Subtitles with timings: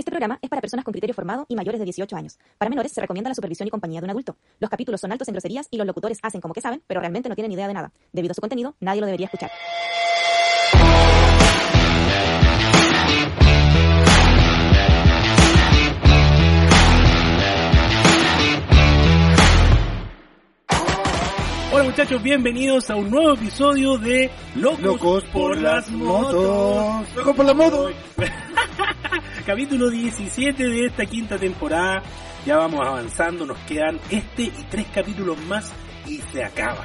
[0.00, 2.38] Este programa es para personas con criterio formado y mayores de 18 años.
[2.56, 4.34] Para menores se recomienda la supervisión y compañía de un adulto.
[4.58, 7.28] Los capítulos son altos en groserías y los locutores hacen como que saben, pero realmente
[7.28, 7.92] no tienen idea de nada.
[8.10, 9.50] Debido a su contenido, nadie lo debería escuchar.
[21.72, 27.16] Hola muchachos, bienvenidos a un nuevo episodio de Locos, Locos por las motos.
[27.16, 27.92] Locos por las motos.
[29.46, 32.02] Capítulo 17 de esta quinta temporada.
[32.46, 35.72] Ya vamos avanzando, nos quedan este y tres capítulos más
[36.06, 36.84] y se acaba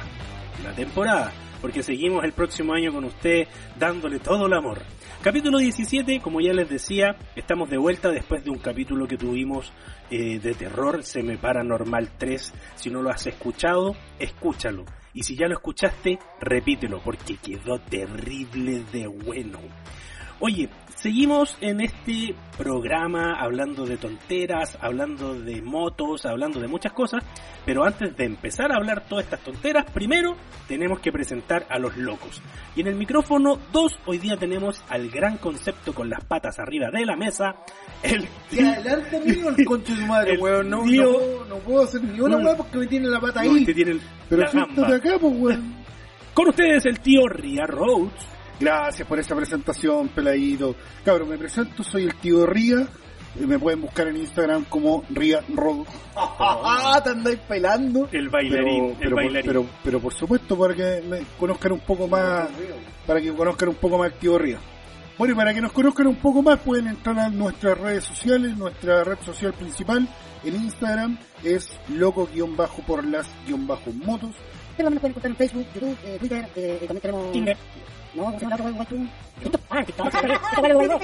[0.62, 1.32] la temporada.
[1.60, 4.82] Porque seguimos el próximo año con usted dándole todo el amor.
[5.22, 9.72] Capítulo 17, como ya les decía, estamos de vuelta después de un capítulo que tuvimos
[10.10, 12.52] eh, de terror, Seme Paranormal 3.
[12.76, 14.84] Si no lo has escuchado, escúchalo.
[15.14, 19.58] Y si ya lo escuchaste, repítelo, porque quedó terrible de bueno.
[20.38, 20.68] Oye,
[21.10, 27.22] seguimos en este programa hablando de tonteras, hablando de motos, hablando de muchas cosas,
[27.64, 30.34] pero antes de empezar a hablar todas estas tonteras, primero
[30.66, 32.42] tenemos que presentar a los locos.
[32.74, 36.88] Y en el micrófono 2 hoy día tenemos al gran concepto con las patas arriba
[36.90, 37.54] de la mesa,
[38.02, 40.68] el Y adelante amigo el concho de tu madre, El weón.
[40.68, 43.44] No, tío- no, puedo- no puedo hacer ni una weá porque me tiene la pata
[43.44, 43.58] No, ahí.
[43.60, 44.88] este tiene el- Pero la gamba.
[44.96, 45.76] acá, pues weón.
[46.34, 48.10] Con ustedes el tío Ria Rhodes.
[48.58, 50.74] Gracias por esa presentación, peladito.
[51.04, 52.86] Cabrón, me presento, soy el tío Ría.
[53.38, 55.86] Eh, Me pueden buscar en Instagram como Ría Rod.
[56.14, 58.08] Ah, te andáis pelando.
[58.10, 59.46] El bailarín, pero, pero, el bailarín.
[59.46, 62.48] Pero, pero por supuesto, para que me conozcan un poco más,
[63.06, 64.58] para que conozcan un poco más al tío Ría.
[65.18, 68.56] Bueno, y para que nos conozcan un poco más, pueden entrar a nuestras redes sociales.
[68.56, 70.08] Nuestra red social principal
[70.44, 74.34] en Instagram es loco-por las-motos.
[74.76, 77.32] Pero también nos pueden encontrar en Facebook, YouTube, eh, Twitter, eh, eh, también tenemos...
[77.32, 77.56] Tinder.
[78.16, 79.08] No, ¿cómo se llama la otra web?
[79.42, 79.60] TikTok.
[79.68, 80.14] Ah, TikTok.
[80.62, 81.00] Huevo.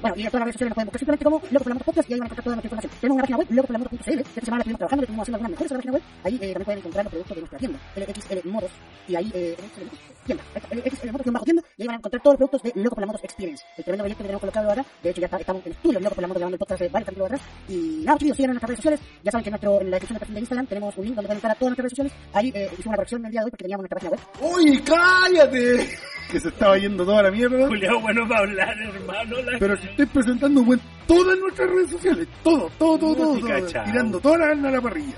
[0.00, 2.08] Bueno, y en todas las redes sociales nos pueden buscar simplemente como Loco Moto Podcast
[2.08, 2.92] y ahí van a encontrar toda nuestra información.
[3.00, 5.74] Tenemos una página web, que esta semana estuvimos trabajando, le estuvimos haciendo algunas mejoras a
[5.74, 6.02] la página web.
[6.22, 8.70] Ahí eh, también pueden encontrar los productos de nuestra tienda, LXL Motos,
[9.08, 12.38] y ahí eh, tenemos tienda, LXL Motos, bajo tienda, y ahí van a encontrar todos
[12.38, 14.84] los productos de Loco por la Motos Experience, el tremendo proyecto que tenemos colocado ahora.
[15.02, 16.90] De hecho, ya está- estamos en estudio, Loco por la Moto, grabando el podcast hace
[16.90, 17.42] varios capítulos atrás.
[17.68, 19.00] Y nada, chicos, sigan en nuestras redes sociales.
[19.22, 21.14] Ya saben que en, nuestro, en la descripción del perfil de Instagram tenemos un link
[21.14, 22.12] donde pueden entrar a todas nuestras redes sociales.
[22.32, 24.54] Ahí eh, hicimos una corrección el día de hoy porque teníamos nuestra página web.
[24.56, 25.88] ¡Uy, cállate!
[26.30, 27.68] Que se estaba yendo toda la mierda.
[27.68, 29.42] Julián, bueno para hablar, hermano.
[29.42, 33.40] la- Pero si estoy presentando en todas nuestras redes sociales, todo, todo, todo, todo, Sí,
[33.42, 35.14] todo, tirando toda la carne a la parrilla.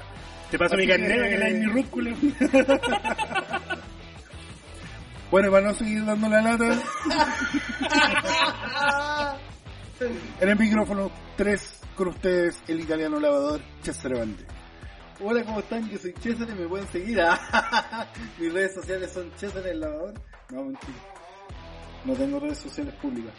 [0.50, 2.10] Te paso mi Así carnera que- que la hay en mi rúcula.
[5.30, 6.82] Bueno, para no seguir dando la lata,
[10.40, 14.44] en el micrófono 3 con ustedes, el italiano lavador Cesare Bande.
[15.20, 15.88] Hola, ¿cómo están?
[15.88, 17.18] Yo soy César y me pueden seguir.
[18.38, 20.14] Mis redes sociales son César el lavador.
[20.50, 20.92] No, mentira.
[22.04, 23.32] No tengo redes sociales públicas.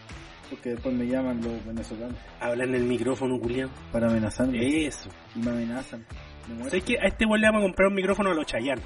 [0.50, 3.69] Porque después me llaman los venezolanos Habla en el micrófono, Julián.
[3.92, 4.88] para amenazarme.
[4.88, 5.09] Eso.
[5.36, 6.06] Y me amenazan.
[6.48, 6.69] Me muero.
[6.69, 8.81] ¿Sabes que a este weón le vamos a comprar un micrófono a los Chayanne?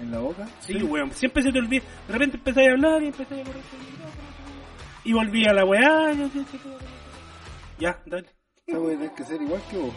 [0.00, 0.48] ¿En la boca?
[0.60, 1.12] Sí, weón.
[1.12, 1.84] Siempre se te olvida.
[2.06, 3.62] De repente empecé a hablar y empecé a correr.
[5.04, 6.12] Y volví a la weá.
[6.12, 6.30] y.
[7.78, 8.26] Ya, dale.
[8.66, 9.94] Esta voy a tener que ser igual que vos.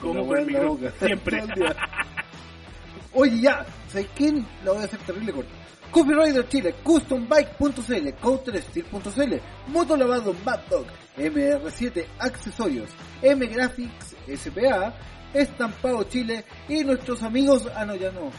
[0.00, 0.92] ¿Cómo la con el weá en la boca.
[0.98, 1.42] Siempre.
[3.12, 3.66] Oye, ya.
[3.88, 4.46] ¿Sabes quién?
[4.64, 5.52] La voy a hacer terrible corta.
[5.94, 9.34] Coffee Rider Chile, CustomBike.cl, CounterSteel.cl,
[9.68, 12.90] Motolavado Mad Dog, MR7 Accesorios,
[13.22, 14.92] M Graphics SPA,
[15.32, 17.68] Estampado Chile y nuestros amigos.
[17.76, 18.32] Ah, no, ya no.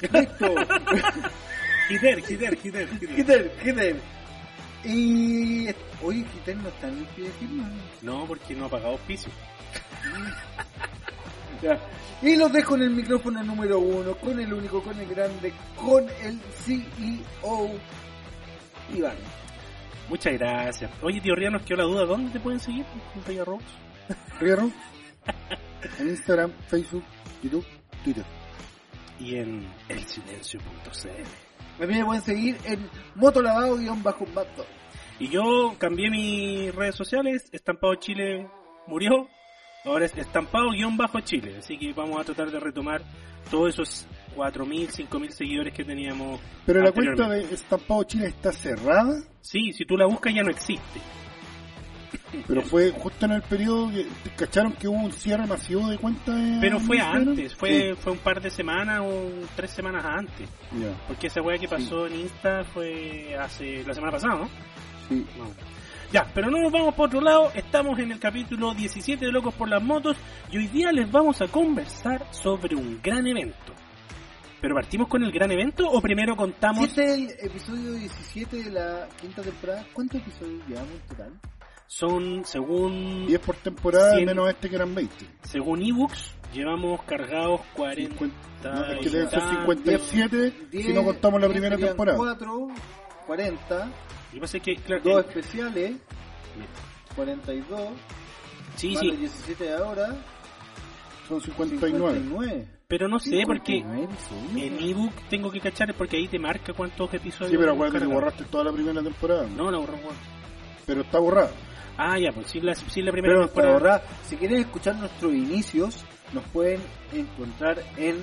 [0.00, 0.54] Listo.
[1.88, 2.88] Gider, Gider, Gider.
[2.98, 3.96] Gitter, Gitter.
[4.84, 5.68] Y.
[6.02, 7.70] Oye, Gitter no está en el pie de firma.
[8.02, 9.30] No, porque no ha pagado piso.
[11.62, 11.80] Ya.
[12.20, 16.06] Y los dejo en el micrófono número uno, con el único, con el grande, con
[16.22, 17.70] el CEO
[18.94, 19.16] Iván.
[20.10, 20.90] Muchas gracias.
[21.00, 22.04] Oye, tío Ría, nos quedó la duda.
[22.04, 22.84] ¿Dónde te pueden seguir?
[23.14, 23.64] ¿En Ría Rose?
[25.98, 27.04] En Instagram, Facebook,
[27.42, 27.64] YouTube,
[28.04, 28.24] Twitter.
[29.18, 31.82] Y en elsilencio.cl.
[31.82, 34.26] A mí me pueden seguir en motolavado-bajo
[35.18, 37.48] Y yo cambié mis redes sociales.
[37.52, 38.48] Estampado Chile
[38.86, 39.28] murió.
[39.84, 41.56] Ahora es estampado-chile.
[41.58, 43.02] Así que vamos a tratar de retomar
[43.50, 46.40] todos esos 4.000, 5.000 seguidores que teníamos.
[46.64, 50.50] Pero la cuenta de Estampado Chile está cerrada, Sí, si tú la buscas ya no
[50.50, 51.00] existe.
[52.46, 54.06] Pero fue justo en el periodo que
[54.36, 56.34] cacharon que hubo un cierre masivo de cuentas.
[56.36, 57.28] en Pero fue Instagram?
[57.28, 60.48] antes, fue, fue un par de semanas o tres semanas antes.
[61.06, 64.48] Porque esa weá que pasó en Insta fue hace la semana pasada, ¿no?
[65.08, 65.26] sí.
[65.38, 65.76] No.
[66.12, 69.52] Ya, pero no nos vamos por otro lado, estamos en el capítulo 17 de Locos
[69.54, 70.16] por las Motos
[70.52, 73.74] y hoy día les vamos a conversar sobre un gran evento.
[74.60, 76.84] ¿Pero partimos con el gran evento o primero contamos?
[76.84, 81.32] este es el episodio 17 de la quinta temporada, ¿cuántos episodios llevamos en total?
[81.88, 84.26] Son, según 10 por temporada, Cien.
[84.26, 85.14] menos este que eran 20.
[85.42, 88.24] según ebooks, llevamos cargados 40.
[88.64, 89.58] No, es que y deben ser tantos.
[89.60, 92.18] 57 si no contamos la primera temporada.
[92.18, 92.68] 4,
[93.26, 93.90] 40,
[94.32, 95.96] Y pasa que, claro, dos eh, especiales,
[97.14, 97.80] 42,
[98.76, 100.16] sí, más sí, de 17 de ahora,
[101.28, 102.14] Son 59.
[102.20, 102.68] 59.
[102.88, 106.72] pero no sé, porque 59 episodios, en ebook tengo que cachar porque ahí te marca
[106.72, 107.52] cuántos episodios.
[107.52, 109.46] Sí, pero acuérdate que borraste toda la primera temporada.
[109.56, 109.96] No, la borró.
[110.84, 111.50] Pero está borrada.
[111.98, 113.96] Ah, ya, pues sí, la, sí, la primera Pero para temporada.
[113.96, 116.80] ahorrar, si quieren escuchar nuestros inicios, nos pueden
[117.12, 118.22] encontrar en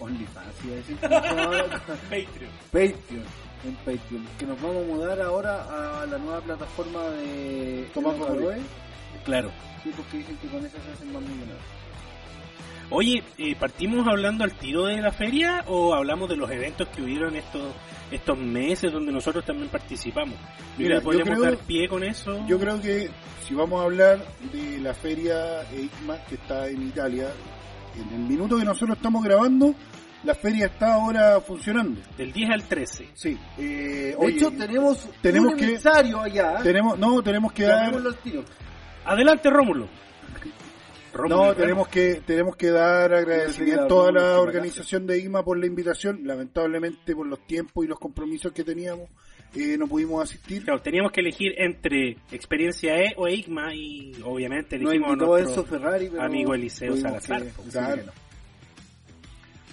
[0.00, 0.96] OnlyFans, iba a decir.
[1.00, 2.52] Patreon.
[2.72, 3.24] Patreon,
[3.64, 8.14] en Patreon, que nos vamos a mudar ahora a la nueva plataforma de Tomás.
[9.24, 9.50] Claro.
[9.82, 11.81] Sí, porque dicen que con eso se hacen más millonarios.
[12.92, 17.02] Oye, eh, ¿partimos hablando al tiro de la feria o hablamos de los eventos que
[17.02, 17.72] hubieron estos
[18.10, 20.34] estos meses donde nosotros también participamos?
[20.76, 22.44] Mira, podríamos creo- dar pie con eso.
[22.46, 23.08] Yo creo que
[23.46, 24.18] si vamos a hablar
[24.52, 27.28] de la feria EICMA que está en Italia,
[27.96, 29.74] en el minuto que nosotros estamos grabando,
[30.24, 32.00] la feria está ahora funcionando.
[32.16, 33.08] Del 10 al 13.
[33.14, 33.38] Sí.
[33.58, 35.78] Eh, De oye, hecho, tenemos, tenemos un que-
[36.20, 36.58] allá.
[36.62, 37.92] tenemos, no, tenemos que dar.
[39.04, 39.88] Adelante, Rómulo.
[41.28, 44.40] No, tenemos que, tenemos que dar agradecimiento a la Chimacán.
[44.40, 46.20] organización de IMA por la invitación.
[46.24, 49.10] Lamentablemente, por los tiempos y los compromisos que teníamos,
[49.54, 50.64] eh, no pudimos asistir.
[50.64, 55.64] Claro, teníamos que elegir entre experiencia E o EIGMA y obviamente elegimos a Enzo nuestro
[55.64, 57.42] Ferrari, pero amigo Eliseo Salazar.
[57.42, 58.04] que-.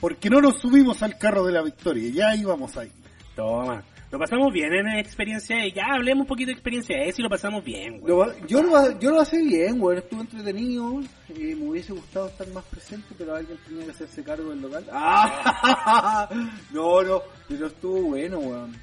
[0.02, 2.92] Porque no nos subimos al carro de la victoria, ya íbamos ahí.
[3.36, 3.84] Toma.
[4.12, 5.72] Lo pasamos bien en experiencia E.
[5.72, 8.12] Ya hablemos un poquito de experiencia E si lo pasamos bien, güey.
[8.12, 11.02] Lo yo, lo, yo lo pasé bien, weón, estuvo entretenido.
[11.30, 14.84] eh, me hubiese gustado estar más presente, pero alguien tenía que hacerse cargo del local.
[14.92, 16.28] ¡Ah!
[16.72, 18.76] No, no, pero estuvo bueno, weón.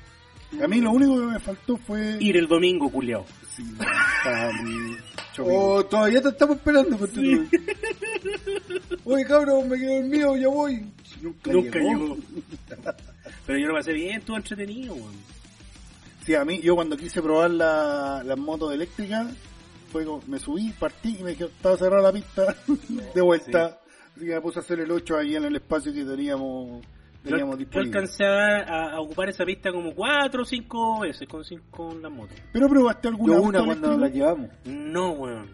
[0.62, 2.18] A mí lo único que me faltó fue...
[2.20, 3.26] Ir el domingo, culiao.
[3.56, 3.64] Sí.
[5.38, 7.20] Oh, todavía te estamos esperando, pues, tú.
[9.04, 10.86] Oye, cabrón, me quedé dormido, ya voy.
[11.20, 12.16] Nunca, Nunca llegó.
[13.46, 15.14] Pero yo lo pasé bien, estuvo entretenido, güey.
[16.24, 19.28] Sí, a mí, yo cuando quise probar la- las motos eléctricas,
[19.92, 22.54] fue como- me subí, partí y me dijeron, estaba cerrada la pista
[23.14, 23.78] de vuelta.
[24.16, 26.82] Así que me puse a hacer el 8 ahí en el espacio que teníamos,
[27.22, 31.42] teníamos Yo, yo alcancé a, a ocupar esa pista como cuatro o cinco veces con,
[31.70, 32.34] con la moto.
[32.52, 34.50] ¿Pero probaste alguna Yo una cuando la llevamos.
[34.64, 35.50] No, weón.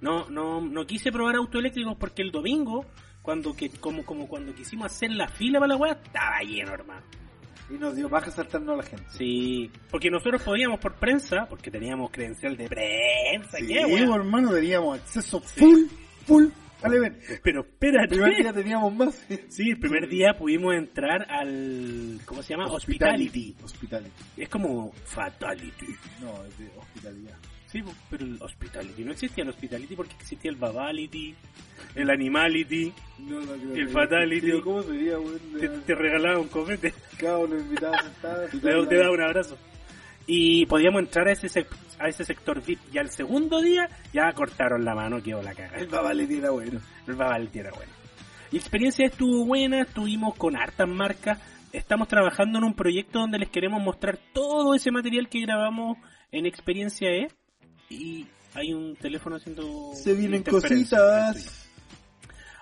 [0.00, 2.84] No, no, no quise probar auto eléctricos porque el domingo,
[3.24, 7.00] cuando que, como, como cuando quisimos hacer la fila para la weá, estaba lleno, hermano.
[7.70, 9.06] Y nos dio baja saltando a la gente.
[9.16, 14.12] Sí, porque nosotros podíamos por prensa, porque teníamos credencial de prensa, Sí, ¿qué, weón?
[14.12, 15.86] hermano, teníamos acceso full,
[16.26, 16.48] full
[16.82, 17.18] al evento.
[17.42, 18.02] Pero espérate.
[18.14, 19.26] El primer día teníamos más.
[19.48, 22.66] Sí, el primer día pudimos entrar al, ¿cómo se llama?
[22.66, 23.56] Hospitality.
[23.64, 24.22] Hospitality.
[24.36, 25.86] Es como Fatality.
[26.20, 27.38] No, es de hospitalidad.
[27.74, 29.02] Sí, pero el Hospitality.
[29.04, 31.34] No existía el Hospitality porque existía el Babality,
[31.96, 32.92] el Animality.
[33.18, 34.46] No, no, creo El que- Fatality.
[34.46, 35.40] Tío, ¿Cómo sería, weón?
[35.58, 36.46] Te, te regalaba un
[37.36, 38.46] uno invitado sentado.
[38.50, 39.58] te, da- te daba un abrazo.
[40.26, 41.66] Y podíamos entrar a ese,
[41.98, 42.78] a ese sector VIP.
[42.92, 45.76] Y al segundo día ya cortaron la mano, quedó la caga.
[45.76, 46.80] El babalete era bueno.
[47.08, 47.92] El Babality era bueno.
[48.52, 51.40] Y experiencia estuvo buena, estuvimos con hartas marcas.
[51.72, 55.98] Estamos trabajando en un proyecto donde les queremos mostrar todo ese material que grabamos
[56.30, 57.26] en Experiencia E.
[57.90, 59.92] Y hay un teléfono haciendo.
[59.94, 61.68] Se vienen cositas.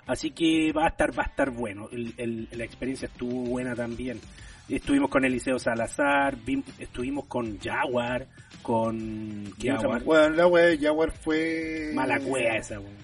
[0.07, 1.89] Así que va a estar, va a estar bueno.
[1.93, 4.21] El- el- la experiencia estuvo buena también.
[4.69, 8.27] Estuvimos con Eliseo Salazar, vim- estuvimos con Jaguar,
[8.63, 10.05] con ¿quién otra Jaguar.
[10.05, 11.91] Bueno, la wea de Jaguar fue...
[11.95, 12.97] mala cueva esa, weón.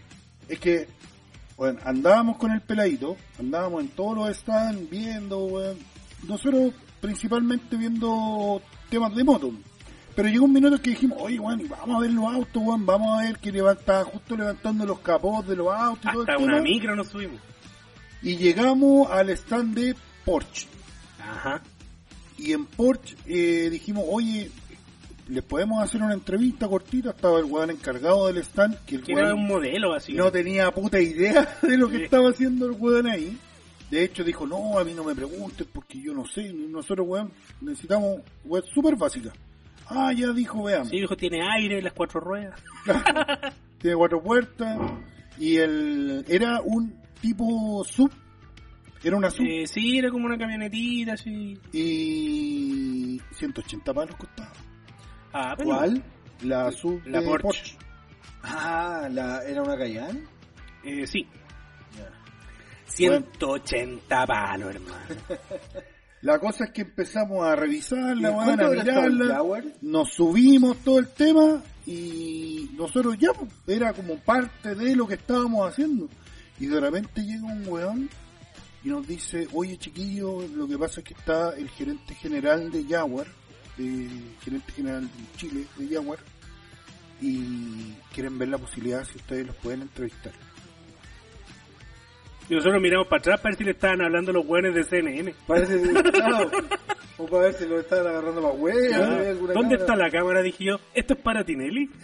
[0.49, 0.87] Es que,
[1.57, 5.79] bueno, andábamos con el peladito, andábamos en todos los stands viendo, weón.
[6.27, 9.53] Nosotros principalmente viendo temas de moto.
[10.19, 13.17] Pero llegó un minuto que dijimos, oye, y vamos a ver los autos, weón, vamos
[13.21, 16.43] a ver que levanta, justo levantando los capós de los autos y todo Hasta el
[16.43, 16.63] una tema.
[16.65, 17.41] micro nos subimos.
[18.21, 19.95] Y llegamos al stand de
[20.25, 20.67] Porsche.
[21.23, 21.63] Ajá.
[22.37, 24.51] Y en Porsche eh, dijimos, oye,
[25.29, 27.11] ¿les podemos hacer una entrevista cortita?
[27.11, 30.15] Estaba el weón encargado del stand, que el Que era un modelo así.
[30.15, 32.03] no tenía puta idea de lo que Sí.
[32.03, 33.39] estaba haciendo el weón ahí.
[33.89, 37.31] De hecho dijo, no, a mí no me preguntes porque yo no sé, nosotros weón
[37.61, 39.33] necesitamos weón súper básica.
[39.89, 40.89] Ah, ya dijo, veamos.
[40.89, 42.61] Sí, dijo, tiene aire, las cuatro ruedas.
[43.79, 44.77] Tiene cuatro puertas
[45.39, 48.11] y el era un tipo sub,
[49.05, 51.57] era una sub Eh, sí, era como una camionetita así.
[51.73, 54.53] y 180 palos costaba.
[55.33, 56.03] Ah, pero ¿Cuál?
[56.43, 57.43] La sub La de Porsche.
[57.43, 57.77] Porsche.
[58.43, 60.25] Ah, la, ¿era una Cayenne?
[60.85, 61.27] Eh, sí.
[62.87, 65.05] 180 palos, hermano.
[66.23, 69.43] La cosa es que empezamos a revisar ¿Y la en weón, cuánto a mirarla,
[69.83, 75.15] nos subimos todo el tema y nosotros ya pues, era como parte de lo que
[75.15, 76.09] estábamos haciendo.
[76.59, 78.11] Y de repente llega un weón
[78.85, 82.85] y nos dice, oye chiquillo, lo que pasa es que está el gerente general de
[82.85, 83.27] Jaguar,
[83.79, 84.09] eh,
[84.43, 86.19] gerente general de Chile de Jaguar,
[87.21, 90.33] y quieren ver la posibilidad si ustedes los pueden entrevistar.
[92.51, 95.35] Y nosotros miramos para atrás para ver si le estaban hablando los hueones de CNN.
[95.47, 95.81] Parece
[96.13, 96.51] claro,
[97.19, 98.75] o para ver si lo están agarrando para hueá.
[98.97, 100.41] Ah, ¿Dónde está la cámara?
[100.43, 101.91] Dije yo, ¿esto es para Tinelli?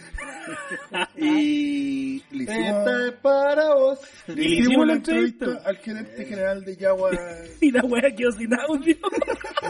[1.17, 3.99] Y le hicimos, Esta es para vos.
[4.27, 5.45] le Y le hicimos hicimos la entrevista.
[5.45, 7.17] entrevista al gerente general de Jaguar.
[7.61, 8.95] y la wea quedó sin audio.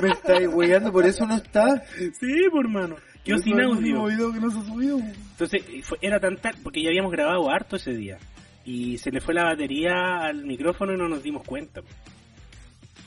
[0.01, 1.81] Me estáis hueando, por eso no está.
[1.95, 2.95] sí, por hermano.
[3.23, 4.33] Quedó sin audio.
[4.33, 4.97] que no se subió.
[4.99, 8.17] Entonces, fue- era tan tal, porque ya habíamos grabado harto ese día.
[8.65, 11.81] Y se le fue la batería al micrófono y no nos dimos cuenta.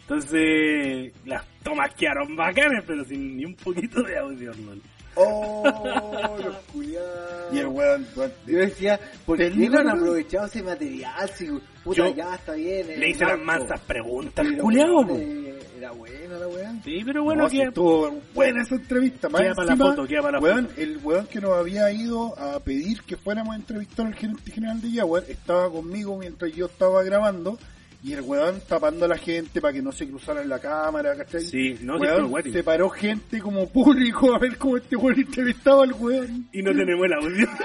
[0.02, 4.80] Entonces, las tomas quedaron bacanas, pero sin ni un poquito de audio, hermano.
[5.18, 7.52] Oh, los culiados.
[7.52, 11.28] Y el weón, weón, Yo decía, ¿por qué no han aprovechado ese material?
[11.30, 11.46] Si,
[11.82, 12.90] puta, Yo ya está bien.
[12.90, 15.16] en Le hice las mansas preguntas Pero, culiao, weón, po.
[15.16, 16.72] eh, Era buena la weá.
[16.84, 19.28] Sí, pero bueno, no, sí, que estuvo buena esa entrevista.
[19.30, 20.80] Más Queda para la encima, foto, queda para la weón, foto.
[20.80, 24.80] El weón que nos había ido a pedir que fuéramos a entrevistar al gerente general
[24.82, 27.58] de Jaguar estaba conmigo mientras yo estaba grabando
[28.02, 31.16] y el weón tapando a la gente para que no se cruzara en la cámara,
[31.16, 31.40] ¿cachai?
[31.40, 35.92] Sí, no, Weón, se paró gente como público a ver cómo este weón entrevistaba al
[35.92, 36.48] weón.
[36.52, 37.48] Y no tenemos el audio.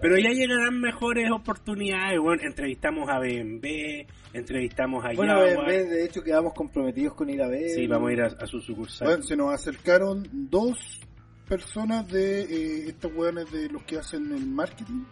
[0.00, 2.20] Pero ya llegarán mejores oportunidades.
[2.20, 7.48] Bueno, entrevistamos a BMB, entrevistamos a Bueno, vez de hecho quedamos comprometidos con ir a
[7.48, 7.70] ver.
[7.70, 9.08] Sí, vamos a ir a, a su sucursal.
[9.08, 11.00] Weón, se nos acercaron dos
[11.48, 15.04] personas de eh, estos weones de los que hacen el marketing.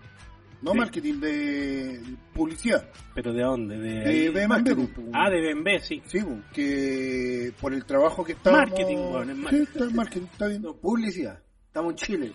[0.62, 0.78] No Sí.
[0.78, 2.00] marketing, de
[2.32, 2.88] publicidad.
[3.14, 3.78] ¿Pero de dónde?
[3.78, 4.30] De, De.
[4.30, 6.02] BMB, marketing, pues, Ah, de BMB, sí.
[6.06, 8.70] Sí, pues, que por el trabajo que estábamos...
[8.70, 9.62] Marketing, weón, es Sí, marketing.
[9.64, 10.62] está en marketing, está bien.
[10.62, 11.38] No, publicidad.
[11.66, 12.32] Estamos en Chile.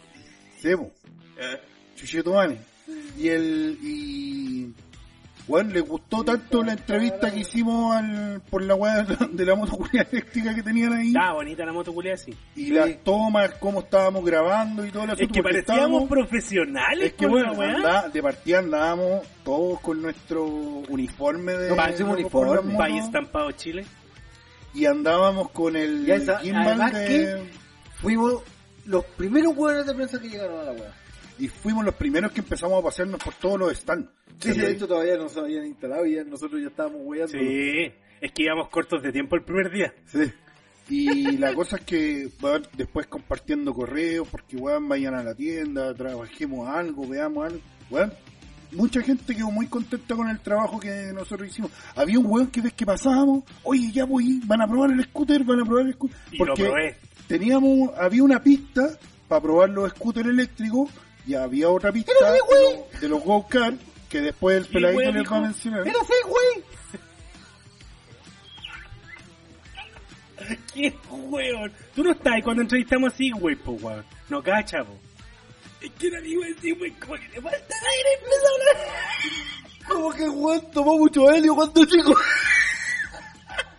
[0.59, 0.91] Sí, pues.
[1.95, 2.57] Chuchetumane.
[3.17, 3.77] Y el...
[3.81, 4.73] Y...
[5.51, 9.77] Bueno, le gustó tanto la entrevista que hicimos al, por la weá de la- moto
[9.91, 11.07] eléctrica que tenían ahí.
[11.09, 12.33] Estaba bonita la moto sí.
[12.55, 17.13] Y las tomas, cómo estábamos grabando y todo el Es que porque parecíamos profesionales Es
[17.13, 17.75] que con bueno, la weá.
[17.75, 22.77] anda- de partida andábamos todos con nuestro uniforme de No, parece un uniforme.
[22.77, 23.85] País estampado Chile.
[24.73, 27.61] y andábamos con el Ya está, además de que-
[27.95, 28.41] Fuimos
[28.85, 30.93] los primeros hueones de prensa que llegaron a la weá.
[31.39, 34.09] Y fuimos los primeros que empezamos a pasearnos por todos los stands.
[34.39, 37.31] Sí, de hecho todavía no se habían instalado y ya nosotros ya estábamos weando.
[37.31, 39.93] Sí, es que íbamos cortos de tiempo el primer día.
[40.05, 40.31] Sí.
[40.89, 42.27] Y la cosa es que
[42.75, 47.61] después compartiendo correos, porque weón, vayan a la tienda, trabajemos algo, veamos algo.
[47.89, 48.11] Weón,
[48.73, 51.71] mucha gente quedó muy contenta con el trabajo que nosotros hicimos.
[51.95, 55.43] Había un weón que ves que pasábamos, oye, ya voy, van a probar el scooter,
[55.43, 56.17] van a probar el scooter.
[56.31, 56.97] Y lo probé.
[57.27, 58.97] teníamos, había una pista
[59.27, 60.89] para probar los scooters eléctricos
[61.27, 65.37] y había otra pista de, los- de los go-kart que después el peladito les va
[65.37, 65.87] a mencionar.
[65.87, 66.63] ¡Era Segway!
[70.73, 71.71] ¿Qué weón?
[71.95, 74.03] Tú no estás ahí cuando entrevistamos así, güey, po, weón.
[74.29, 74.97] No cacha, po.
[75.81, 79.87] Es que era amigo así, güey, como que le falta el aire, empezó a hablar.
[79.87, 82.15] Como que weón tomó mucho helio cuando chico.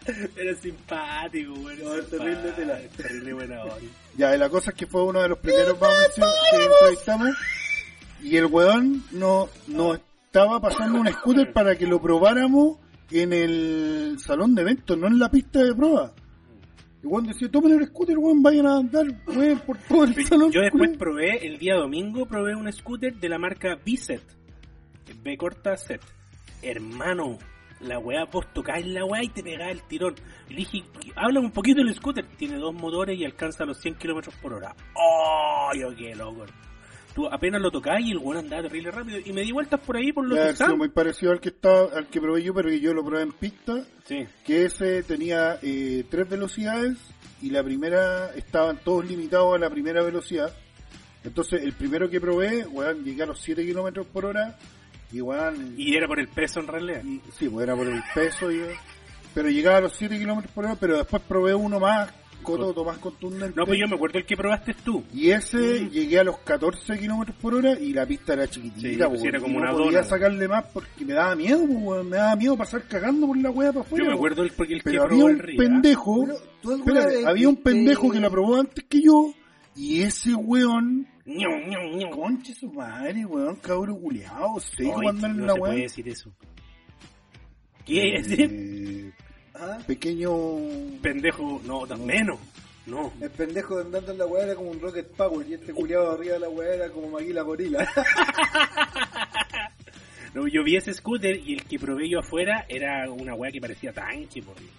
[0.37, 1.79] Era simpático, güey.
[1.83, 2.79] No, es terrible tela.
[2.97, 3.77] Terrible buena onda.
[4.17, 7.31] Ya, y la cosa es que fue uno de los primeros que entrevistamos.
[8.23, 12.79] Y el weón no, no estaba pasando un scooter para que lo probáramos
[13.11, 16.13] en el salón de eventos, no en la pista de prueba.
[17.03, 20.53] Y weón decía, tomen el scooter, weón, vayan a andar, weón, por todo el salón.
[20.53, 20.99] Yo después culiao".
[20.99, 24.23] probé, el día domingo, probé un scooter de la marca B-Set.
[25.23, 26.01] B corta set.
[26.63, 27.39] Hermano,
[27.83, 30.15] la weá, vos tocás la weá y te pegás el tirón.
[30.49, 30.83] Y le dije,
[31.17, 32.25] háblame un poquito del scooter.
[32.37, 34.75] Tiene dos motores y alcanza los 100 kilómetros por hora.
[34.97, 35.71] ¡Oh!
[35.79, 36.45] Yo qué loco.
[37.15, 39.19] Tú apenas lo tocás y el weón andaba terrible rápido.
[39.25, 40.79] Y me di vueltas por ahí por los sido Sam.
[40.79, 43.33] muy parecido al que estaba, al que probé yo, pero que yo lo probé en
[43.33, 44.27] pista, Sí.
[44.47, 46.97] que ese tenía eh, tres velocidades
[47.43, 50.55] y la primera estaban todos limitados a la primera velocidad.
[51.25, 54.57] Entonces el primero que probé, weón, llegué a los 7 kilómetros por hora
[55.13, 57.03] y weón, Y era por el peso en realidad.
[57.05, 58.61] y- sí, pues era por el peso, y,
[59.35, 62.99] pero llegaba a los 7 kilómetros por hora, pero después probé uno más cototo, más
[62.99, 63.55] contundente.
[63.57, 65.05] No, pues yo me acuerdo el que probaste tú.
[65.15, 69.11] Y ese llegué a los 14 kilómetros por hora y la pista era chiquitita, Sí,
[69.11, 70.03] pues era como y no una podía dona.
[70.03, 73.73] sacarle más porque me daba miedo, weón, me daba miedo pasar cagando por la wea
[73.73, 74.05] para afuera.
[74.05, 76.71] Yo me acuerdo el, porque el que Pero había probó el un pendejo, Pero, ¿tú
[76.73, 79.35] alguna espérate, vez había un pendejo que la probó antes que yo
[79.77, 81.07] y ese weón.
[82.11, 85.83] Conche su madre, weón, cabro culiao, Ay, cuando en no la se puede weón.
[85.83, 86.33] decir eso.
[87.87, 88.51] ¿Qué decir?
[88.53, 89.13] Eh,
[89.55, 89.79] ¿Ah?
[89.87, 90.33] pequeño.
[91.01, 92.39] Pendejo, no, tan menos.
[92.87, 93.13] No.
[93.21, 96.33] El pendejo andando en la weá era como un Rocket Power y este culiado arriba
[96.35, 97.89] de la weá era como Maguila Gorila.
[100.35, 103.61] No, yo vi ese scooter y el que probé yo afuera era una weá que
[103.61, 104.71] parecía tanque, por Dios.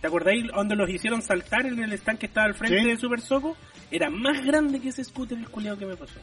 [0.00, 2.88] ¿Te acordáis donde los hicieron saltar en el stand que estaba al frente Sí.
[2.88, 3.56] de Super Soco?
[3.90, 6.20] Era más grande que ese scooter el culiado que me pasó.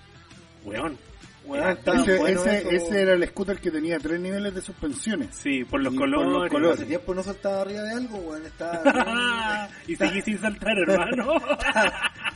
[0.63, 0.97] Weón.
[1.45, 2.69] Weón, Ese, bueno ese, eso.
[2.71, 5.29] ese era el scooter que tenía tres niveles de suspensiones.
[5.33, 6.31] Sí, por los Y por colores.
[6.41, 6.77] los colores.
[6.79, 8.45] Hace tiempo no saltaba arriba de algo, weón.
[8.45, 11.33] Estaba y seguí sin saltar, hermano.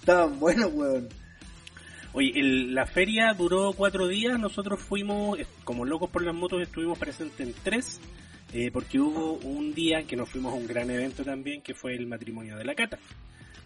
[0.00, 1.08] Estaban- buenos, weón.
[2.12, 6.98] Oye, el- la feria duró cuatro días, nosotros fuimos, como locos por las motos, estuvimos
[6.98, 8.00] presentes en tres,
[8.52, 11.94] eh, porque hubo un día que nos fuimos a un gran evento también, que fue
[11.94, 12.98] el matrimonio de la Cata.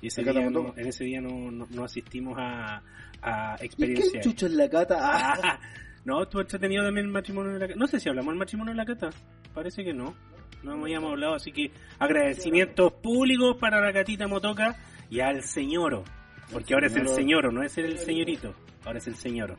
[0.03, 2.83] Y ese día no- en ese día no, no, no asistimos a,
[3.23, 4.25] a ¿Y qué experiencias.
[4.25, 4.97] chucho en la cata?
[5.01, 5.61] Ah,
[6.05, 7.79] no, estuvo entretenido también el matrimonio de la Cata.
[7.79, 9.11] No sé si hablamos del matrimonio de la Cata,
[9.55, 10.15] parece que no.
[10.63, 14.77] No habíamos hablado, así que agradecimientos públicos para la Catita Motoca
[15.09, 16.05] y al señoro.
[16.53, 18.55] Porque ahora es el señoro, no es el señorito,
[18.85, 19.57] ahora es el señoro.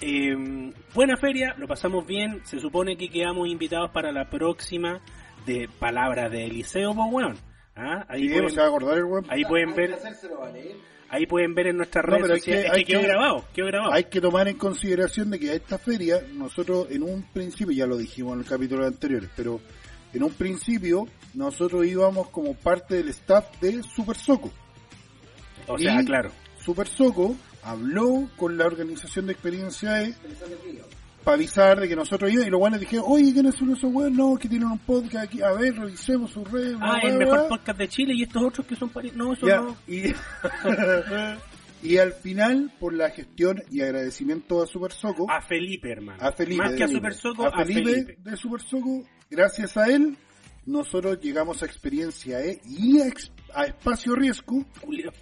[0.00, 2.40] Eh, buena feria, lo pasamos bien.
[2.44, 5.00] Se supone que quedamos invitados para la próxima
[5.46, 7.36] de Palabras de Eliseo, pues weón.
[7.78, 8.04] ¿Ah?
[8.08, 9.26] Ahí, Sí, pueden, no se va a acordar el weón.
[9.30, 9.96] ahí pueden ver,
[11.10, 12.62] ahí pueden ver en nuestras No, redes pero hay sociales.
[12.62, 13.92] que- Es que hay quedó que- grabado, quedó grabado.
[13.92, 17.86] Hay que tomar en consideración de que a esta feria, nosotros en un principio, ya
[17.86, 19.60] lo dijimos en el capítulo anterior, pero
[20.12, 24.50] en un principio nosotros íbamos como parte del staff de Super Soco.
[25.66, 26.30] O sea, y- claro.
[26.58, 30.14] Super Soco habló con la organización de experiencia E
[31.28, 34.16] para avisar de que nosotros íbamos y los guanes dijeron, oye, ¿quiénes son esos weones?
[34.16, 36.74] No, que tienen un podcast aquí, a ver, revisemos sus redes.
[36.80, 37.48] Ah, el mejor bla".
[37.48, 39.12] podcast de Chile y estos otros que son pari...
[39.14, 39.76] No, eso Ya, no.
[39.86, 40.14] y,
[41.82, 46.18] y al final, por la gestión y agradecimiento a Super Soco, A Felipe, hermano.
[46.22, 46.88] a Felipe, Más de que a.
[46.88, 48.16] Super Soco, a a Felipe, Felipe.
[48.22, 50.16] de Super Soco, gracias a él,
[50.64, 55.12] nosotros llegamos a Experiencia E y a Espacio Riesgo Julio.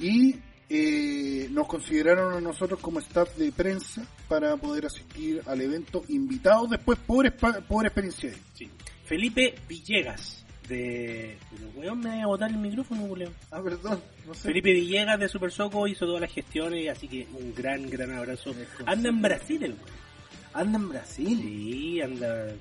[0.00, 0.36] y
[0.68, 4.02] eh, nos consideraron a nosotros como staff de prensa
[4.32, 8.32] para poder asistir al evento invitados después por, por Experiencia.
[8.54, 8.70] Sí.
[9.04, 10.42] Felipe Villegas.
[10.66, 11.36] De.
[11.50, 13.30] Pero, weón, me voy a botar el micrófono, Julio.
[13.50, 14.48] Ah, perdón, no sé.
[14.48, 18.54] Felipe Villegas de Super Soco hizo todas las gestiones, así que un gran, gran abrazo.
[18.86, 19.84] Anda en Brasil, el weón.
[20.54, 21.38] Anda en Brasil.
[21.42, 22.54] Sí, anda.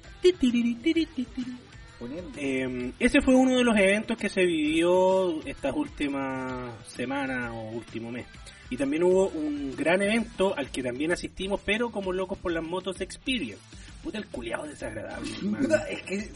[2.36, 8.12] Eh, ese fue uno de los eventos que se vivió estas últimas semanas o último
[8.12, 8.26] mes.
[8.72, 12.64] Y también hubo un gran evento al que también asistimos, pero como locos por las
[12.64, 13.62] motos Experience.
[14.02, 15.30] Puta el culiado desagradable.
[15.60, 16.32] Puta, es que,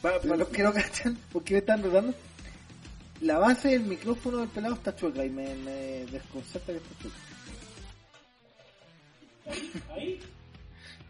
[0.00, 2.14] para, para los que no cachan, ¿por qué me están rotando?
[3.20, 7.16] La base del micrófono del pelado está chueca y me, me desconcerta que está chueca.
[9.94, 10.18] Ahí.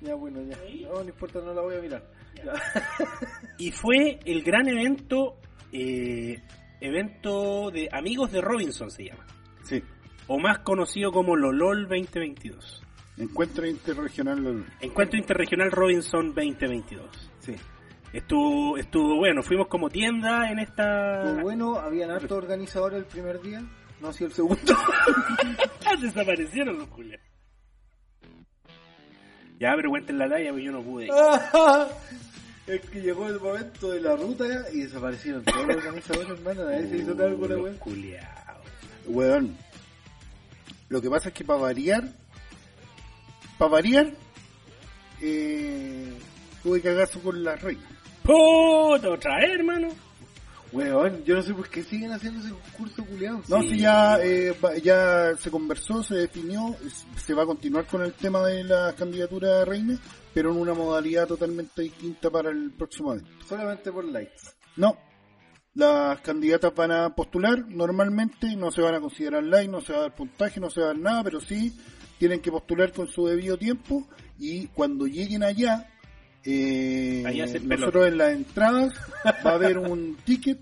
[0.01, 0.57] Ya, bueno, ya.
[0.89, 2.05] No, no importa, no la voy a mirar.
[2.35, 2.53] Ya.
[3.59, 5.37] Y fue el gran evento,
[5.73, 6.43] eh,
[6.81, 9.25] evento de Amigos de Robinson se llama.
[9.63, 9.83] Sí,
[10.29, 12.83] O más conocido como LOLOL 2022.
[13.17, 14.65] Encuentro Interregional.
[14.81, 17.31] Encuentro Interregional Robinson 2022.
[17.41, 17.57] Sí.
[18.13, 21.21] Estuvo, estuvo bueno, fuimos como tienda en esta...
[21.23, 23.63] Pues bueno, habían hartos organizadores el primer día.
[24.01, 24.75] No ha sido el segundo.
[26.01, 27.27] Desaparecieron los culiados.
[29.59, 31.09] Ya, pero cuenten la talla, porque yo no pude.
[32.69, 36.65] es que llegó el momento de la ruta y desaparecieron todos los organizadores, hermano.
[36.65, 37.81] Nadie se hizo cargo de la Los wea.
[37.81, 38.63] culiados.
[39.09, 39.57] Weón.
[40.89, 42.05] Lo que pasa es que para variar,
[43.59, 44.13] para variar,
[45.21, 46.13] eh,
[46.63, 47.87] tuve cagazo con la reina.
[48.23, 49.89] Puta, otra vez, hermano.
[50.71, 53.41] Weón, yo no sé por qué siguen haciendo ese curso culiado.
[53.49, 53.71] No, Sí.
[53.71, 56.77] si ya, eh, ya se conversó, se definió,
[57.17, 59.99] se va a continuar con el tema de la candidatura a reina,
[60.35, 63.25] pero en una modalidad totalmente distinta para el próximo año.
[63.49, 64.35] Solamente por likes.
[64.77, 64.95] No,
[65.79, 70.01] las candidatas van a postular normalmente, no se van a considerar like, no se va
[70.01, 71.73] a dar puntaje, no se va a dar nada, pero sí
[72.19, 74.09] tienen que postular con su debido tiempo
[74.41, 75.89] y cuando lleguen allá,
[76.45, 78.93] eh, Allá nosotros en las entradas
[79.25, 80.59] va a haber un ticket.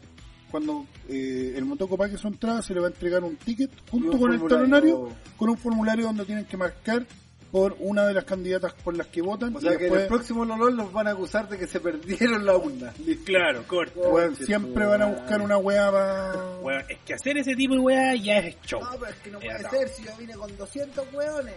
[0.51, 4.13] Cuando eh, el motoco pague su entrada, se le va a entregar un ticket junto
[4.13, 7.07] un con el talonario, con un formulario donde tienen que marcar
[7.57, 9.57] por una de las candidatas por las que votan.
[9.57, 11.67] O y sea que en después- el próximo LOL nos van a acusar de que
[11.67, 12.93] se perdieron la urna.
[13.25, 13.99] Claro, corto.
[14.11, 16.35] Weón, siempre van a buscar una weá para...
[16.61, 18.79] Weón, es que hacer ese tipo de weá ya es show.
[18.83, 21.55] No, pero es que no puede ser si yo vine con 200 weones.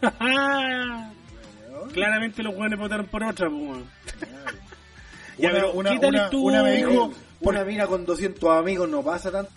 [1.92, 3.84] Claramente los weones votaron por otra, pues, weón.
[5.38, 6.46] Ya, pero, una- ¿qué tal una- estuvo?
[6.48, 9.52] una me dijo- Una mina con 200 amigos no pasa tanto.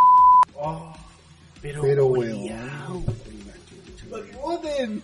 [1.62, 3.04] Pero, Pero, culiao.
[4.12, 5.04] ¡Para que voten!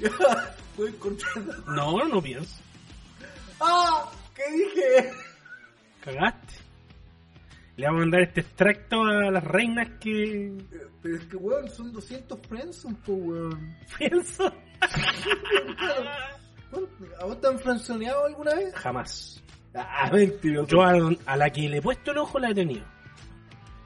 [0.78, 1.52] Encontrando.
[1.66, 2.56] No, no pienso.
[3.60, 4.10] ¡Ah!
[4.34, 5.12] ¿Qué dije?
[6.00, 6.54] Cagaste.
[7.76, 10.52] Le vamos a mandar este extracto a las reinas que
[11.02, 13.76] Pero es que, weón, son 200 friends, un po, weón.
[14.00, 14.24] Weón,
[17.20, 18.74] ¿A vos te han franzoneado alguna vez?
[18.74, 19.42] Jamás.
[19.74, 20.68] Ah, mentiroso.
[20.68, 20.92] Yo a,
[21.26, 22.84] a la que le he puesto el ojo la he tenido.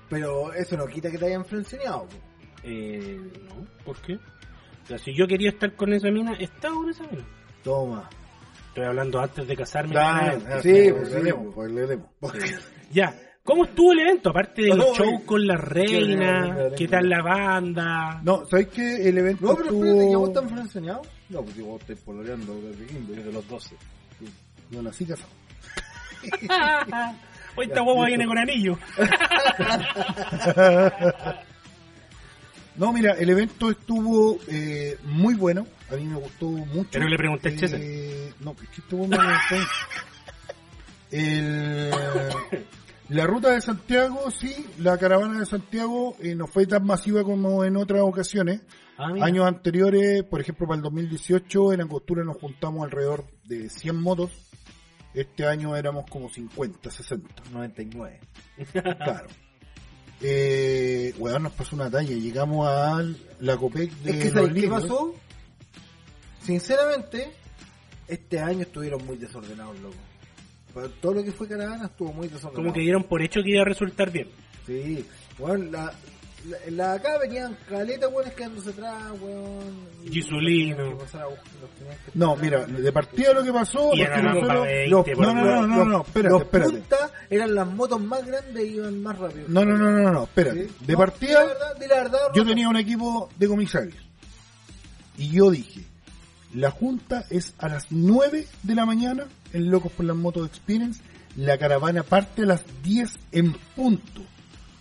[0.08, 2.16] Pero eso no quita que te hayan franzoneado, po.
[2.62, 4.18] Eh, no, ¿por qué?
[4.84, 7.24] O sea, si yo quería estar con esa mina, estaba con esa mina.
[7.62, 8.08] Toma.
[8.68, 9.94] Estoy hablando antes de casarme.
[9.98, 10.56] Ah, con ella.
[10.56, 12.06] ah, sí, pues, le sí, demos, pues, le demos.
[12.90, 14.30] Ya, ¿cómo estuvo el evento?
[14.30, 18.20] Aparte del No, show con la reina, que- ¿qué tal la banda?
[18.22, 19.08] No, ¿sabes qué?
[19.08, 20.30] El evento No, pero espérate, ¿ya vos estuvo...
[20.42, 21.08] están franzoneados?
[21.30, 23.16] No, pues yo vos estoy pololeando desde Kimber.
[23.16, 23.76] Desde los 12.
[24.70, 25.30] Yo nací casado.
[27.56, 28.78] Hoy esta guagua viene con anillo.
[32.76, 35.66] No, mira, el evento estuvo eh, muy bueno.
[35.90, 36.90] A mí me gustó mucho.
[36.92, 37.54] Pero le pregunté.
[37.62, 39.38] Eh, No, es que estuvo muy bueno.
[41.10, 41.90] El,
[43.10, 47.64] la ruta de Santiago, sí, la caravana de Santiago eh, no fue tan masiva como
[47.64, 48.62] en otras ocasiones.
[48.96, 49.12] Ah.
[49.20, 54.30] Años anteriores, por ejemplo, para el 2018, en Angostura nos juntamos alrededor de 100 motos.
[55.12, 57.42] Este año éramos como 50, 60.
[57.52, 58.20] 99.
[58.72, 59.28] Claro.
[60.20, 62.14] Eh, weón, nos pasó una talla.
[62.14, 63.04] Llegamos a
[63.40, 65.14] la Copec de Es que los ¿sabes qué pasó?
[66.42, 67.32] Sinceramente,
[68.08, 69.96] este año estuvieron muy desordenados, loco.
[70.72, 72.56] Para todo lo que fue caravana estuvo muy desordenado.
[72.56, 74.28] Como que dieron por hecho que iba a resultar bien.
[74.66, 75.04] Sí,
[75.38, 75.92] weón, la,
[76.48, 79.86] la, la- acá venían caletas, weones quedándose atrás, weón.
[80.10, 80.98] Gisulino.
[82.14, 83.90] No, mira, de partida lo que pasó.
[83.94, 86.32] Y es que eran nosotros- para 20, los- por no, no, no, no, no, espérate,
[86.32, 86.82] los espérate.
[87.30, 89.46] eran las motos más grandes y iban más rápido.
[89.48, 90.68] No, no, no, no, no, espérate.
[90.68, 90.74] ¿Sí?
[90.86, 93.96] De No, partida, di la verdad, di la verdad, yo tenía un equipo de comisarios.
[95.16, 95.84] Y yo dije,
[96.54, 101.00] la junta es a las 9 de la mañana en Locos por las Motos Experience.
[101.36, 104.22] La caravana parte a las 10 en punto.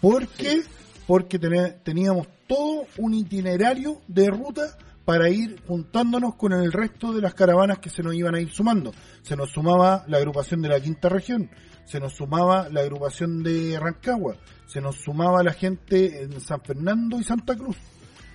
[0.02, 0.62] ¿Por qué?
[1.08, 7.34] Porque teníamos todo un itinerario de ruta para ir juntándonos con el resto de las
[7.34, 8.94] caravanas que se nos iban a ir sumando.
[9.22, 11.50] Se nos sumaba la agrupación de la quinta región,
[11.86, 17.20] se nos sumaba la agrupación de Rancagua, se nos sumaba la gente en San Fernando
[17.20, 17.78] y Santa Cruz.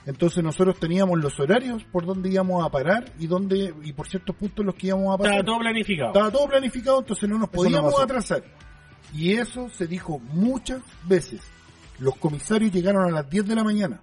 [0.04, 4.35] Entonces nosotros teníamos los horarios por donde íbamos a parar y donde y por ciertos
[4.37, 5.33] puntos los que íbamos a pasar.
[5.33, 6.09] Estaba todo planificado.
[6.09, 8.42] Estaba todo planificado, entonces no nos no podíamos atrasar.
[9.14, 11.40] Y eso se dijo muchas veces.
[11.99, 14.01] Los comisarios llegaron a las 10 de la mañana.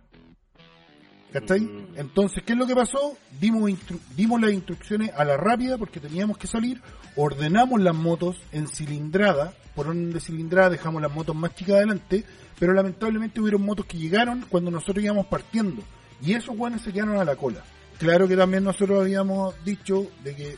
[1.31, 1.61] ¿Cachai?
[1.61, 1.97] Mm.
[1.97, 3.17] Entonces, ¿qué es lo que pasó?
[3.39, 3.69] Dimos,
[4.15, 6.81] dimos las instrucciones a la rápida porque teníamos que salir,
[7.15, 12.23] ordenamos las motos en cilindrada, por orden de cilindrada dejamos las motos más chicas adelante,
[12.57, 15.83] pero lamentablemente hubieron motos que llegaron cuando nosotros íbamos partiendo,
[16.21, 17.61] y esos guanes se quedaron a la cola.
[17.99, 20.57] Claro que también nosotros habíamos dicho de que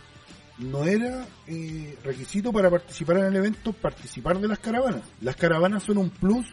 [0.60, 5.04] no era eh, requisito para participar en el evento participar de las caravanas.
[5.22, 6.48] Las caravanas son un plus,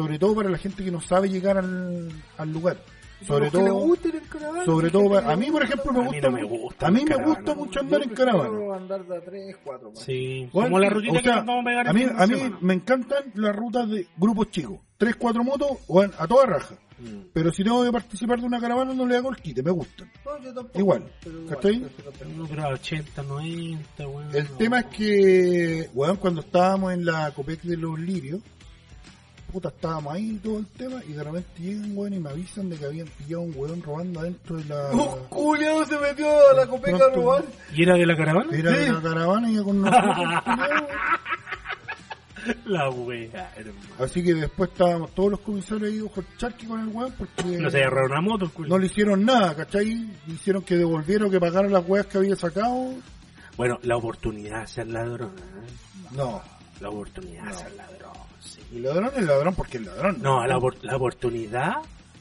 [0.00, 2.08] sobre todo para la gente que no sabe llegar al,
[2.38, 2.78] al lugar.
[3.26, 6.06] Sobre todo, gusten en caravana, sobre todo a mí por gusta ejemplo A me mí
[6.06, 8.76] gusta, no me gusta a mí me gusta mucho andar en caravana.
[8.76, 9.92] andar de a 3, 4.
[9.94, 12.58] Sí, Bueno, como la o que nos vamos a pegar a mí, a mí semana.
[12.62, 14.78] me encantan las rutas de grupos chicos.
[14.96, 16.74] Tres, cuatro motos, bueno, a toda raja.
[16.98, 17.28] Mm.
[17.34, 20.10] Pero si tengo que participar de una caravana no le hago el quite, me gustan.
[20.24, 20.78] No, yo tampoco.
[20.78, 21.04] Igual,
[21.48, 21.78] ¿cachai?
[22.36, 24.34] No, pero a 80, 90, weón.
[24.34, 28.40] El tema es que, weón, cuando estábamos en la Copec de los Lirios,
[29.50, 32.70] puta, estábamos ahí y todo el tema, y de repente llegan, weón, y me avisan
[32.70, 34.90] de que habían pillado a un weón robando adentro de la...
[34.92, 37.44] ¡Oh, culiao se metió a la copeca a robar!
[37.74, 38.56] ¿Y era de la caravana?
[38.56, 40.86] Era de la caravana y ya con nosotros, culiao.
[42.64, 43.78] La wea, hermano.
[43.98, 47.68] Así que después estábamos todos los comisarios ahí ojo charqui con el weón porque No
[47.68, 50.08] se agarró una moto, el no le hicieron nada, ¿cachai?
[50.26, 52.94] Hicieron que devolvieron, que pagaran las weas que había sacado.
[53.58, 55.32] Bueno, la oportunidad de ser ladrón.
[55.36, 55.70] ¿eh?
[56.12, 56.40] No.
[56.80, 57.58] La oportunidad de No.
[57.58, 58.12] ser ladrón,
[58.72, 60.18] Y ladrón es ladrón porque es ladrón.
[60.22, 61.74] No, la, opor- la oportunidad,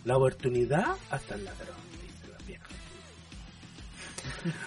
[0.06, 2.66] la oportunidad hasta el ladrón, dice la vieja.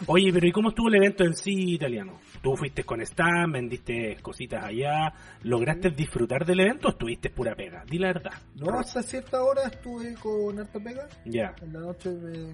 [0.06, 2.20] Oye, pero ¿y cómo estuvo el evento en sí italiano?
[2.42, 5.12] ¿Tú fuiste con Stan, vendiste cositas allá,
[5.44, 7.84] lograste disfrutar del evento o estuviste pura pega?
[7.88, 8.32] Di la verdad.
[8.56, 11.08] No, hasta cierta hora estuve con harta pega.
[11.24, 11.54] Ya.
[11.62, 12.48] En la noche me,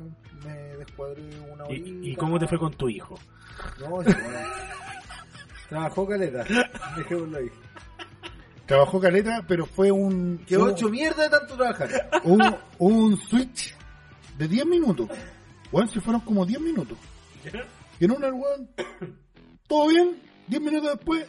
[0.47, 1.88] me descuadré una horita.
[1.88, 3.19] ¿Y, y cómo te fue con tu hijo?
[3.81, 4.38] No, sí, bueno.
[5.71, 6.45] Trabajó caleta.
[6.97, 7.49] Dejémoslo ahí.
[8.68, 10.44] Trabajó caleta, pero fue un...
[10.46, 12.11] Que hubo- ocho mierda de tanto trabajar.
[12.22, 13.74] hubo, hubo un switch
[14.37, 15.09] de 10 minutos.
[15.72, 16.96] Weón, si fueron como 10 minutos.
[17.98, 18.68] Y en una, el weón,
[19.66, 21.26] todo bien, 10 minutos después,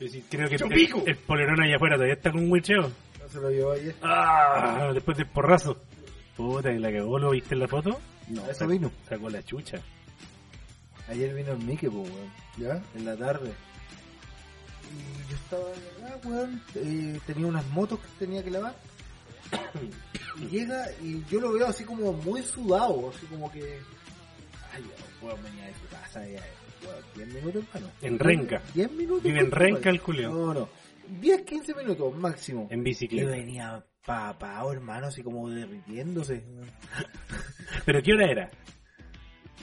[0.00, 1.02] sí Creo que ¡Yo el, pico!
[1.06, 2.82] el polerón allá afuera todavía está con un huicheo.
[2.82, 3.94] No se lo llevó ayer.
[4.02, 5.76] Ah, después del porrazo.
[6.36, 7.98] Puta, y la cagó, ¿lo viste en la foto?
[8.28, 8.90] No, eso vino.
[9.08, 9.78] Sacó la chucha.
[11.08, 12.30] Ayer vino el Mickey, pues, weón.
[12.58, 12.82] ¿Ya?
[12.96, 13.52] En la tarde.
[14.90, 15.64] Y yo estaba
[16.08, 16.62] acá, weón.
[16.74, 18.74] eh, tenía unas motos que tenía que lavar.
[20.40, 23.78] y llega y yo lo veo así como muy sudado, así como que.
[24.74, 24.84] Ay,
[25.22, 26.42] weón, venía de su casa ya.
[26.84, 27.92] Weón, 10 minutos, hermano.
[28.02, 28.62] En Renca.
[28.74, 29.22] 10 minutos.
[29.24, 30.32] Vive en Renca el culiao.
[30.32, 30.68] No, no.
[31.20, 32.68] 10, 15 minutos máximo.
[32.70, 33.30] En Y bicicleta.
[33.30, 36.44] venía papao, hermano, así como derritiéndose.
[37.84, 38.50] ¿Pero qué hora era?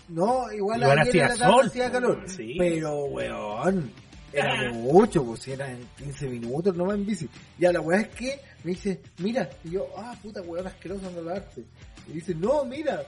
[0.10, 2.24] No, igual, Igual ayer en hacía la tarde sol, hacía calor.
[2.28, 2.56] sí.
[2.60, 3.92] Pero, weón,
[4.40, 7.30] era mucho, pues si eran 15 minutos nomás en bici.
[7.58, 11.30] Ya la weá es que me dice, mira, y yo, ah, puta weón asqueroso ando
[11.30, 11.64] arte.
[12.08, 13.02] Y dice, no, mira.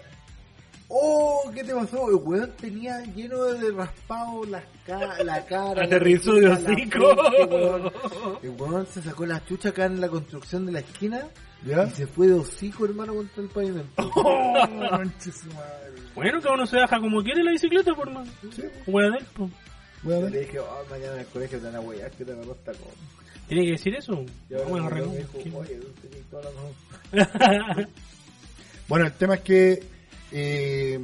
[0.89, 2.07] Oh, ¿qué te pasó?
[2.09, 5.83] El weón tenía lleno de raspado las ca la cara.
[5.83, 7.13] Aterrizó la de la hocico.
[7.49, 7.91] weón.
[8.41, 11.27] El weón se sacó la chucha acá en la construcción de la esquina
[11.65, 11.83] ¿Ya?
[11.85, 13.91] y se fue de hocico, hermano, contra el pavimento.
[14.15, 16.01] Oh, conche su madre.
[16.15, 18.27] Bueno, cada uno se baja como quiere la bicicleta, por más.
[18.55, 19.09] Sí, Wea
[20.03, 20.31] Yo ver.
[20.31, 22.47] le dije, oh, mañana en el colegio te van a huear que te van a
[22.47, 22.89] costar con.
[23.47, 24.25] ¿Tiene que decir eso?
[24.49, 25.79] Y ahora Bueno, me dijo, oye,
[26.29, 26.37] tú
[27.11, 27.87] la.
[28.87, 29.83] Bueno, el tema es que,
[30.31, 30.99] eh,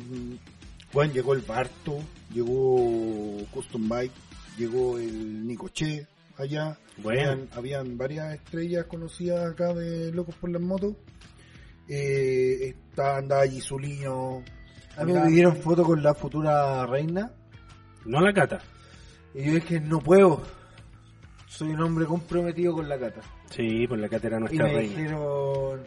[0.93, 1.99] bueno, llegó el Barto,
[2.33, 4.13] llegó Custom Bike,
[4.57, 6.77] llegó el Nicoche allá.
[6.97, 7.31] Bueno.
[7.31, 10.95] Habían, habían varias estrellas conocidas acá de Locos por las Motos.
[11.89, 14.43] Eh, está, andaba Gisulino.
[14.95, 17.31] A mí me pidieron foto con la futura reina
[18.05, 18.61] No la cata.
[19.33, 20.41] Y yo dije, no puedo.
[21.47, 23.21] Soy un hombre comprometido con la cata.
[23.49, 24.95] Sí, pues la cata era Y nuestra me reina.
[24.97, 25.79] dijeron,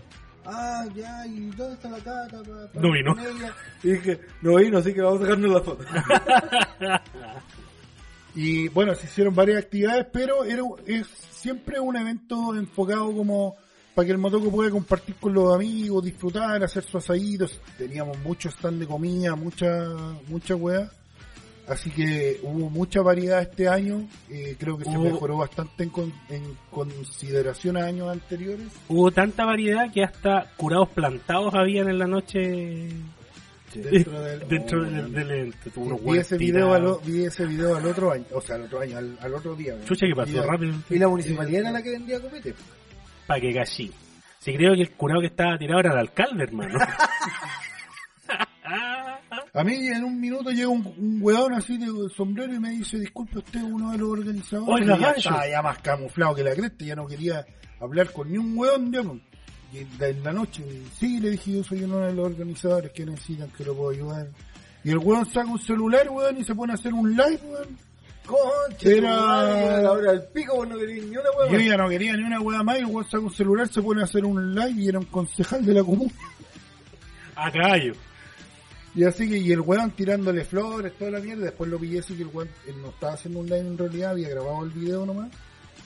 [0.44, 2.42] ah, ya, ¿y dónde está la cata?
[2.42, 3.14] Pa- pa- No vino.
[3.16, 5.84] con ella?" Y dije, no vino, así que vamos a sacarnos la foto.
[8.34, 13.56] Y bueno, se hicieron varias actividades, pero era, es siempre un evento enfocado como
[13.94, 17.58] para que el motoco pueda compartir con los amigos, disfrutar, hacer sus asaditos.
[17.78, 19.88] Teníamos mucho stand de comida, mucha,
[20.28, 20.90] mucha weá.
[21.68, 24.06] Así que hubo mucha variedad este año.
[24.30, 28.68] Eh, creo que se Hubo- mejoró bastante en, con- en consideración a años anteriores.
[28.88, 32.88] Hubo tanta variedad que hasta curados plantados habían en la noche
[33.74, 35.12] Dentro del, dentro oh, del,
[36.02, 36.98] vi ese video al, tirados.
[36.98, 39.54] o- vi ese video al otro año, o sea, al otro año, al, al otro
[39.56, 39.74] día.
[39.84, 40.74] Chucha que pasó a- rápido.
[40.88, 42.54] Y la municipalidad era la que vendía copete.
[43.26, 43.92] Pa' que cachí.
[44.38, 46.78] Si creo que el curado que estaba tirado era el alcalde, hermano.
[49.56, 52.98] A mí en un minuto llega un, un weón así de sombrero y me dice,
[52.98, 54.82] disculpe usted, uno de los organizadores.
[54.82, 57.46] Oiga, ya estaba ya más camuflado que la cresta, ya no quería
[57.80, 59.20] hablar con ni un weón, ya, pues.
[59.72, 60.62] Y en la noche,
[60.98, 64.28] sí, le dije, yo soy uno de los organizadores que necesitan que lo puedo ayudar.
[64.84, 67.78] Y el weón saca un celular, weón, y se pone a hacer un live, weón.
[68.26, 71.52] Concha, Era- tu madre, a la hora del pico, vos no querías ni una hueva.
[71.52, 73.80] Yo ya no quería ni una weá más, y el weón saca un celular, se
[73.80, 76.12] pone a hacer un live y era un concejal de la comuna.
[77.36, 77.94] A caballo.
[78.96, 82.14] Y así que, y el weón tirándole flores, toda la mierda, después lo pillé así
[82.14, 85.04] que el weón él no estaba haciendo un live en realidad, había grabado el video
[85.04, 85.30] nomás,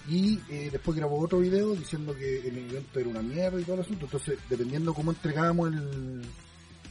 [0.08, 3.74] y eh, después grabó otro video diciendo que el evento era una mierda y todo
[3.74, 6.22] el asunto, entonces dependiendo cómo entregábamos el,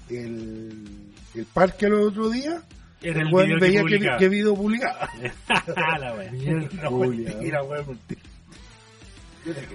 [0.10, 0.88] el,
[1.36, 2.63] el parque al otro día,
[3.01, 5.10] Era el el weón veía que qué video publicaba.
[5.99, 8.21] la mentira, weón, mentira.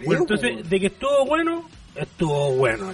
[0.04, 2.92] Bueno, entonces, de que estuvo bueno, estuvo bueno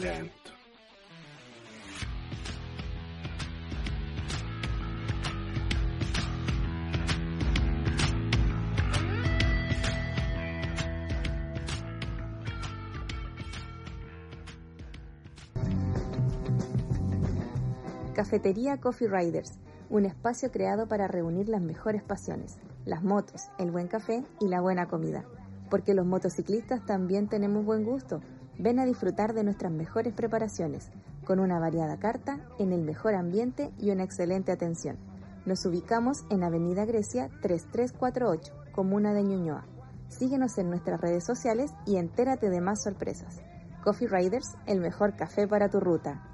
[18.20, 23.88] Cafetería Coffee Riders, un espacio creado para reunir las mejores pasiones, las motos, el buen
[23.88, 25.24] café y la buena comida.
[25.70, 28.20] Porque los motociclistas también tenemos buen gusto.
[28.59, 30.90] Ven a disfrutar de nuestras mejores preparaciones,
[31.24, 34.98] con una variada carta, en el mejor ambiente y una excelente atención.
[35.46, 39.64] Nos ubicamos en Avenida Grecia 3348, Comuna de Ñuñoa.
[40.09, 43.40] Síguenos en nuestras redes sociales y entérate de más sorpresas.
[43.83, 46.29] Coffee Riders, el mejor café para tu ruta.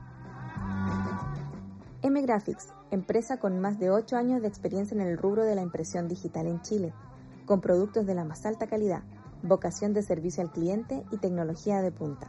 [2.07, 5.63] M Graphics, empresa con más de 8 años de experiencia en el rubro de la
[5.63, 6.95] impresión digital en Chile,
[7.47, 9.03] con productos de la más alta calidad,
[9.43, 12.29] vocación de servicio al cliente y tecnología de punta.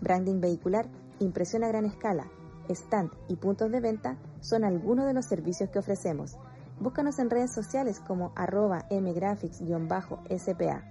[0.00, 0.86] Branding vehicular,
[1.18, 2.28] impresión a gran escala,
[2.68, 6.36] stand y puntos de venta son algunos de los servicios que ofrecemos.
[6.78, 10.84] Búscanos en redes sociales como arroba mgraphics-spa.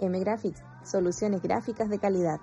[0.00, 2.40] mgraphics, soluciones gráficas de calidad.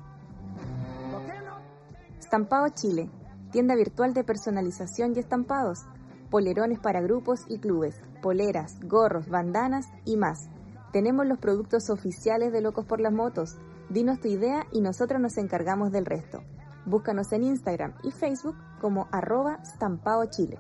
[2.19, 3.10] Estampado Chile,
[3.53, 5.85] tienda virtual de personalización y estampados,
[6.31, 10.49] polerones para grupos y clubes, poleras, gorros, bandanas y más.
[10.91, 13.55] Tenemos los productos oficiales de Locos por las Motos.
[13.89, 16.41] Dinos tu idea y nosotros nos encargamos del resto.
[16.87, 20.57] Búscanos en Instagram y Facebook como arroba Stampao Chile.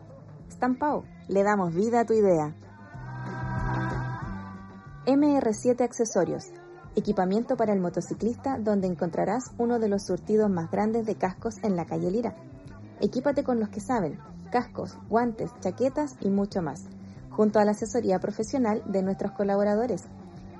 [0.51, 2.55] Stampao, le damos vida a tu idea.
[5.07, 6.45] MR7 Accesorios,
[6.95, 11.75] equipamiento para el motociclista donde encontrarás uno de los surtidos más grandes de cascos en
[11.75, 12.35] la calle Lira.
[13.03, 14.17] Equípate con los que saben,
[14.49, 16.85] cascos, guantes, chaquetas y mucho más,
[17.31, 20.05] junto a la asesoría profesional de nuestros colaboradores.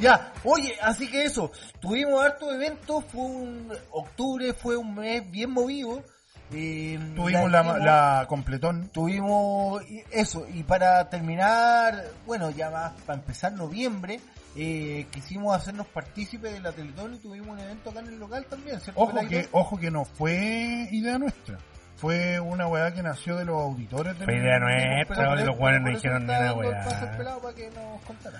[0.02, 5.52] Ya, oye, así que eso, tuvimos hartos eventos, fue un octubre, fue un mes bien
[5.52, 6.04] movido.
[6.52, 8.90] eh, Tuvimos la, hicimos- la completón.
[8.90, 14.20] Tuvimos eso, y para terminar, bueno, ya más para empezar noviembre,
[14.56, 18.46] eh, quisimos hacernos partícipes de la Teletón y tuvimos un evento acá en el local
[18.50, 19.00] también, ¿cierto?
[19.02, 21.60] Ojo que, ojo que no fue idea nuestra.
[22.00, 26.26] Fue una weá que nació de los auditores de idea nuestra, los guanes no dijeron
[26.26, 26.86] ni una weá.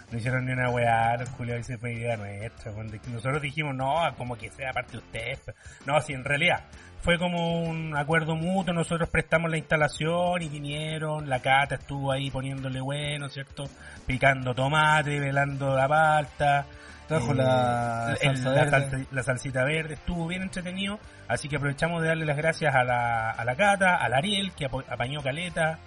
[0.10, 2.72] No hicieron ni una weá, los culiados se fue idea nuestra.
[3.12, 5.40] Nosotros dijimos, no, como que sea parte de ustedes.
[5.86, 6.64] No, si en realidad
[7.02, 12.32] fue como un acuerdo mutuo, nosotros prestamos la instalación y vinieron, la cata estuvo ahí
[12.32, 13.66] poniéndole bueno, ¿cierto?
[14.06, 16.66] Picando tomate, velando la palta.
[17.10, 20.98] Trajo eh, la el- salsa la, salsa- la salsita verde, estuvo bien entretenido.
[21.28, 24.66] Así que aprovechamos de darle las gracias a la, a la cata, al Ariel, que
[24.66, 25.78] apañó caleta,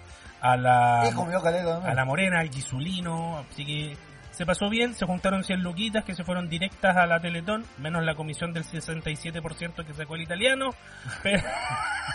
[0.41, 1.01] a la,
[1.41, 3.97] caleta a la Morena, al Gisulino, así que
[4.31, 8.03] se pasó bien, se juntaron 100 luquitas que se fueron directas a la Teletón, menos
[8.03, 10.71] la comisión del 67% que sacó el italiano,
[11.21, 11.41] pero...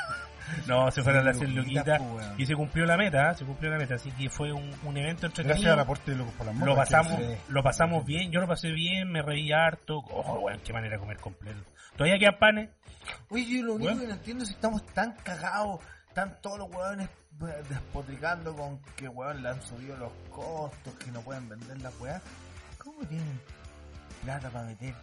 [0.66, 2.34] no, se fueron las 100 luquitas weón.
[2.38, 5.26] y se cumplió la meta, se cumplió la meta, así que fue un, un evento
[5.26, 5.72] entretenido.
[5.72, 6.68] Al aporte de Locos por las Motos.
[6.68, 9.98] Lo pasamos, lo pasamos bien, yo lo pasé bien, me reí harto.
[9.98, 11.60] Ojo, weón, qué manera de comer completo.
[11.96, 12.70] ¿Todavía quedan panes?
[13.30, 16.70] Oye, yo lo único que no entiendo es si estamos tan cagados, están todos los
[16.70, 17.08] hueones
[17.40, 21.90] eh, despotricando con que hueón le han subido los costos, que no pueden vender la
[22.00, 22.20] weá.
[22.78, 23.40] ¿Cómo tienen
[24.22, 24.94] plata para meter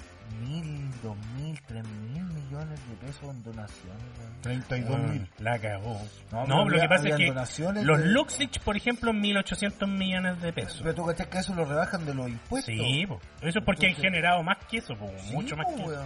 [0.41, 4.03] mil, dos mil, tres mil millones de pesos en donaciones?
[4.19, 4.41] weón?
[4.41, 5.21] 32 mil.
[5.21, 6.01] Mm, La cagó.
[6.31, 9.13] No, No, pero lo que había- pasa es que donaciones los de- Luxich, por ejemplo,
[9.13, 10.79] 1.800 millones de pesos.
[10.83, 12.73] Pero tú cachas que eso lo rebajan de los impuestos.
[12.73, 13.19] Sí, po.
[13.41, 15.81] eso es porque han Entonces- generado más que eso, po, Sí, mucho más po, que
[15.83, 16.03] eso.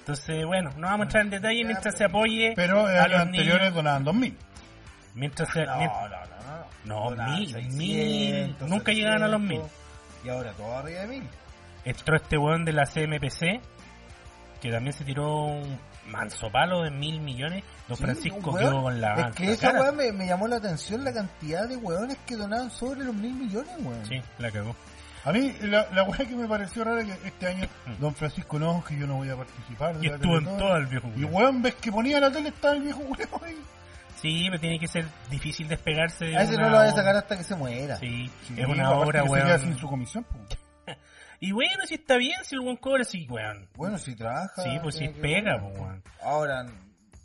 [0.00, 3.10] Entonces, bueno, no vamos a entrar en detalle mientras se apoye Pero eh, a los
[3.12, 3.74] los anteriores niños.
[3.74, 4.36] donaban 2 mil.
[5.14, 6.08] Mientras se, No, no, no,
[6.86, 7.10] no.
[7.16, 8.56] No, mil, 600, mil.
[8.70, 9.60] Nunca llegaban a los mil.
[10.24, 11.28] Y ahora todo arriba de mil.
[11.84, 13.60] Entró este weón de la CMPC,
[14.60, 17.62] que también se tiró un manso palo de mil millones.
[17.86, 18.58] Don Sí, Francisco weón.
[18.58, 21.76] quedó con la Es que esa weá me, me llamó la atención la cantidad de
[21.76, 24.04] weones que donaban sobre los mil millones, weón.
[24.06, 24.74] Sí, la cagó.
[25.24, 28.00] A mí, la, la weá que me pareció rara que este año, Mm.
[28.00, 29.98] don Francisco, no, que yo no voy a participar.
[29.98, 31.30] de Y estuvo en todo el viejo Y culiao.
[31.32, 33.56] weón, ves que ponía la tele, estaba el viejo weón ahí.
[34.20, 36.94] Sí, pero tiene que ser difícil despegarse de A ese una no lo vaya a
[36.96, 37.96] sacar hasta que se muera.
[37.98, 39.60] Sí, Sí, es una obra, weón.
[39.60, 40.38] sin su comisión, po.
[41.40, 43.68] Y bueno, si está bien, si el buen cobra, sí, weón.
[43.76, 44.62] Bueno, si trabaja.
[44.62, 46.02] Sí, pues si pega, pues, weón.
[46.22, 46.66] Ahora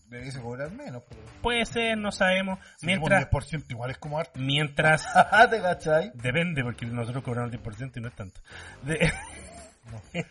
[0.08, 1.22] debiese cobrar menos, pero.
[1.42, 2.60] Puede ser, no sabemos.
[2.78, 4.40] Si Mientras, un 10% igual es como harto.
[4.40, 5.06] mientras,
[5.50, 6.12] ¿Te cachai?
[6.14, 8.40] depende, porque nosotros cobramos el 10% y no es tanto.
[8.84, 9.12] De-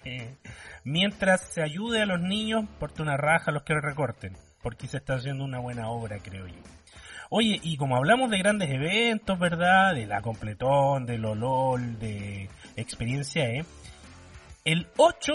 [0.85, 4.99] mientras se ayude a los niños, porte una raja a los que recorten, porque se
[4.99, 6.55] está haciendo una buena obra, creo yo.
[7.31, 9.95] Oye, y como hablamos de grandes eventos, ¿verdad?
[9.95, 13.65] De la completón, de LOLOL, de experiencia, ¿eh?
[14.65, 15.33] El 8,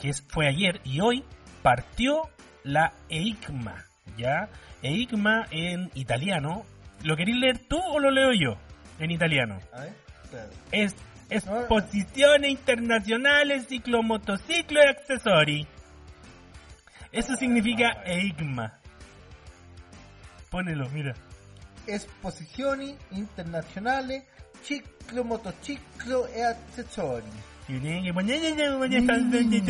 [0.00, 1.24] que fue ayer y hoy,
[1.62, 2.28] partió
[2.64, 3.84] la EICMA,
[4.16, 4.48] ¿ya?
[4.82, 6.64] EICMA en italiano.
[7.02, 8.58] ¿Lo queréis leer tú o lo leo yo?
[8.98, 9.58] En italiano.
[9.72, 10.56] A ver, espérate.
[10.72, 10.96] Es
[11.28, 15.66] Exposiciones Internacionales Ciclomotociclo y Accesori.
[17.10, 18.78] Eso significa EICMA.
[20.50, 21.14] Pónelo, mira.
[21.86, 24.22] Esposizioni internazionali,
[24.62, 26.42] ciclo, motociclo e
[29.52, 29.66] poner-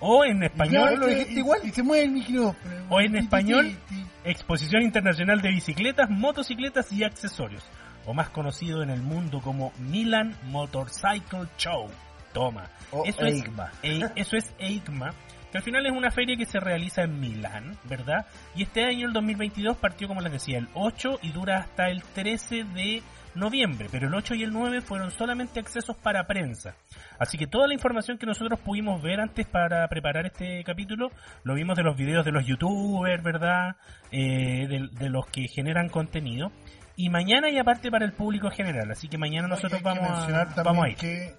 [0.00, 1.60] O en español, Ya, lo dijiste igual.
[1.64, 2.74] Y se mueve el micrófono.
[2.90, 3.76] O en español.
[4.24, 7.62] Exposición Internacional de Bicicletas, Motocicletas y Accesorios,
[8.06, 11.88] o más conocido en el mundo como Milan Motorcycle Show.
[12.34, 12.64] Toma.
[12.90, 13.72] O eso, es, EICMA.
[13.82, 15.14] E- eso es EICMA,
[15.50, 18.26] que al final es una feria que se realiza en Milán, ¿verdad?
[18.54, 22.02] Y este año, el 2022, partió, como les decía, el 8 y dura hasta el
[22.02, 23.02] 13 de
[23.34, 26.74] noviembre, pero el 8 y el 9 fueron solamente accesos para prensa.
[27.18, 31.10] Así que toda la información que nosotros pudimos ver antes para preparar este capítulo,
[31.44, 33.76] lo vimos de los videos de los youtubers, ¿verdad?
[34.12, 36.52] Eh, de, de los que generan contenido.
[36.96, 40.84] Y mañana y aparte para el público general, así que mañana nosotros vamos a, vamos
[40.84, 40.96] a ir.
[40.96, 41.34] que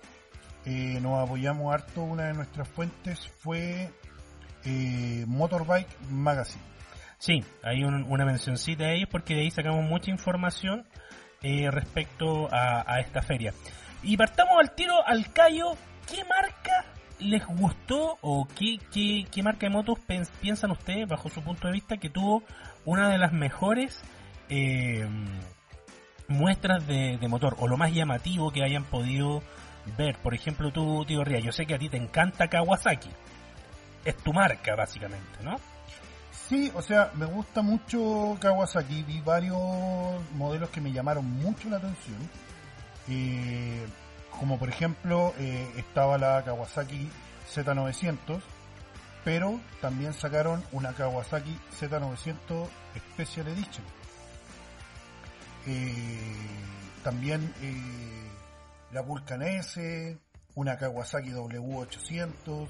[0.65, 2.03] eh, nos apoyamos harto.
[2.03, 3.91] Una de nuestras fuentes fue
[4.65, 6.63] eh, Motorbike Magazine.
[7.17, 10.85] Sí, hay un- una mencioncita a ellos porque de ahí sacamos mucha información
[11.41, 13.53] eh, respecto a, a esta feria.
[14.03, 15.75] Y partamos al tiro al callo.
[16.09, 16.85] ¿Qué marca
[17.19, 18.79] les gustó o qué,
[19.43, 19.97] marca de motos
[20.41, 22.43] piensan ustedes, bajo su punto de vista, que tuvo
[22.83, 24.01] una de las mejores
[24.49, 25.07] eh,
[26.27, 29.41] muestras de, de motor o lo más llamativo que hayan podido
[29.97, 30.17] ver?
[30.17, 33.09] Por ejemplo, tú, tío Ría, yo sé que a ti te encanta Kawasaki.
[34.03, 35.57] Es tu marca, básicamente, ¿no?
[36.47, 39.03] Sí, o sea, me gusta mucho Kawasaki.
[39.03, 39.57] Vi varios
[40.35, 42.17] modelos que me llamaron mucho la atención.
[43.07, 43.85] Eh,
[44.39, 47.09] como por ejemplo, eh, estaba la Kawasaki
[47.53, 48.41] Z900,
[49.23, 52.67] pero también sacaron una Kawasaki Z900
[53.13, 53.85] Special Edition.
[55.67, 56.19] Eh,
[57.03, 57.53] también
[58.95, 60.17] la Vulcan S,
[60.55, 62.69] una Kawasaki W800.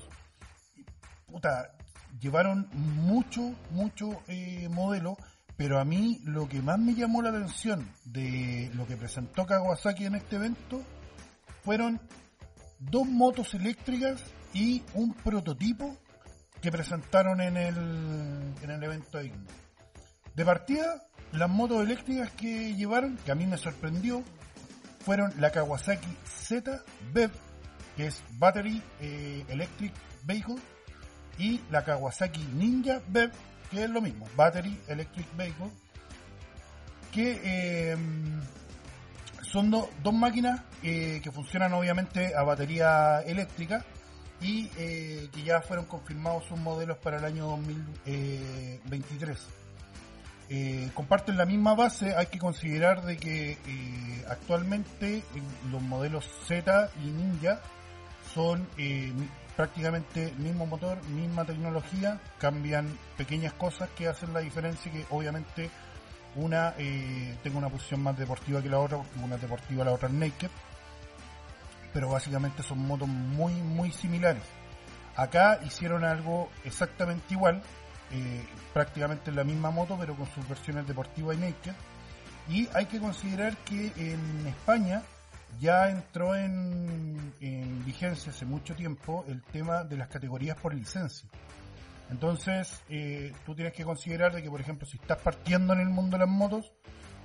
[1.27, 1.71] Puta,
[2.19, 5.17] llevaron mucho, mucho eh, modelo,
[5.55, 10.05] pero a mí lo que más me llamó la atención de lo que presentó Kawasaki
[10.05, 10.81] en este evento
[11.63, 12.01] fueron
[12.79, 14.19] dos motos eléctricas
[14.51, 15.95] y un prototipo
[16.59, 17.77] que presentaron en el,
[18.63, 19.31] en el evento de.
[20.33, 24.23] De partida, las motos eléctricas que llevaron, que a mí me sorprendió,
[25.05, 26.81] fueron la Kawasaki Z
[27.13, 27.31] BEV,
[27.95, 29.93] que es Battery eh, Electric
[30.23, 30.55] Vehicle,
[31.37, 33.31] y la Kawasaki Ninja BEV,
[33.71, 35.69] que es lo mismo, Battery Electric Vehicle,
[37.11, 37.97] que eh,
[39.43, 43.85] son do- dos máquinas eh, que funcionan obviamente a batería eléctrica
[44.41, 49.37] y que ya fueron confirmados sus modelos para el año 2023.
[50.49, 55.23] Eh, comparten la misma base, hay que considerar de que eh, actualmente
[55.71, 57.61] los modelos Z y Ninja
[58.33, 59.11] son eh,
[59.55, 65.69] prácticamente mismo motor, misma tecnología, cambian pequeñas cosas que hacen la diferencia que obviamente
[66.35, 70.13] una eh, una posición más deportiva que la otra, una es deportiva, la otra es
[70.13, 70.49] naked,
[71.93, 74.43] pero básicamente son motos muy muy similares.
[75.15, 77.63] Acá hicieron algo exactamente igual,
[78.11, 81.73] eh, prácticamente la misma moto, pero con sus versiones deportiva y naked.
[82.47, 85.01] Y hay que considerar que en España
[85.59, 91.27] ya entró en, en vigencia hace mucho tiempo el tema de las categorías por licencia.
[92.11, 95.89] Entonces, eh, tú tienes que considerar de que, por ejemplo, si estás partiendo en el
[95.89, 96.71] mundo de las motos,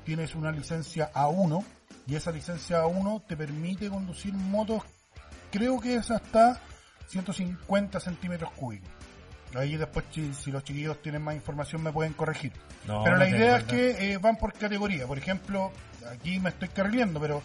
[0.05, 1.65] tienes una licencia A1
[2.07, 4.83] y esa licencia A1 te permite conducir motos,
[5.51, 6.61] creo que es hasta
[7.09, 8.91] 150 centímetros cúbicos.
[9.55, 12.53] Ahí después, si, los chiquillos tienen más información, me pueden corregir.
[12.87, 15.07] No, pero no la idea es que eh, van por categoría.
[15.07, 15.73] Por ejemplo,
[16.11, 17.43] aquí me estoy carriendo, pero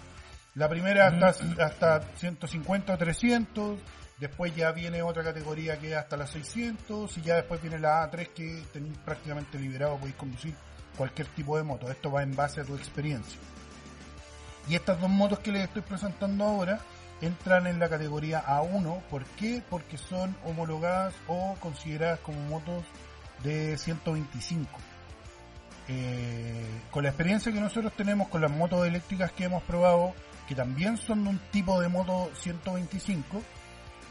[0.53, 3.79] la primera hasta, hasta 150 o 300.
[4.19, 7.17] Después ya viene otra categoría que es hasta las 600.
[7.17, 9.97] Y ya después viene la A3 que tenéis prácticamente liberado.
[9.97, 10.53] Podéis conducir
[10.95, 11.89] cualquier tipo de moto.
[11.89, 13.39] Esto va en base a tu experiencia.
[14.67, 16.79] Y estas dos motos que les estoy presentando ahora
[17.21, 19.01] entran en la categoría A1.
[19.09, 19.61] ¿Por qué?
[19.69, 22.83] Porque son homologadas o consideradas como motos
[23.43, 24.69] de 125.
[25.87, 30.13] Eh, con la experiencia que nosotros tenemos con las motos eléctricas que hemos probado,
[30.47, 33.41] que también son de un tipo de moto 125,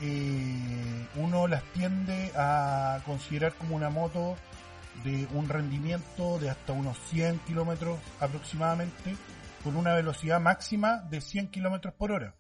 [0.01, 4.37] eh, uno las tiende a considerar como una moto
[5.03, 9.17] de un rendimiento de hasta unos 100 kilómetros aproximadamente,
[9.65, 12.35] con una velocidad máxima de 100 kilómetros por hora.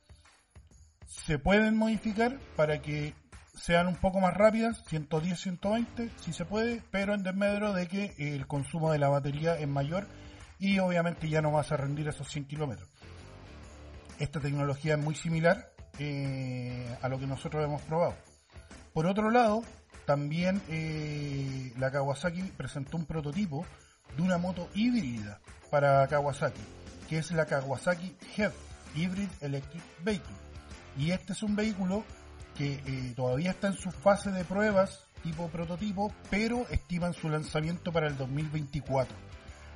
[1.06, 3.14] Se pueden modificar para que
[3.54, 8.14] sean un poco más rápidas, 110, 120, si se puede, pero en desmedro de que
[8.18, 10.06] el consumo de la batería es mayor
[10.58, 12.88] y obviamente ya no vas a rendir esos 100 kilómetros.
[14.18, 18.14] Esta tecnología es muy similar eh, a lo que nosotros hemos probado.
[18.92, 19.62] Por otro lado,
[20.06, 23.66] también eh, la Kawasaki presentó un prototipo
[24.16, 25.40] de una moto híbrida
[25.70, 26.60] para Kawasaki,
[27.08, 28.52] que es la Kawasaki Head
[28.94, 30.43] Hybrid Electric Vehicle.
[30.96, 32.04] Y este es un vehículo
[32.56, 37.90] que eh, todavía está en su fase de pruebas tipo prototipo, pero estiman su lanzamiento
[37.90, 39.16] para el 2024.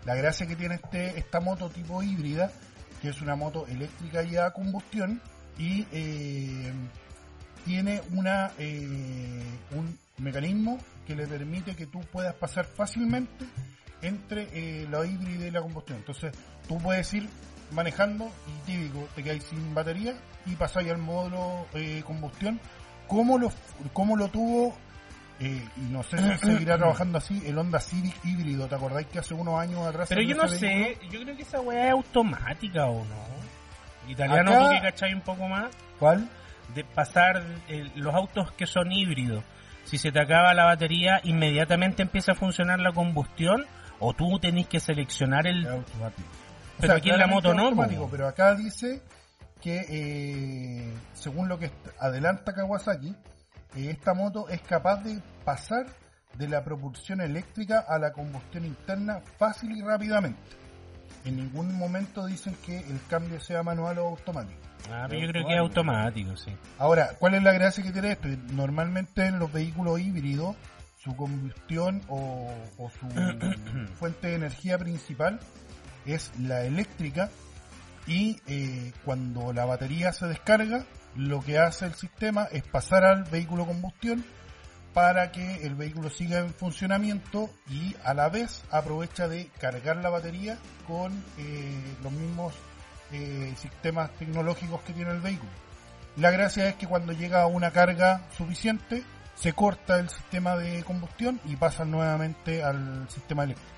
[0.05, 2.53] La gracia que tiene este, esta moto tipo híbrida,
[3.01, 5.21] que es una moto eléctrica y a combustión,
[5.59, 6.73] y eh,
[7.65, 9.43] tiene una, eh,
[9.73, 13.47] un mecanismo que le permite que tú puedas pasar fácilmente
[14.03, 15.99] entre eh, la híbrida y la combustión.
[15.99, 16.33] Entonces,
[16.69, 17.29] tú puedes ir
[17.73, 20.15] manejando y típico, te quedáis sin batería
[20.47, 22.61] y pasáis al módulo eh, combustión.
[23.07, 23.51] ¿Cómo lo,
[23.93, 24.75] cómo lo tuvo?
[25.41, 28.67] eh, y no sé si seguirá trabajando así el Honda Civic híbrido.
[28.67, 30.09] ¿Te acordáis que hace unos años atrás?
[30.09, 31.11] Pero yo no sé, vehículo?
[31.13, 33.39] yo creo que esa weá es automática o no.
[34.11, 35.67] Italiano, Acá- tú que cachai un poco más,
[35.99, 36.29] ¿Cuál?
[36.75, 39.45] de pasar eh, los autos que son híbridos.
[39.85, 43.65] Si se te acaba la batería, inmediatamente empieza a funcionar la combustión
[44.01, 45.65] o tú tenés que seleccionar el...
[45.65, 46.29] Es automático.
[46.81, 49.03] Pero aquí en la moto no, automático, pero acá dice
[49.61, 53.15] que eh, según lo que adelanta Kawasaki,
[53.77, 55.87] eh, esta moto es capaz de pasar
[56.37, 60.41] de la propulsión eléctrica a la combustión interna fácil y rápidamente.
[61.25, 64.61] En ningún momento dicen que el cambio sea manual o automático.
[64.91, 66.53] Ah, pero yo creo que es automático, sí.
[66.79, 68.29] Ahora, ¿cuál es la gracia que tiene esto?
[68.53, 70.57] Normalmente en los vehículos híbridos,
[71.03, 73.09] su combustión o, o su
[73.99, 75.41] fuente de energía principal
[76.15, 77.31] es la eléctrica
[78.07, 80.85] y eh, cuando la batería se descarga,
[81.15, 84.25] lo que hace el sistema es pasar al vehículo combustión
[84.95, 90.09] para que el vehículo siga en funcionamiento y a la vez aprovecha de cargar la
[90.09, 92.55] batería con eh, los mismos
[93.13, 95.51] eh, sistemas tecnológicos que tiene el vehículo.
[96.17, 99.05] La gracia es que cuando llega a una carga suficiente,
[99.35, 103.78] se corta el sistema de combustión y pasa nuevamente al sistema eléctrico.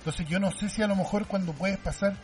[0.00, 2.14] Entonces yo no sé si a lo mejor cuando puedes pasar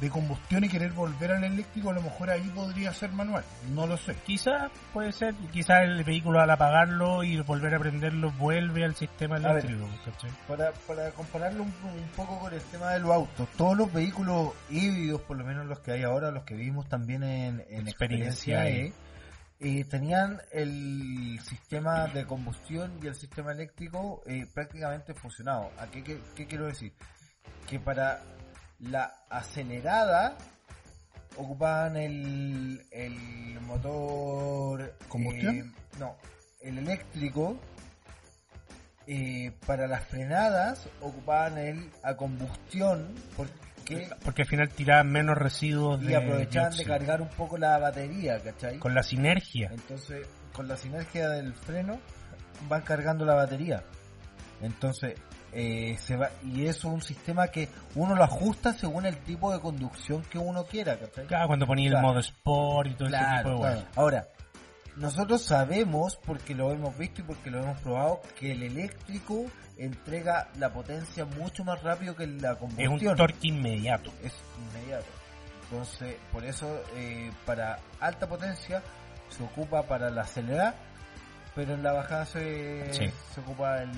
[0.00, 3.42] de combustión y querer volver al eléctrico, a lo mejor ahí podría ser manual.
[3.72, 4.14] No lo sé.
[4.26, 9.38] Quizá puede ser, quizá el vehículo al apagarlo y volver a prenderlo vuelve al sistema
[9.38, 9.52] ver.
[9.52, 9.88] eléctrico.
[10.04, 10.30] ¿cachai?
[10.46, 14.52] Para, para compararlo un, un poco con el tema de los autos, todos los vehículos
[14.68, 18.66] híbridos, por lo menos los que hay ahora, los que vimos también en, en Experiencia
[18.66, 18.92] experiencia E,
[19.60, 25.70] eh, tenían el sistema de combustión y el sistema eléctrico eh, prácticamente funcionado.
[25.78, 26.92] ¿A qué, qué- qué quiero decir?
[27.66, 28.22] Que para
[28.80, 30.36] la acelerada
[31.36, 34.94] ocupaban el, el motor...
[35.08, 35.56] ¿Combustión?
[35.56, 36.16] eh, no,
[36.60, 37.58] el eléctrico
[39.06, 46.00] eh, para las frenadas ocupaban el a combustión porque Porque al final tiraban menos residuos
[46.00, 48.78] de y aprovechaban de cargar un poco la batería, ¿cachai?
[48.78, 49.70] Con la sinergia.
[49.72, 52.00] Entonces, con la sinergia del freno
[52.68, 53.84] van cargando la batería.
[54.60, 55.14] Entonces,
[55.52, 59.60] eh, se va y es un sistema que uno lo ajusta según el tipo de
[59.60, 61.26] conducción que uno quiera, ¿cachai?
[61.26, 62.06] Claro, cuando ponía Claro.
[62.06, 63.86] el modo sport y todo ese Claro, tipo de claro.
[63.96, 64.28] Ahora,
[64.96, 69.44] nosotros sabemos, porque lo hemos visto y porque lo hemos probado, que el eléctrico
[69.78, 73.10] entrega la potencia mucho más rápido que la Es combustión.
[73.12, 74.10] un torque inmediato.
[74.22, 74.32] Es
[74.70, 75.04] inmediato.
[75.64, 78.82] Entonces, por eso, eh, para alta potencia
[79.28, 80.74] se ocupa para la acelerada,
[81.56, 83.10] pero en la bajada se, Sí.
[83.34, 83.90] se ocupa el,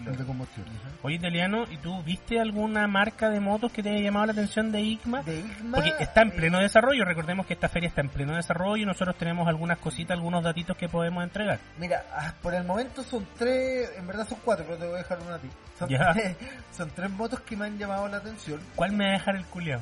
[0.00, 0.66] el El de combustión.
[1.02, 4.70] Oye, italiano, ¿y tú viste alguna marca de motos que te haya llamado la atención
[4.72, 5.22] de ICMA?
[5.22, 8.34] De Igma, Porque está en eh, pleno desarrollo, recordemos que esta feria está en pleno
[8.36, 11.60] desarrollo y nosotros tenemos algunas cositas, algunos datitos que podemos entregar.
[11.78, 14.98] Mira, ah, por el momento son tres, en verdad son cuatro, pero te voy a
[14.98, 15.48] dejar una a ti.
[15.78, 16.12] Son, Ya.
[16.12, 16.36] tres,
[16.76, 18.60] son tres motos que me han llamado la atención.
[18.74, 19.80] ¿Cuál me va a dejar el culiao?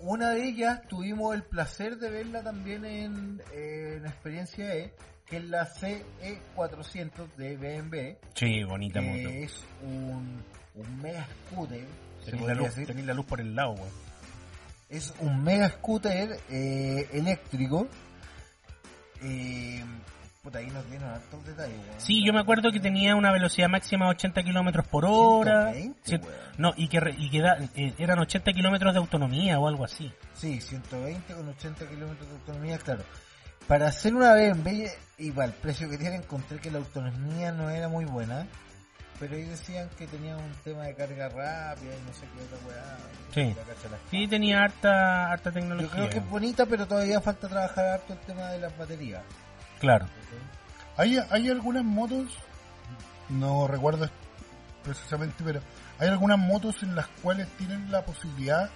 [0.00, 4.92] Una de ellas tuvimos el placer de verla también en, en Experiencia E,
[5.28, 9.12] que es la CE400 de BMW, Sí, bonita moto.
[9.28, 10.42] que es un,
[10.74, 11.84] un mega scooter.
[12.24, 12.76] se Tenéis la, luz,
[13.06, 13.88] la luz por el lado, weón.
[14.88, 17.86] Es un mega scooter eh, eléctrico.
[19.22, 19.84] Eh,
[20.42, 21.76] puta, ahí nos dieron hartos detalles.
[21.76, 22.00] weón.
[22.00, 25.72] Sí, yo me acuerdo que tenía una velocidad máxima de 80 kilómetros por hora.
[25.72, 26.34] 120, Cien- weón.
[26.56, 29.84] no, y que, re- y que da- eh, eran 80 kilómetros de autonomía o algo
[29.84, 30.10] así.
[30.34, 33.04] Sí, 120 con 80 kilómetros de autonomía, claro.
[33.68, 34.86] Para hacer una BMW,
[35.18, 38.46] igual, el precio que tiene, encontré que la autonomía no era muy buena.
[39.20, 42.66] Pero ahí decían que tenía un tema de carga rápida y no sé qué otra
[42.66, 42.96] weá.
[43.34, 43.56] Sí.
[44.10, 45.90] Sí, tenía harta, harta Yo tecnología.
[45.90, 49.22] creo que es bonita, pero todavía falta trabajar harto el tema de las baterías.
[49.80, 50.06] Claro.
[50.96, 52.28] Hay, hay algunas motos,
[53.28, 54.08] no recuerdo
[54.82, 55.60] precisamente, pero
[55.98, 58.70] hay algunas motos en las cuales tienen la posibilidad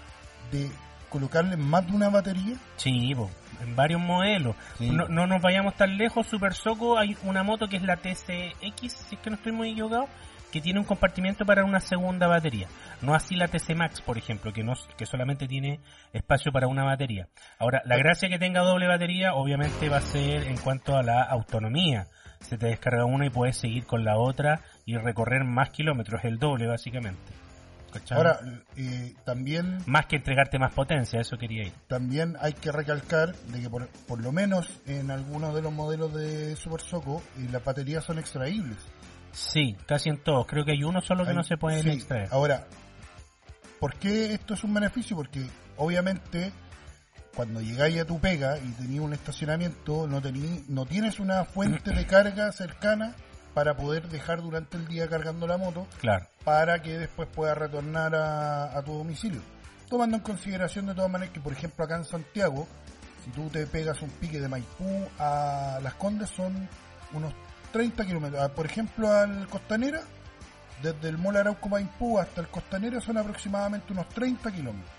[0.51, 0.71] de
[1.09, 2.57] colocarle más de una batería.
[2.77, 3.31] Sí, po,
[3.63, 4.57] en varios modelos.
[4.79, 4.91] Sí.
[4.91, 8.93] No, no nos vayamos tan lejos, Super Soco, hay una moto que es la TCX,
[8.93, 10.09] si es que no estoy muy equivocado,
[10.53, 12.69] que tiene un compartimiento para una segunda batería.
[13.01, 15.81] No así la TC Max, por ejemplo, que no que solamente tiene
[16.13, 17.29] espacio para una batería.
[17.59, 21.23] Ahora, la gracia que tenga doble batería obviamente va a ser en cuanto a la
[21.23, 22.07] autonomía.
[22.41, 26.39] Se te descarga una y puedes seguir con la otra y recorrer más kilómetros, el
[26.39, 27.42] doble básicamente.
[27.93, 28.17] ¿Cachai?
[28.19, 28.41] Ahora,
[28.77, 31.73] eh, también más que entregarte más potencia, eso quería ir.
[31.89, 36.15] también hay que recalcar de que por, por lo menos en algunos de los modelos
[36.15, 38.79] de Super Soco eh, las baterías son extraíbles.
[39.33, 40.47] Sí, casi en todos.
[40.47, 41.91] Creo que hay uno solo que Hay- no se puede sí.
[41.91, 42.29] extraer.
[42.33, 42.67] Ahora,
[43.81, 45.17] ¿por qué esto es un beneficio?
[45.17, 45.45] Porque
[45.77, 46.53] obviamente
[47.35, 51.91] cuando llegáis a tu pega y tenías un estacionamiento, no, tení, no tienes una fuente
[51.93, 53.15] de carga cercana
[53.55, 56.27] para poder dejar durante el día cargando la moto Claro.
[56.45, 59.41] para que después puedas retornar a, a tu domicilio.
[59.89, 62.67] Tomando en consideración de todas maneras que, por ejemplo, acá en Santiago,
[63.25, 66.69] si tú te pegas un pique de Maipú a Las Condes son
[67.13, 67.33] unos
[67.73, 68.43] 30 kilómetros.
[68.43, 70.01] Ah, Por ejemplo, al Costanera,
[70.83, 74.91] desde el Mall Arauco Maipú hasta el Costanera son aproximadamente unos 30 kilómetros.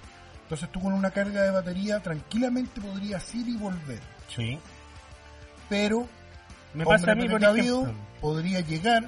[0.43, 3.99] Entonces tú con una carga de batería tranquilamente podrías ir y volver.
[4.33, 4.59] Sí.
[5.69, 6.07] Pero
[6.73, 7.93] Me pasa a mí, por ejemplo.
[8.21, 9.03] podría llegar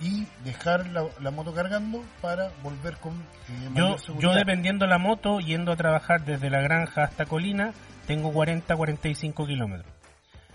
[0.00, 5.38] y dejar la, la moto cargando para volver con eh, Yo, yo dependiendo la moto,
[5.38, 7.72] yendo a trabajar desde la granja hasta Colina,
[8.06, 9.92] tengo 40-45 kilómetros.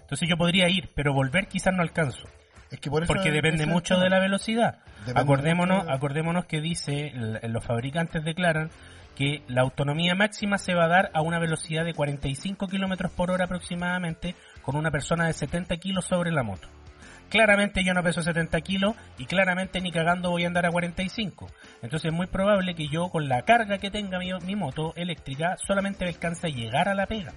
[0.01, 2.23] Entonces yo podría ir, pero volver quizás no alcanzo.
[2.71, 4.79] Es que por eso Porque depende mucho de la velocidad.
[4.99, 7.13] Depende Acordémonos, de- acordémonos que dice,
[7.43, 8.69] los fabricantes declaran
[9.15, 13.31] que la autonomía máxima se va a dar a una velocidad de 45 kilómetros por
[13.31, 14.35] hora aproximadamente
[14.67, 16.67] con una persona de 70 kilos sobre la moto.
[17.29, 21.47] Claramente yo no peso 70 kilos y claramente ni cagando voy a andar a 45.
[21.81, 25.55] Entonces es muy probable que yo con la carga que tenga mi, mi moto eléctrica
[25.55, 27.31] solamente me alcance a llegar a la pega.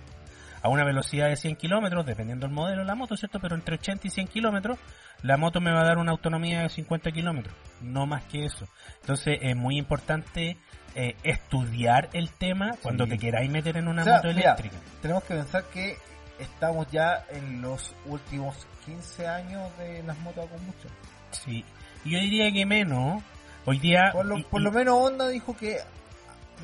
[0.60, 3.38] A una velocidad de 100 kilómetros, dependiendo del modelo de la moto, ¿cierto?
[3.38, 4.80] Pero entre 80 y 100 kilómetros,
[5.22, 7.54] la moto me va a dar una autonomía de 50 kilómetros.
[7.80, 8.66] No más que eso.
[9.02, 10.56] Entonces es muy importante
[10.96, 14.76] eh, estudiar el tema cuando te queráis meter en una O sea, moto mira, eléctrica.
[15.00, 15.96] tenemos que pensar que
[16.40, 18.54] estamos ya en los últimos
[18.86, 20.92] 15 años de las motos a combustión.
[21.32, 21.64] Sí.
[22.04, 23.22] Y Yo diría que menos.
[23.66, 24.10] Hoy día...
[24.12, 25.78] Por lo, y- por lo menos Honda dijo que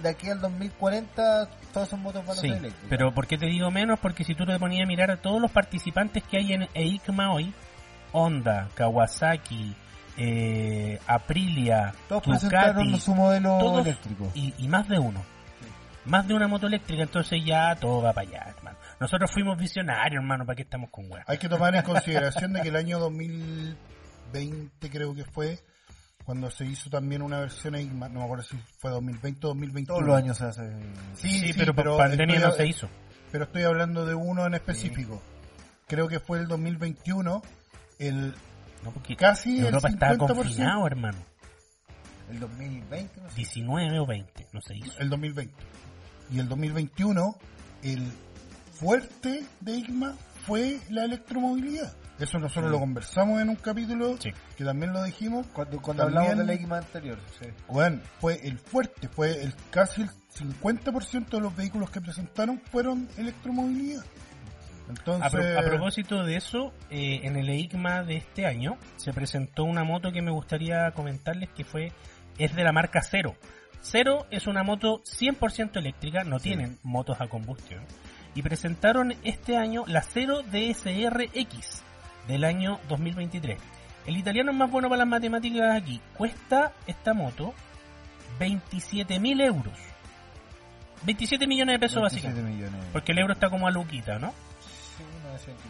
[0.03, 2.87] de aquí al 2040 todas esas motos van a Sí, ser eléctricas.
[2.91, 3.99] pero ¿por qué te digo menos?
[3.99, 7.33] Porque si tú te ponías a mirar a todos los participantes que hay en EICMA
[7.33, 7.53] hoy,
[8.13, 9.75] Honda, Kawasaki,
[10.19, 14.31] eh, Aprilia, todos Ducati, su modelo todos- eléctrico.
[14.35, 15.23] y, y más de uno.
[16.07, 18.79] Más de una moto eléctrica, entonces ya todo va para allá, hermano.
[19.01, 21.29] Nosotros fuimos visionarios, hermano, ¿para qué estamos con weas?
[21.29, 25.59] Hay que tomar en consideración de que el año 2020 creo que fue
[26.25, 29.87] cuando se hizo también una versión ahí, no me acuerdo si fue 2020 o 2021.
[29.99, 30.71] Todos los años se hace.
[31.15, 32.89] Sí, sí, pero por pandemia estoy- no se hizo.
[33.33, 35.23] Pero estoy hablando de uno en específico.
[35.87, 37.43] Creo que fue el 2021,
[37.99, 38.35] el
[38.85, 40.27] No, porque casi el Europa estaba 50%.
[40.37, 41.19] confinado, hermano.
[42.31, 43.37] El 2020, no sé.
[43.37, 44.99] 19 o 20, no se hizo.
[45.01, 45.55] el 2020.
[46.31, 47.37] Y el 2021,
[47.83, 48.11] el
[48.73, 50.15] fuerte de IGMA
[50.45, 51.95] fue la electromovilidad.
[52.19, 54.31] Eso nosotros lo conversamos en un capítulo Sí.
[54.57, 55.47] que también lo dijimos.
[55.53, 57.49] Cuando, cuando También- hablamos del EICMA anterior, sí.
[57.69, 63.07] Bueno, fue el fuerte, fue el casi el 50% de los vehículos que presentaron fueron
[63.19, 64.03] electromovilidad.
[64.89, 69.13] Entonces, A, pro- a propósito de eso, eh, en el EICMA de este año se
[69.13, 71.93] presentó una moto que me gustaría comentarles que fue
[72.39, 73.35] es de la marca Cero.
[73.89, 77.85] Cero es una moto 100% eléctrica, no tienen motos a combustión.
[78.35, 81.83] Y presentaron este año la Cero DSR-X
[82.27, 83.59] del año 2023.
[84.07, 86.01] El italiano es más bueno para las matemáticas aquí.
[86.17, 87.55] Cuesta esta moto
[88.41, 89.79] 27.000 euros.
[91.05, 92.57] 27 millones de pesos 27 básicamente.
[92.57, 92.87] millones.
[92.93, 94.33] Porque el euro está como a Luquita, ¿no?
[94.97, 95.65] Sí, 900.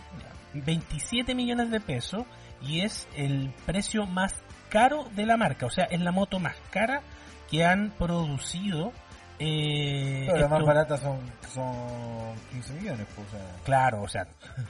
[0.54, 2.24] 27 millones de pesos
[2.62, 4.34] y es el precio más
[4.70, 5.66] caro de la marca.
[5.66, 7.02] O sea, es la moto más cara
[7.50, 8.92] que han producido.
[9.38, 11.18] Eh, Pero las más baratas son,
[11.52, 13.64] son 15 millones, pues, o sea.
[13.64, 14.26] Claro, o sea,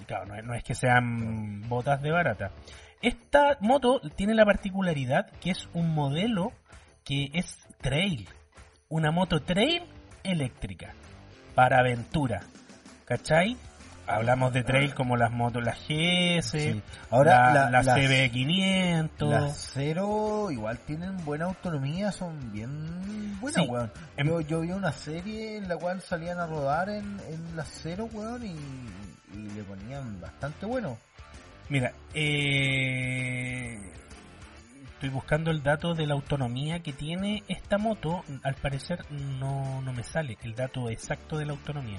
[0.06, 2.50] claro, no, es, no es que sean botas de barata.
[3.02, 6.52] Esta moto tiene la particularidad que es un modelo
[7.04, 8.28] que es trail.
[8.88, 9.82] Una moto trail
[10.24, 10.94] eléctrica
[11.54, 12.40] para aventura.
[13.04, 13.56] ¿Cachai?
[14.08, 16.82] Hablamos de trail como las motos, las GS, Sí.
[17.10, 19.28] Ahora, la, la- la las- CB500.
[19.30, 23.68] Las cero igual tienen buena autonomía, son bien buenas, Sí.
[23.68, 23.90] weón.
[24.16, 27.68] Em- Yo, yo vi una serie en la cual salían a rodar en, en las
[27.82, 28.56] cero, weón, y,
[29.34, 30.96] y le ponían bastante bueno.
[31.68, 33.78] Mira, eh,
[34.94, 38.22] estoy buscando el dato de la autonomía que tiene esta moto.
[38.44, 41.98] Al parecer no, no me sale el dato exacto de la autonomía,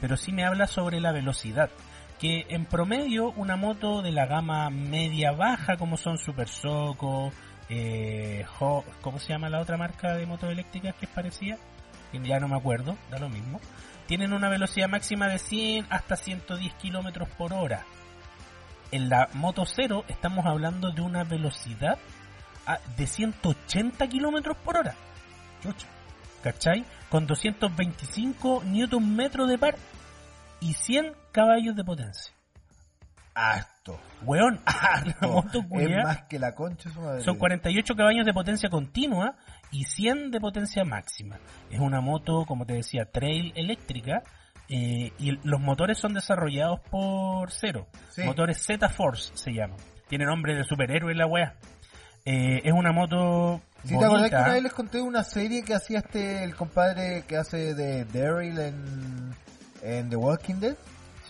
[0.00, 1.70] pero sí me habla sobre la velocidad.
[2.18, 7.32] Que en promedio una moto de la gama media baja, como son Super Soco,
[7.68, 8.44] eh,
[9.00, 11.58] ¿cómo se llama la otra marca de motos eléctricas que es parecida?
[12.12, 13.60] Ya no me acuerdo, da lo mismo.
[14.06, 17.84] Tienen una velocidad máxima de 100 hasta 110 kilómetros por hora
[18.90, 21.98] en la Moto Cero estamos hablando de una velocidad
[22.96, 24.94] de 180 kilómetros por hora.
[26.42, 26.84] ¿Cachai?
[27.10, 29.76] Con 225 newton metros de par
[30.60, 32.32] y 100 caballos de potencia.
[33.34, 33.98] harto.
[34.22, 35.28] Weón, harto.
[35.28, 37.22] moto es más que la concha madre.
[37.22, 39.36] son 48 caballos de potencia continua
[39.70, 41.38] y 100 de potencia máxima.
[41.70, 44.22] Es una moto, como te decía, trail eléctrica
[44.68, 47.86] eh, y los motores son desarrollados por Cero.
[48.10, 48.22] Sí.
[48.22, 49.78] Motores Z-Force se llaman.
[50.08, 51.54] Tiene nombre de superhéroe la weá.
[52.30, 55.74] Eh, es una moto Si te acordás que una vez les conté una serie que
[55.74, 59.34] hacía este, el compadre que hace de Daryl en,
[59.82, 60.76] en The Walking Dead?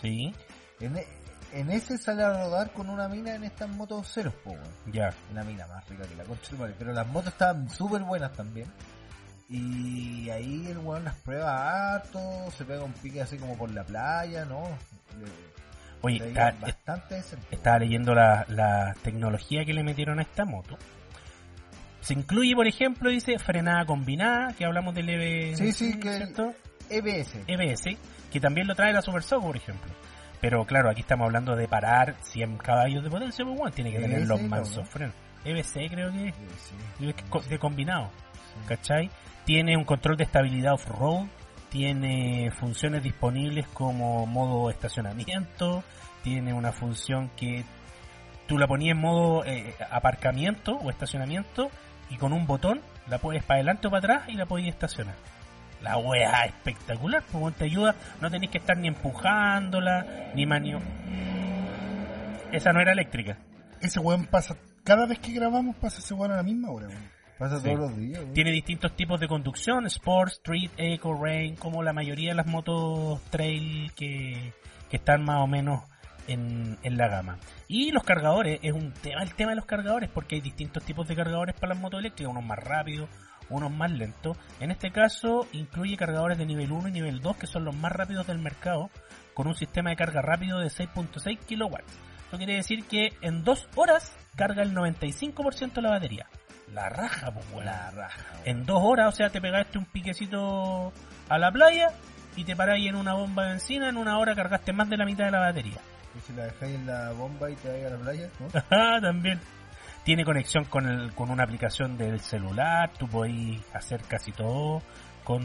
[0.01, 0.33] Sí,
[0.81, 1.07] En, e-
[1.53, 4.55] en ese sale a rodar con una mina en estas motos ceros, po,
[4.91, 5.09] ya.
[5.31, 6.51] Una mina más rica que la concha.
[6.77, 8.67] Pero las motos estaban súper buenas también.
[9.49, 12.19] Y ahí el weón las prueba harto,
[12.55, 14.63] se pega un pique así como por la playa, ¿no?
[16.01, 17.21] Oye, está- bastante
[17.51, 20.77] estaba leyendo la, la tecnología que le metieron a esta moto.
[22.01, 26.53] Se incluye, por ejemplo, dice frenada combinada, que hablamos del EB, Sí, sí, que- ¿cierto?
[26.89, 27.43] EBS.
[27.47, 27.97] EBS,
[28.31, 29.91] que también lo trae la Super Soco, por ejemplo.
[30.41, 33.99] Pero claro, aquí estamos hablando de parar 100 caballos de potencia, pues bueno, tiene que
[33.99, 34.85] tener EBS, los mansos ¿no?
[34.85, 35.15] frenos.
[35.43, 36.35] EBC creo que es,
[36.99, 38.09] Sí, co- de combinado,
[38.67, 39.09] ¿cachai?
[39.45, 41.25] Tiene un control de estabilidad off-road,
[41.69, 45.83] tiene funciones disponibles como modo estacionamiento,
[46.23, 47.63] tiene una función que
[48.47, 51.69] tú la ponías en modo eh, aparcamiento o estacionamiento
[52.09, 55.15] y con un botón la puedes para adelante o para atrás y la podías estacionar.
[55.81, 60.81] La wea espectacular, weón, te ayuda, no tenéis que estar ni empujándola, ni manio.
[62.51, 63.37] Esa no era eléctrica.
[63.79, 66.87] Ese weón pasa, cada vez que grabamos pasa ese weón a la misma hora.
[67.39, 67.63] Pasa Sí.
[67.63, 68.21] todos los días.
[68.33, 73.21] Tiene distintos tipos de conducción, Sport, Street, Eco, Rain, como la mayoría de las motos
[73.31, 74.53] trail que,
[74.89, 75.83] que están más o menos
[76.27, 77.39] en, en la gama.
[77.67, 81.07] Y los cargadores, es un tema el tema de los cargadores, porque hay distintos tipos
[81.07, 83.09] de cargadores para las motos eléctricas, unos más rápidos,
[83.49, 84.37] unos más lentos.
[84.59, 87.91] En este caso incluye cargadores de nivel 1 y nivel 2, que son los más
[87.93, 88.89] rápidos del mercado,
[89.33, 91.97] con un sistema de carga rápido de 6.6 kilowatts.
[92.25, 96.27] Esto quiere decir que en dos horas carga el 95% de la batería.
[96.73, 97.65] La raja, pues.
[97.65, 98.21] La raja.
[98.45, 100.93] En dos horas, o sea, te pegaste un piquecito
[101.29, 101.89] a la playa
[102.35, 105.05] y te paráis en una bomba de benzina, en una hora cargaste más de la
[105.05, 105.79] mitad de la batería.
[106.15, 108.47] Y si la dejáis en la bomba y te vais a la playa, ¿no?
[108.59, 109.39] Ajá, También.
[110.03, 114.81] Tiene conexión con, el, con una aplicación del celular, tú podéis hacer casi todo
[115.23, 115.43] con,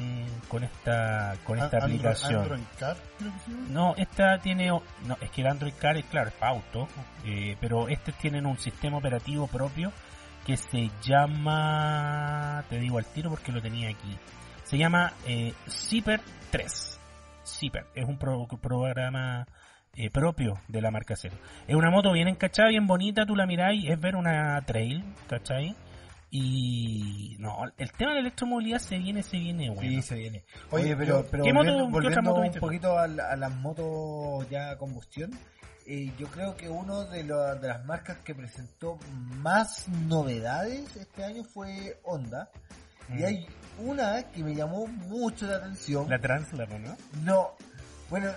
[0.49, 2.43] con esta, con esta Android- aplicación.
[2.43, 2.97] Android Car.
[3.68, 6.89] No, esta tiene, no, es que el Android Car es claro, es para auto,
[7.27, 9.93] eh, pero estos tienen un sistema operativo propio
[10.45, 14.18] que se llama, te digo al tiro porque lo tenía aquí,
[14.64, 16.20] se llama eh, Zipper
[16.51, 17.01] 3.
[17.47, 19.47] Zipper, es un pro- programa
[19.95, 21.36] eh, propio de la marca Cero.
[21.68, 25.74] Es una moto bien encachada, bien bonita, tú la miráis, es ver una trail, ¿cachai?
[26.30, 29.82] Y no, el tema de la electromovilidad se viene, se viene bueno.
[29.82, 30.45] Sí, se viene.
[30.70, 33.36] Oye, pero, pero ¿qué volviendo, moto- qué otra volviendo moto un poquito a, la- a
[33.36, 35.30] las motos ya a combustión,
[35.87, 38.99] eh, yo creo que uno de, las marcas que presentó
[39.41, 42.51] más novedades este año fue Honda.
[43.11, 43.24] Y Mm.
[43.24, 43.47] hay
[43.78, 46.09] una que me llamó mucho la atención.
[46.09, 46.97] La Transla, ¿no?
[47.22, 47.51] No,
[48.09, 48.30] bueno,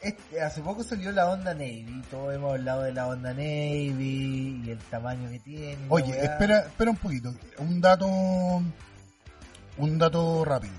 [0.00, 2.02] este, hace poco salió la Honda Navy.
[2.10, 5.86] Todos hemos hablado de la Honda Navy y el tamaño que tiene.
[5.88, 6.24] Oye, weá.
[6.24, 7.34] espera, espera un poquito.
[7.58, 10.74] Un dato, un dato rápido.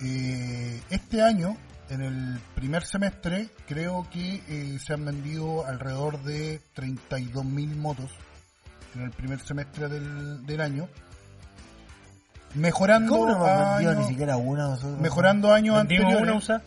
[0.00, 1.56] Eh, este año,
[1.90, 8.10] en el primer semestre, creo que eh, se han vendido alrededor de 32.000 motos
[8.94, 10.88] en el primer semestre del, del año.
[12.54, 15.00] Mejorando ¿Cómo no hemos a vendido ni siquiera una nosotros?
[15.00, 16.22] mejorando años anteriores.
[16.22, 16.62] una USA.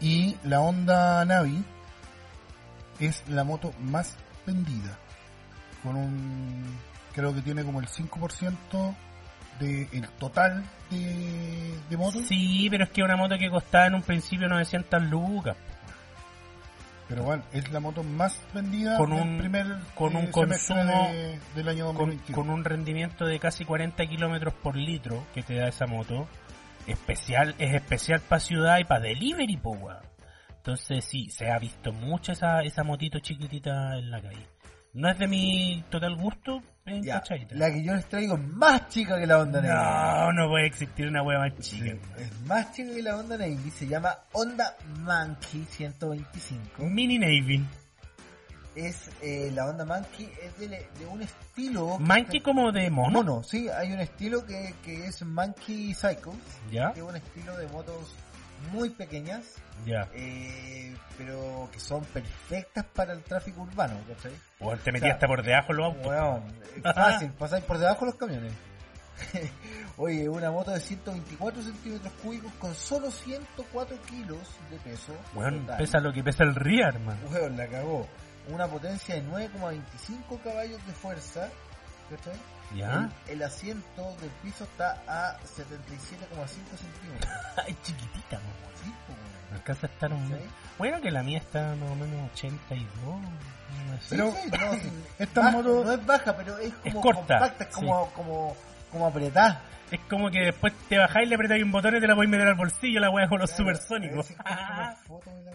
[0.00, 1.64] Y la Honda Navi
[3.00, 4.98] es la moto más vendida.
[5.82, 6.78] Con un.
[7.14, 8.94] Creo que tiene como el 5%
[9.62, 12.22] del total de, de motos.
[12.26, 15.56] Sí, pero es que una moto que costaba en un principio 900 lucas.
[17.08, 21.38] Pero bueno, es la moto más vendida Con un- primer con un eh, consumo- de-
[21.54, 22.34] del año Con, 2021.
[22.36, 26.26] con un rendimiento de casi 40 kilómetros por litro que te da esa moto.
[26.86, 29.76] Especial, es especial para ciudad y para delivery, po.
[30.56, 34.46] Entonces sí, se ha visto mucho esa, esa motito chiquitita en la calle.
[34.94, 37.54] No es de mi total gusto, en Ya, cachadita.
[37.54, 39.72] la que yo les traigo es más chica que la Honda Navy.
[39.74, 41.96] No, no puede existir una wea más chica.
[42.18, 43.70] Es más chica que la Honda Navy.
[43.70, 46.84] Se llama Honda Monkey 125.
[46.84, 47.64] Mini Navy.
[48.74, 51.98] Es eh, la Honda Monkey es de, de un estilo.
[51.98, 53.22] Monkey está- como de mono.
[53.22, 53.42] mono.
[53.42, 56.32] Sí, hay un estilo que, que es Monkey Cycle.
[56.70, 56.92] ¿Ya?
[56.92, 58.14] Que es un estilo de motos
[58.70, 59.44] muy pequeñas.
[59.86, 60.08] Ya.
[60.14, 64.32] eh, pero que son perfectas para el tráfico urbano, ¿cachai?
[64.60, 66.52] O te O metías sea, hasta por debajo los autos.
[66.76, 68.52] Es fácil, pasáis por debajo de los camiones.
[69.98, 74.38] Oye, una moto de 124 centímetros cúbicos con solo 104 kilos
[74.70, 75.12] de peso.
[75.34, 75.78] Weón, total.
[75.78, 77.20] pesa lo que pesa el Ria, hermano.
[77.30, 78.06] Weón, la cagó.
[78.48, 81.48] Una potencia de 9,25 caballos de fuerza.
[82.10, 82.34] ¿Cachai?
[82.74, 83.10] ¿Ya?
[83.26, 85.46] El, el asiento del piso está a 77,5
[86.76, 87.30] centímetros.
[87.66, 88.42] Ay, chiquitita, no.
[88.82, 89.54] Sí, weón.
[89.54, 90.38] Alcanza a estar un...
[90.78, 92.86] Bueno, que la mía está más o menos 82.
[93.04, 94.06] no sé.
[94.10, 94.92] Pero- Sí, no, sí.
[95.18, 98.56] Esta Baja, moto- no es baja, pero es como corta, compacta, es como, como,
[98.90, 99.60] como apretada.
[99.90, 102.48] Es como que después te bajáis, le apretáis un botón y te la podéis meter
[102.48, 104.24] al bolsillo, la wea con los supersónicos.
[104.26, 104.34] Si
[105.06, 105.52] foto de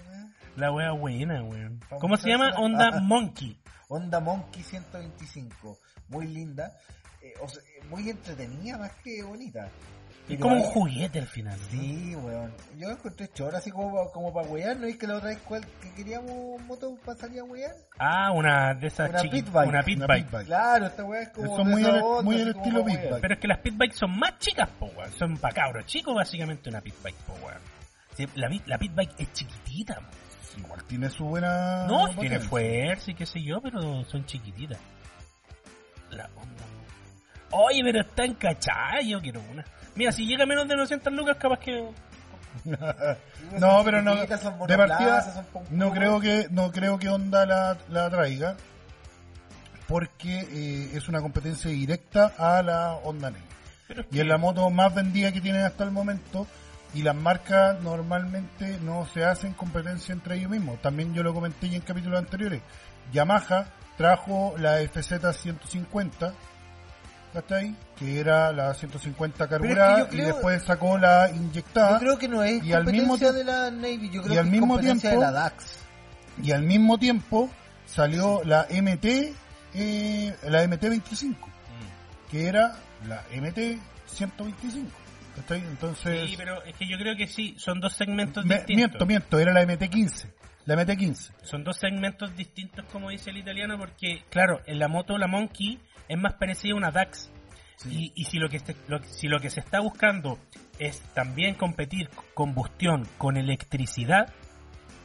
[0.56, 1.80] la wea buena, weón.
[2.00, 2.52] ¿Cómo se llama?
[2.56, 3.00] Ah.
[3.02, 3.60] Monkey.
[3.90, 5.80] Honda Monkey 125,
[6.10, 6.74] muy linda,
[7.28, 9.66] eh, o sea, eh, muy entretenida más que bonita.
[9.68, 11.58] Es Pero como un juguete al final.
[11.58, 11.82] ¿no?
[11.82, 12.54] Sí, weón.
[12.78, 14.86] Yo encontré chora así como, como para wear, ¿no?
[14.86, 17.72] es que la otra vez cuál, que queríamos moto para salir a wear?
[17.98, 19.44] Ah, una de esas Una chiquitas.
[19.46, 19.70] pit bike.
[19.70, 20.24] Una pit Una bike.
[20.26, 20.46] pit bike.
[20.48, 21.56] Claro, esta weá es como.
[21.56, 23.10] Son muy onda, al como estilo pa' pit wear.
[23.12, 23.22] bike.
[23.22, 25.12] Pero es que las pit bikes son más chicas, po, weón.
[25.18, 27.62] Son para cabros chicos, básicamente una pit bike, po, weón.
[28.36, 30.60] La, pit- la pit bike es chiquitita, po.
[30.60, 31.86] Igual tiene su buena.
[31.88, 32.20] No, potencia.
[32.22, 34.80] tiene fuerza y qué sé yo, pero son chiquititas.
[36.10, 36.64] La onda.
[37.52, 39.66] Oye, pero está encachada, yo quiero una.
[39.96, 41.90] Mira, si llega a menos de 900 lucas, capaz que...
[43.60, 44.16] no, pero no.
[44.16, 48.58] De partida, no creo que no creo que Honda la, la traiga
[49.88, 53.48] porque eh, es una competencia directa a la Honda Negra.
[53.88, 56.46] Pero Y es la moto más vendida que tienen hasta el momento
[56.94, 60.82] y las marcas normalmente no se hacen competencia entre ellos mismos.
[60.82, 62.62] También yo lo comenté ya en capítulos anteriores.
[63.14, 63.68] Yamaha
[63.98, 66.34] trajo la FZ 150,
[67.42, 67.76] ¿cachai?
[67.98, 71.94] Que era la 150 carburada yo creo- y después sacó la inyectada.
[71.94, 74.46] Yo creo que no es Y al mismo de la Navy, yo creo y al
[74.46, 75.80] que mismo es competencia tiempo- de la DAX.
[76.42, 77.50] Y al mismo tiempo
[77.86, 79.34] salió la MT,
[79.76, 81.48] eh, la MT25,
[82.32, 82.76] que era
[83.08, 84.90] la MT 125.
[85.36, 85.60] ¿cachai?
[85.60, 88.76] Entonces, Sí, pero es que yo creo que sí, son dos segmentos me- distintos.
[88.90, 90.26] miento, miento, era la MT15.
[90.68, 91.32] La MT15.
[91.44, 95.80] Son dos segmentos distintos, como dice el italiano, porque, claro, en la moto, la Monkey,
[96.08, 97.32] es más parecida a una DAX.
[97.90, 100.38] Y, y si, lo que lo- si lo que se está buscando
[100.78, 104.34] es también competir combustión con electricidad,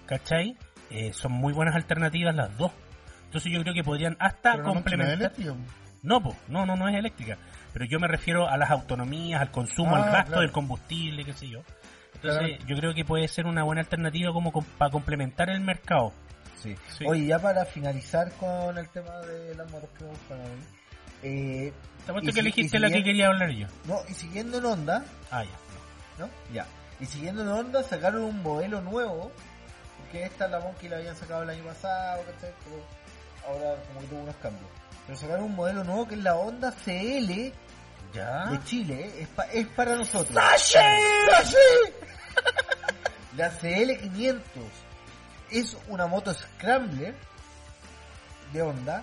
[0.06, 0.56] ¿cachai?
[0.90, 2.72] Eh, son muy buenas alternativas las dos.
[3.26, 5.14] Entonces yo creo que podrían hasta Pero complementar...
[5.14, 5.54] eléctrica.
[6.02, 7.38] No, po, no, no, no es eléctrica.
[7.72, 10.42] Pero yo me refiero a las autonomías, al consumo, Ah, al gasto claro.
[10.42, 11.62] del combustible, qué sé yo.
[12.22, 16.12] Entonces, yo creo que puede ser una buena alternativa como com- para complementar el mercado.
[16.62, 16.76] Sí.
[16.96, 17.04] Sí.
[17.06, 20.50] Oye, ya para finalizar con el tema de las motos que vamos para hoy.
[21.24, 21.72] Eh,
[22.04, 23.66] Te apuesto que si- elegiste la que quería hablar yo.
[23.86, 25.50] No, y siguiendo en Honda, Ah, ya.
[26.24, 26.28] ¿no?
[26.52, 26.66] Ya.
[27.00, 29.32] Y siguiendo en Honda, sacaron un modelo nuevo.
[29.98, 32.52] Porque esta la Monkey la habían sacado el año pasado, ¿cachai?
[32.64, 32.84] Pero
[33.48, 34.66] ahora como que tuvo unos cambios.
[35.06, 37.52] Pero sacaron un modelo nuevo que es la Honda CL
[38.14, 38.46] Ya.
[38.50, 39.10] de Chile.
[39.20, 40.34] Es, pa- es para nosotros.
[43.36, 44.40] La CL500
[45.50, 47.14] es una moto Scrambler
[48.52, 49.02] de Honda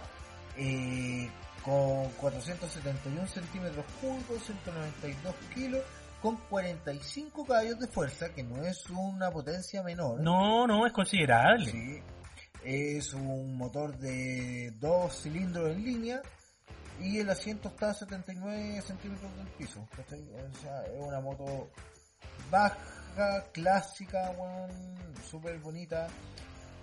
[0.56, 1.30] eh,
[1.64, 5.82] con 471 centímetros cúbicos, 192 kilos,
[6.22, 10.20] con 45 caballos de fuerza, que no es una potencia menor.
[10.22, 11.72] No, no, es considerable.
[11.72, 12.02] Sí.
[12.64, 16.22] Es un motor de dos cilindros en línea
[17.02, 19.88] y el asiento está a 79 centímetros del piso.
[19.96, 20.22] ¿cachai?
[20.22, 21.70] O sea, es una moto
[22.52, 24.34] baja, clásica,
[25.30, 26.08] súper bonita.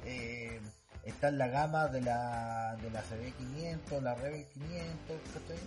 [0.04, 0.60] Eh,
[1.04, 5.58] está en la gama de la, de la CB500, la Rebel 500, ¿cachai?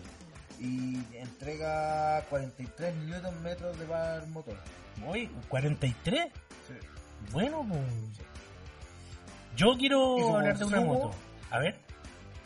[0.60, 4.58] Y entrega 43 newton metros de par motor.
[5.08, 6.28] Uy, 43.
[6.68, 6.74] Sí.
[7.32, 7.82] Bueno, pues.
[9.56, 11.12] Yo quiero ¿Y su hablar de una moto.
[11.50, 11.80] A ver,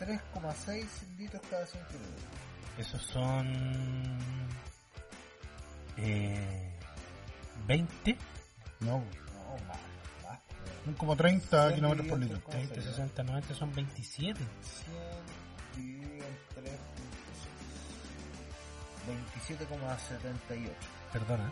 [0.06, 0.86] 3,6
[1.18, 2.24] litros cada 100 kilómetros.
[2.78, 4.18] esos son.
[5.98, 6.70] Eh,
[7.68, 8.18] 20,
[8.80, 9.04] No, No,
[9.68, 9.78] más,
[10.24, 10.40] más.
[10.84, 12.38] son como 30 Cien kilómetros por litro.
[12.38, 14.40] entre 30, 60, 90 son 27.
[15.74, 16.78] 100 dividido en 3.6.
[19.60, 20.70] 27,78.
[21.12, 21.52] Perdona.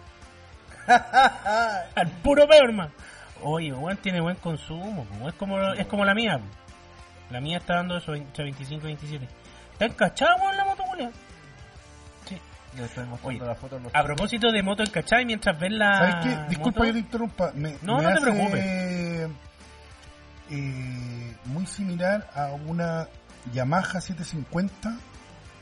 [1.96, 2.92] Al puro peor, hermano.
[3.44, 6.40] Oye, weón tiene buen consumo, es como es como la mía.
[7.32, 9.28] La mía está dando eso entre 25 y 27.
[9.74, 11.12] ¿Está encachada, weón, la moto, Julián?
[12.28, 12.38] Sí.
[12.78, 13.80] Le estoy mostrando Oye, la foto.
[13.94, 15.98] A propósito de moto encachada, y mientras ves la.
[15.98, 16.30] ¿Sabes qué?
[16.50, 17.52] Disculpa moto- que te interrumpa.
[17.54, 18.66] Me, No, me no te preocupes.
[20.50, 23.08] eh, muy similar a una
[23.54, 24.98] Yamaha 750.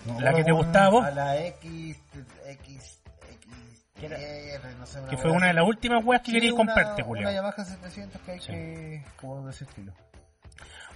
[0.06, 1.06] No, La que te gustaba a vos.
[1.06, 1.98] A la X.
[2.46, 3.00] X.
[3.32, 3.86] X.
[4.00, 4.18] ¿Qué era?
[4.18, 6.66] R, no sé, una Que fue una de las últimas weas que Sí, querías una-
[6.74, 7.34] comprarte, Una Julián.
[7.34, 8.48] Yamaha 700 que hay Sí.
[8.48, 9.04] que.
[9.18, 9.94] como de ese estilo.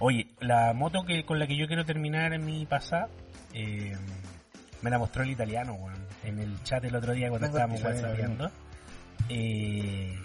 [0.00, 3.08] Oye, la moto que con la que yo quiero terminar mi pasada
[3.52, 3.96] eh,
[4.82, 8.50] Me la mostró el italiano, weón, en el chat el otro día cuando estábamos whatsappeando.
[9.28, 10.18] Eh,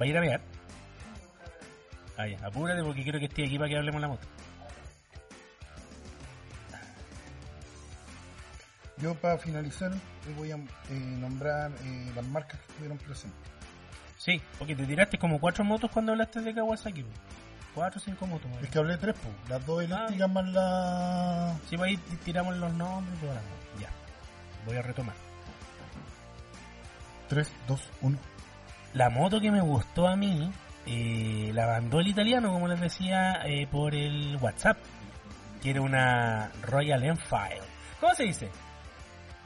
[0.00, 0.40] ¿Va a ir a ver?
[2.16, 4.26] Ah, ya, apúrate porque quiero que esté aquí para que hablemos la moto.
[8.98, 9.92] Yo para finalizar
[10.38, 13.38] voy a eh, nombrar eh, las marcas que estuvieron presentes.
[14.16, 17.02] Sí, porque te tiraste como cuatro motos cuando hablaste de Kawasaki.
[17.02, 17.35] weón.
[17.76, 18.50] Cuatro o cinco motos.
[18.62, 19.28] Es que hablé de tres, po.
[19.50, 21.54] las dos eléctricas más la...
[21.68, 23.80] Sí, pues ahí tiramos los nombres y todas las motos.
[23.82, 23.90] Ya,
[24.64, 25.14] voy a retomar.
[27.28, 28.18] 3, 2, 1.
[28.94, 30.50] La moto que me gustó a mí,
[30.86, 34.78] eh, la mandó el italiano, como les decía, eh, por el WhatsApp.
[35.62, 37.62] Era una Royal Enfield.
[38.00, 38.48] ¿Cómo se dice?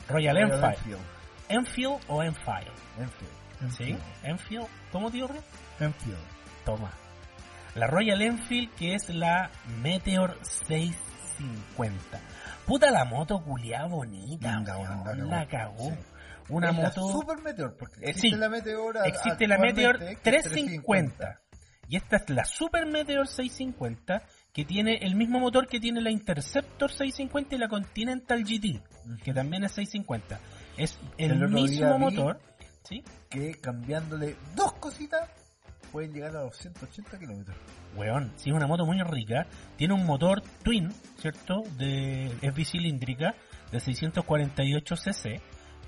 [0.08, 0.64] Royal Enfield.
[0.64, 1.00] Enfield.
[1.48, 2.70] Enfield o Enfield.
[2.96, 3.76] Enfield.
[3.76, 3.98] ¿Sí?
[4.22, 4.68] Enfield.
[4.92, 5.26] ¿Cómo Río?
[5.80, 6.16] Enfield.
[6.64, 6.92] Toma.
[7.74, 9.50] La Royal Enfield, que es la
[9.82, 12.20] Meteor 650.
[12.66, 15.90] Puta la moto culiada bonita, weón, la cagó.
[15.90, 15.94] Sí.
[16.48, 17.08] Una Es la moto...
[17.12, 18.36] Super Meteor, porque Eh, existe sí.
[18.36, 21.40] la Meteor Existe la Meteor que es 350.
[21.88, 26.10] Y esta es la Super Meteor 650 que tiene el mismo motor que tiene la
[26.10, 28.82] Interceptor 650 y la Continental GT,
[29.24, 30.40] que también es 650.
[30.76, 32.40] Es el, mismo motor,
[32.82, 33.04] ¿sí?
[33.28, 35.28] Que cambiándole dos cositas
[35.90, 37.56] pueden llegar a los 180 kilómetros.
[37.96, 39.46] Weón, sí es una moto muy rica.
[39.76, 41.62] Tiene un motor twin, ¿cierto?
[41.76, 43.34] De, es bicilíndrica,
[43.70, 45.40] de 648 cc,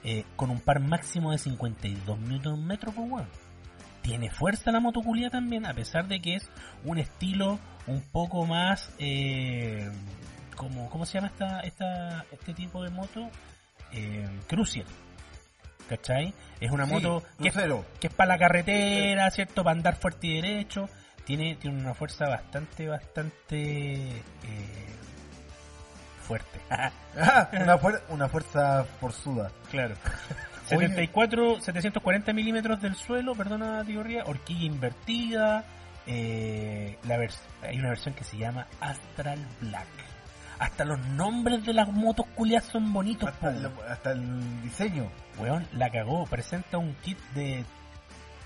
[0.04, 3.28] eh, con un par máximo de 52 Nm por weón.
[4.02, 6.50] Tiene fuerza la moto culia también, a pesar de que es
[6.84, 9.88] un estilo un poco más, eh,
[10.56, 13.30] como, ¿cómo se llama esta, esta, este tipo de moto?
[13.92, 14.86] Eh, Crucial.
[15.88, 16.32] ¿Cachai?
[16.60, 17.84] Es una Sí, moto que es crucero.
[18.00, 19.62] que es para la carretera, ¿cierto?
[19.64, 20.88] Para andar fuerte y derecho.
[21.24, 24.22] Tiene, tiene una fuerza bastante, bastante eh,
[26.20, 26.58] fuerte.
[27.60, 29.50] Una, fuer- una fuerza forzuda.
[29.70, 29.94] claro.
[30.70, 30.86] Oye.
[30.88, 35.64] 74, 740 milímetros del suelo, perdona, tío Ría, horquilla invertida.
[36.06, 37.18] eh, la
[37.62, 39.86] hay una versión que se llama Astral Black.
[40.62, 45.10] Hasta los nombres de las motos culias son bonitos, Hasta el, hasta el diseño.
[45.36, 46.24] Weón, la cagó.
[46.26, 47.64] Presenta un kit de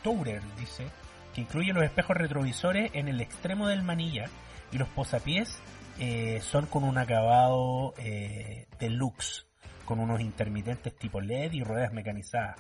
[0.03, 0.87] Tourer, dice,
[1.35, 4.31] que incluye los espejos retrovisores en el extremo del manillar
[4.73, 5.59] y los posapiés
[5.99, 9.47] eh, son con un acabado eh, deluxe,
[9.85, 12.57] con unos intermitentes tipo LED y ruedas mecanizadas.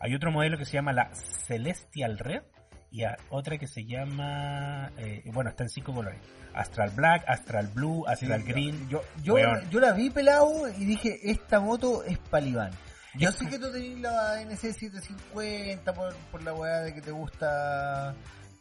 [0.00, 2.42] Hay otro modelo que se llama la Celestial Red
[2.90, 6.18] y a- otra que se llama, eh, bueno, está en cinco colores.
[6.54, 8.88] Astral Black, Astral Blue, Astral Sí, Green.
[8.88, 9.36] Yo, yo,
[9.70, 12.70] yo la vi pelado y dije, esta moto es palibán.
[13.14, 18.14] Yo sé que tú tenés la NC750 por, por la weá de que te gusta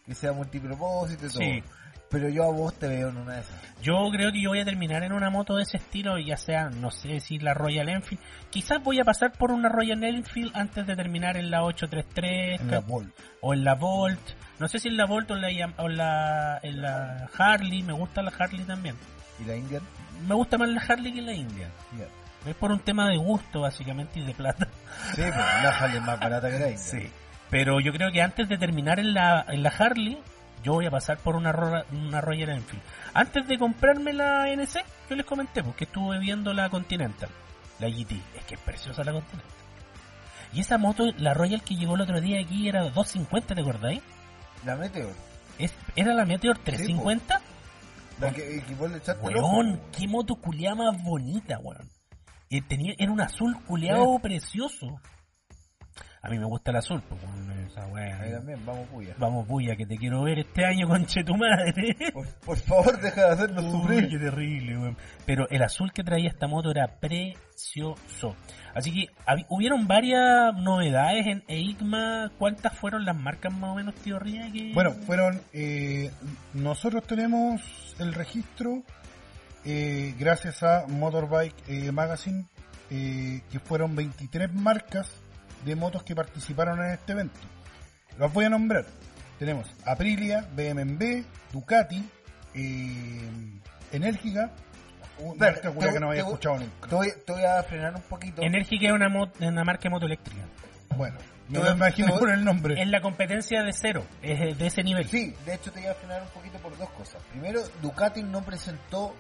[0.06, 1.40] que sea multipropósito y todo.
[1.40, 1.64] Sí.
[2.10, 3.56] Pero yo a vos te veo en una de esas.
[3.82, 6.70] Yo creo que yo voy a terminar en una moto de ese estilo, ya sea,
[6.70, 8.22] no sé si la Royal Enfield.
[8.50, 12.72] Quizás voy a pasar por una Royal Enfield antes de terminar en la 833 En
[12.72, 13.14] la Volt.
[13.42, 14.20] o en la Volt.
[14.60, 17.84] No sé si en la Volt o en la, o en la, en la Harley.
[17.84, 18.96] Me gusta la Harley también.
[19.40, 19.82] ¿Y la Indian?
[20.28, 21.70] Me gusta más la Harley que la India.
[22.00, 22.50] Ya.
[22.50, 24.68] Es por un tema de gusto, básicamente, y de plata.
[25.14, 26.80] Sí, pues la Harley es más barata que la Indian.
[26.80, 27.10] Sí.
[27.50, 30.18] Pero yo creo que antes de terminar en la, en la Harley,
[30.64, 32.82] yo voy a pasar por una, Ro- una Royal Enfield.
[33.14, 37.30] Antes de comprarme la NC, yo les comenté, porque estuve viendo la Continental,
[37.80, 38.14] la GT.
[38.38, 39.52] Es que es preciosa la Continental.
[40.54, 44.02] Y esa moto, la Royal que llegó el otro día aquí, era 250, ¿te acordáis?
[44.66, 45.14] La Meteor.
[45.60, 47.42] Es, ¿Era la Meteor 350?
[48.20, 49.00] La que, que vos le.
[49.42, 51.90] Weón, qué moto culiada más bonita, weón.
[52.50, 55.00] Eh, tenía, era un azul culeado precioso.
[56.28, 58.20] A mí me gusta el azul, pues, weón, esa weá.
[58.22, 59.16] Ahí también, vamos puya.
[59.18, 61.96] Vamos, Buya, que te quiero ver este año, conche tu madre.
[62.14, 64.10] Por, por favor, deja de hacernos sufrir.
[64.10, 64.98] qué terrible, weón.
[65.26, 68.36] Pero el azul que traía esta moto era precioso.
[68.76, 72.32] Así que hab- hubieron varias novedades en EIGMA.
[72.38, 74.52] ¿Cuántas fueron las marcas más o menos, tío Ría?
[74.52, 74.74] Que...
[74.74, 75.42] Bueno, fueron.
[75.54, 76.12] eh,
[76.54, 78.84] nosotros tenemos el registro
[79.66, 82.46] eh, gracias a Motorbike eh, Magazine,
[82.90, 85.10] eh, que fueron 23 marcas
[85.66, 87.40] de motos que participaron en este evento.
[88.18, 88.86] Los voy a nombrar.
[89.40, 92.04] Tenemos Aprilia, BMW, Ducati,
[92.56, 93.30] eh,
[93.92, 94.52] Enérgica,
[95.20, 96.88] una marca te- que no había te- escuchado nunca.
[96.90, 98.42] Te voy, te voy a frenar un poquito.
[98.42, 100.42] Enérgica es una, mo- una marca de moto eléctrica.
[100.96, 101.18] Bueno,
[101.50, 102.82] me imaginé te voy- por el nombre.
[102.82, 105.08] Es la competencia de cero, es de ese nivel.
[105.08, 107.22] Sí, de hecho te voy a frenar un poquito por dos cosas.
[107.32, 109.16] Primero, Ducati no presentó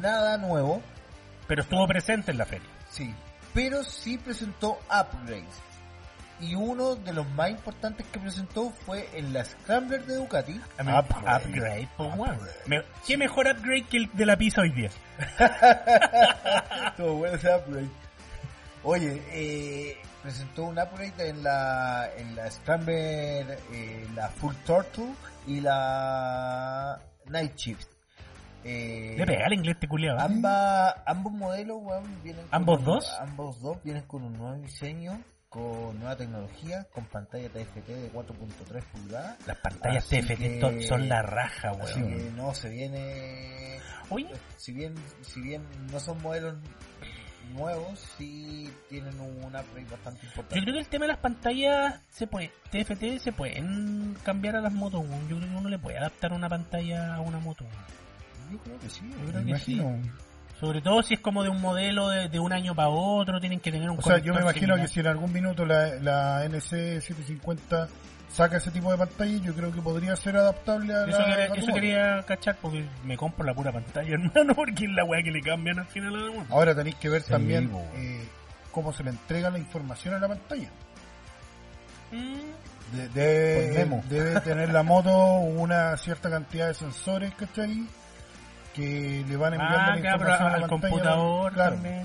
[0.00, 0.82] nada nuevo,
[1.46, 2.68] Pero estuvo presente en la feria.
[2.88, 3.14] sí,
[3.52, 5.60] pero sí presentó upgrades.
[6.40, 10.60] Y uno de los más importantes que presentó fue en la Scrambler de Ducati.
[10.78, 11.46] Upgrade.
[11.46, 12.16] upgrade, por.
[12.66, 14.90] Me- ¿Qué mejor upgrade que el de la pizza hoy día?
[16.96, 17.88] Todo bueno ese upgrade.
[18.82, 25.12] Oye, eh, presentó un upgrade en la, en la Scrambler, eh, la Full Turtle
[25.46, 27.88] y la Night Shift.
[28.64, 30.20] Eh, Le pega el inglés te culiado.
[30.20, 33.16] Ambas, ambos modelos, weón, vienen ¿Ambos dos?
[33.20, 35.18] Ambos dos vienen con un nuevo diseño,
[35.50, 39.36] con nueva tecnología, con pantalla TFT de 4.3 pulgadas.
[39.46, 42.16] Las pantallas Así TFT que- son la raja, Así weón.
[42.18, 43.78] que no, se viene...
[44.10, 46.54] Oye, Si bien, si bien no son modelos
[47.52, 50.60] nuevos, sí tienen un upgrade bastante yo importante.
[50.62, 54.72] creo que el tema de las pantallas se puede, TFT se pueden cambiar a las
[54.72, 55.02] motos.
[55.28, 57.64] Yo creo que uno le puede adaptar una pantalla a una moto.
[58.52, 59.02] Yo creo que sí.
[59.10, 59.80] Yo creo Me que sí.
[60.60, 63.60] Sobre todo si es como de un modelo de, de un año para otro, tienen
[63.60, 64.80] que tener un O sea, yo me imagino similar.
[64.86, 67.88] que si en algún minuto la, la NC750
[68.28, 71.44] saca ese tipo de pantalla, yo creo que podría ser adaptable a Eso, la quería,
[71.52, 75.22] a eso quería cachar porque me compro la pura pantalla, hermano, porque es la weá
[75.22, 76.54] que le cambian al final a la moto.
[76.54, 78.28] Ahora tenéis que ver Sí, también eh,
[78.70, 80.68] cómo se le entrega la información a la pantalla.
[82.12, 87.86] Mm, De- de- debe tener la moto una cierta cantidad de sensores, ¿cachai?
[88.80, 90.66] Que le van enviando Ah, la claro, a al pantalla.
[90.68, 91.74] computador Claro.
[91.74, 92.02] también.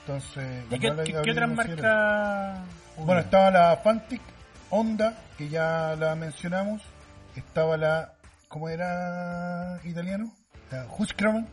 [0.00, 2.58] Entonces, ¿Y qué, qué- qué otras marcas?
[2.96, 4.22] Bueno, estaba la Fantic
[4.70, 6.80] Honda, que ya la mencionamos.
[7.36, 8.12] Estaba la,
[8.48, 10.32] ¿cómo era italiano?
[10.70, 11.46] La Husqvarna.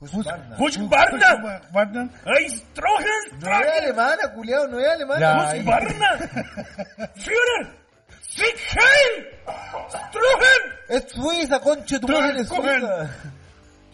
[0.00, 0.56] Husqvarna.
[0.58, 1.34] Husqvarna.
[1.62, 2.10] Husqvarna.
[2.26, 3.38] ¡Ay, Strogen!
[3.40, 5.52] No es alemana, culiao, no es alemana.
[5.54, 6.08] ¡Husqvarna!
[7.14, 7.84] ¡Führer!
[8.28, 9.26] ¡Siegheil!
[9.88, 10.62] ¡Strogen!
[10.88, 12.48] Es Suiza, conche tu madre, es.
[12.48, 13.10] Suiza.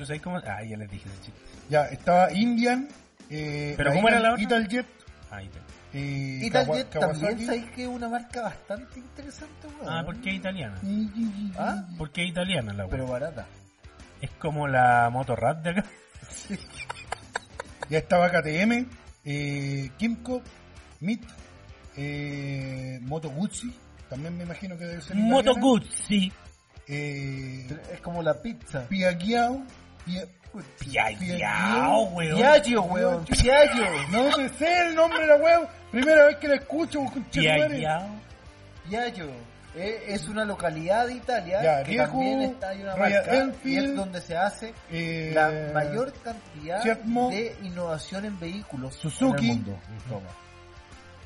[0.00, 0.38] ¿Tú sabes cómo?
[0.38, 1.40] Ah, ya les dije ese chiste.
[1.68, 2.88] Ya, estaba Indian.
[3.28, 4.42] Eh, ¿Pero cómo era la otra?
[4.42, 4.86] Italjet.
[5.30, 5.58] Ahí está.
[5.92, 9.92] Eh, Italjet Kawa- también sabéis que es una marca bastante interesante, weón.
[9.92, 10.80] Ah, ¿por qué italiana?
[11.58, 11.84] ¿Ah?
[11.98, 13.12] ¿Por qué italiana la Pero weá?
[13.12, 13.46] barata.
[14.22, 15.84] Es como la motorrad de acá.
[17.90, 18.86] Ya estaba KTM,
[19.26, 20.40] eh, Kimco,
[21.00, 21.24] MIT,
[21.98, 23.70] eh, Moto Guzzi.
[24.08, 25.60] También me imagino que debe ser Moto italiana.
[25.60, 26.32] Guzzi.
[26.88, 28.88] Eh, Es como la pizza.
[28.88, 29.62] Piaggio.
[30.04, 30.26] Pia-
[30.80, 32.36] Piaggio, weón.
[32.36, 33.24] Piaggio, weón.
[33.24, 33.84] Piaggio.
[34.10, 35.68] No me sé el nombre de la weón.
[35.92, 37.04] Primera vez que la escucho.
[37.30, 38.00] Piaggio.
[38.88, 39.26] Piaggio.
[39.76, 43.36] Eh, Es una localidad de Italia Ya, que viejo, también está en una marca y
[43.38, 49.50] Enfield, es donde se hace Eh, la mayor cantidad de innovación en vehículos Suzuki, en
[49.52, 49.78] el mundo.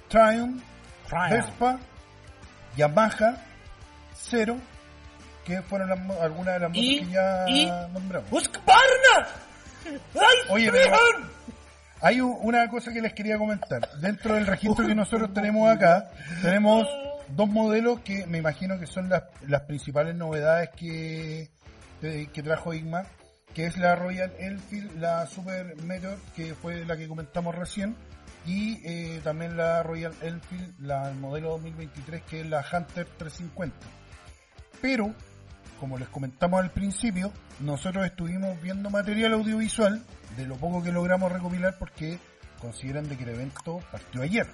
[0.09, 0.63] Triumph,
[1.09, 1.31] Triumph.
[1.31, 1.79] Vespa,
[2.77, 3.37] Yamaha,
[4.15, 4.59] Zero,
[5.45, 8.31] que fueron las algunas de las motos que ya y- nombramos.
[10.15, 10.97] ¡Ay, Oye, pero-!
[12.01, 13.89] Hay una cosa que les quería comentar.
[14.01, 16.11] Dentro del registro que nosotros tenemos acá,
[16.43, 16.87] tenemos
[17.29, 21.51] dos modelos que me imagino que son las, las principales novedades que,
[22.01, 23.05] que trajo Igma,
[23.55, 27.97] que es la Royal Enfield, la Super Meteor, que fue la que comentamos recién,
[28.45, 33.75] y eh, también la Royal Enfield, la el modelo 2023, que es la Hunter 350.
[34.83, 35.15] Pero,
[35.81, 40.03] como les comentamos al principio, nosotros estuvimos viendo material audiovisual
[40.37, 42.19] de lo poco que logramos recopilar porque
[42.61, 44.49] consideran de que el evento partió ayer.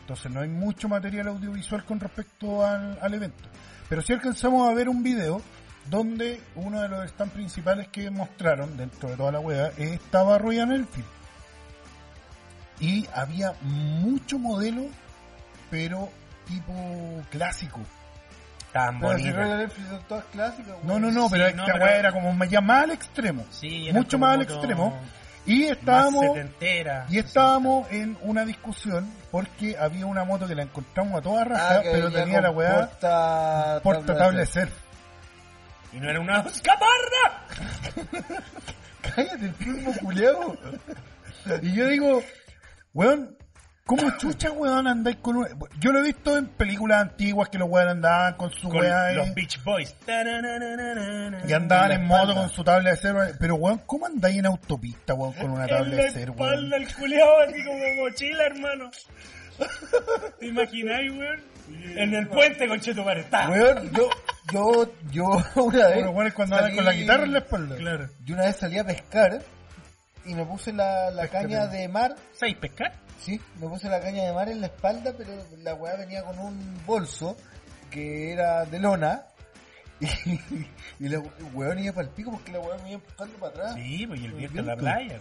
[0.00, 3.48] Entonces no hay mucho material audiovisual con respecto al, al evento.
[3.88, 5.42] Pero sí alcanzamos a ver un video
[5.88, 10.72] donde uno de los stands principales que mostraron dentro de toda la web estaba Royal
[10.72, 11.08] Enfield.
[12.80, 14.86] Y había mucho modelo,
[15.70, 16.08] pero
[16.46, 17.80] tipo clásico.
[18.72, 19.42] Tan Pero si bonita.
[19.42, 22.12] Royal Enfield son todas clásicas, No, no, no, Sí, pero no, esta pero- weá era
[22.12, 23.44] como más- ya más al extremo.
[23.50, 24.98] Sí, era Mucho más al extremo.
[25.46, 27.06] Y Más estábamos, setentera.
[27.08, 31.76] y estábamos en una discusión porque había una moto que la encontramos a toda raja,
[31.78, 34.72] Ah, pero tenía la weá porta, porta tabla de surf.
[35.92, 37.46] Y no era una Husqvarna.
[39.02, 40.56] Cállate, el primo culeado.
[41.62, 42.22] Y yo digo,
[42.94, 43.36] weón,
[43.96, 45.48] ¿cómo chucha, weón, andáis con una...
[45.80, 49.10] Yo lo he visto en películas antiguas que los weón andaban con su Con weá
[49.12, 49.94] los Beach Boys.
[50.06, 52.34] Y andaban en en la moto espalda.
[52.34, 53.36] con su tabla de surf.
[53.38, 56.54] Pero, weón, ¿cómo andáis en autopista, weón, con una tabla en de la surf, espalda
[56.70, 56.72] weón?
[56.74, 58.90] el culiao así como mochila, hermano.
[60.38, 61.42] ¿Te imagináis, weón?
[61.96, 63.48] En el puente, conchetumare, está.
[63.48, 64.08] Weón, yo,
[64.52, 65.24] yo, yo
[65.62, 66.04] una vez.
[66.04, 67.76] Los weones cuando andan con la salí- guitarra en la espalda.
[67.76, 68.08] Claro.
[68.24, 69.42] Yo una vez salí a pescar
[70.24, 72.14] y me puse la, la caña de mar.
[72.32, 72.92] ¿Sabéis pescar?
[73.20, 76.38] Sí, me puse la caña de mar en la espalda, pero la weá venía con
[76.38, 77.36] un bolso
[77.90, 79.24] que era de lona.
[81.00, 81.20] Y, y la
[81.52, 83.74] weón iba para el pico porque la weá me iba empujando para atrás.
[83.74, 85.20] Sí, pues y el viento en la playa.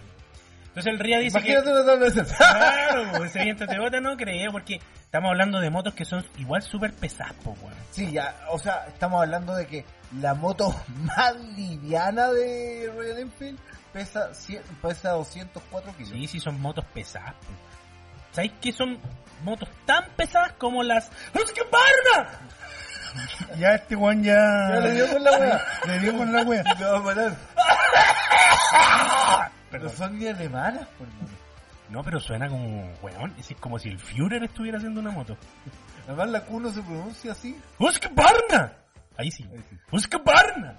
[0.67, 1.51] Entonces el RIA dice que...
[1.51, 2.33] Imagínate una tabla de esas.
[2.37, 6.23] Claro, pues, ese viento te bota no creo, porque estamos hablando de motos que son
[6.37, 7.73] igual súper pesadas, po, weón.
[7.91, 9.83] Sí, ya, o sea, estamos hablando de que
[10.19, 10.73] la moto
[11.03, 13.59] más liviana de Royal Enfield
[13.91, 14.29] pesa,
[14.81, 16.11] pesa 204 kilos.
[16.11, 17.68] Sí, sí, son motos pesadas, po.
[18.31, 18.99] ¿Sabéis que son
[19.43, 22.39] motos tan pesadas como las Husqvarna?
[23.57, 24.35] Ya este weón ya...
[24.35, 25.61] Ya le dio con la wea.
[25.87, 26.63] Le dio con la wea.
[26.63, 27.37] Va a parar.
[29.71, 31.29] Pero son ni alemanas, por mano.
[31.89, 35.35] No, pero suena como, weón, es como si el Führer estuviera haciendo una moto.
[36.05, 37.59] Además la Q no se pronuncia así.
[37.79, 38.73] Husqvarna.
[39.17, 39.43] Ahí sí.
[39.51, 39.77] Ahí sí.
[39.91, 40.77] Husqvarna.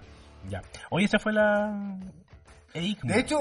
[0.48, 0.62] Ya.
[0.90, 1.98] Oye, esa fue la...
[2.72, 3.38] De hecho,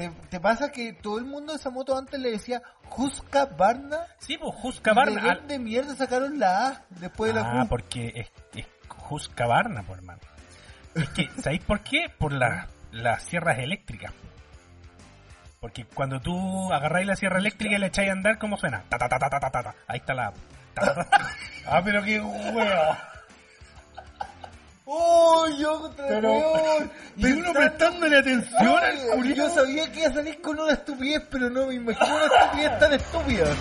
[0.00, 2.62] ¿te, te pasa que todo el mundo de esa moto antes le decía
[2.96, 3.98] Husqvarna?
[4.18, 5.22] Sí, pues ¿De Husqvarna.
[5.30, 8.66] Al- dónde mierda sacaron la A después de la Ah, porque es, es
[9.10, 10.20] Husqvarna, por hermano.
[10.94, 12.06] Es que, ¿sabéis por qué?
[12.18, 14.12] Por la- las sierras eléctricas.
[15.60, 18.82] Porque cuando tú agarráis la sierra eléctrica y le echáis a andar, ¿cómo suena?
[18.88, 19.74] Ta, ta, ta, ta, ta, ta, ta.
[19.86, 20.32] Ahí está la...
[20.74, 21.18] ta, ta, ta.
[21.66, 23.09] Ah, pero qué wea.
[24.92, 26.34] ¡Oh, yo Pero-
[27.16, 29.36] uno prestándole atención al culiao.
[29.36, 32.78] Yo sabía que iba a salir con una estupidez, pero no me imagino una estupidez
[32.80, 33.54] tan estúpida.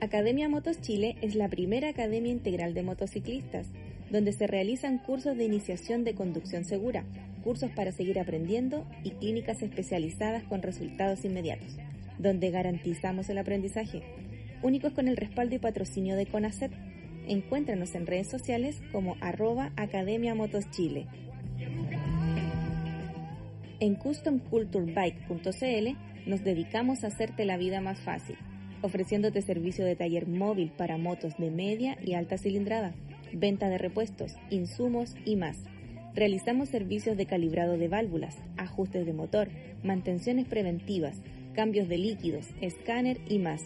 [0.00, 3.66] Academia Motos Chile es la primera academia integral de motociclistas,
[4.14, 7.04] donde se realizan cursos de iniciación de conducción segura,
[7.42, 11.76] cursos para seguir aprendiendo y clínicas especializadas con resultados inmediatos,
[12.20, 14.04] donde garantizamos el aprendizaje,
[14.62, 16.70] únicos con el respaldo y patrocinio de CONACET.
[17.26, 21.08] Encuéntranos en redes sociales como arroba Academia Motos Chile.
[23.80, 28.36] En customculturebike.cl nos dedicamos a hacerte la vida más fácil,
[28.80, 32.94] ofreciéndote servicio de taller móvil para motos de media y alta cilindrada,
[33.32, 35.58] venta de repuestos, insumos y más.
[36.14, 39.48] Realizamos servicios de calibrado de válvulas, ajustes de motor,
[39.82, 41.22] mantenciones preventivas,
[41.54, 43.62] cambios de líquidos, escáner y más.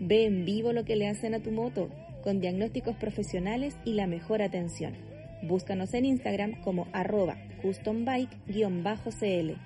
[0.00, 1.88] Ve en vivo lo que le hacen a tu moto,
[2.22, 4.94] con diagnósticos profesionales y la mejor atención.
[5.42, 9.56] Búscanos en Instagram como arroba custombike-cl.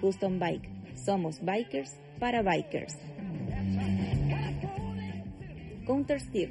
[0.00, 0.68] Custom Bike.
[0.94, 2.96] Somos bikers para bikers.
[5.86, 6.50] Counter Steer,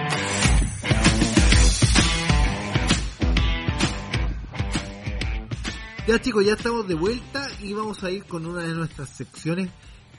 [6.07, 9.69] Ya chicos, ya estamos de vuelta y vamos a ir con una de nuestras secciones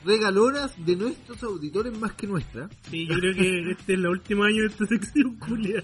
[0.05, 2.69] regalonas de nuestros auditores más que nuestra.
[2.91, 5.83] Sí, yo creo que este es el último año de esta sección, culia.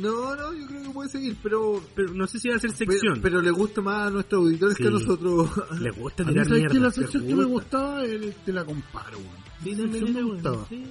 [0.00, 2.70] No, no, yo creo que puede seguir, pero Pero no sé si va a ser
[2.72, 3.20] sección.
[3.22, 4.82] pero le gusta más a nuestros auditores Sí.
[4.82, 5.50] que a nosotros.
[5.80, 6.74] Le gusta A mí, tirar ¿sabes mierda.
[6.74, 7.78] que la sección que me gusta.
[7.78, 9.38] gustaba el te la comparo, weón.
[9.64, 9.74] Sí,
[10.12, 10.66] me gustaba.
[10.68, 10.84] sí.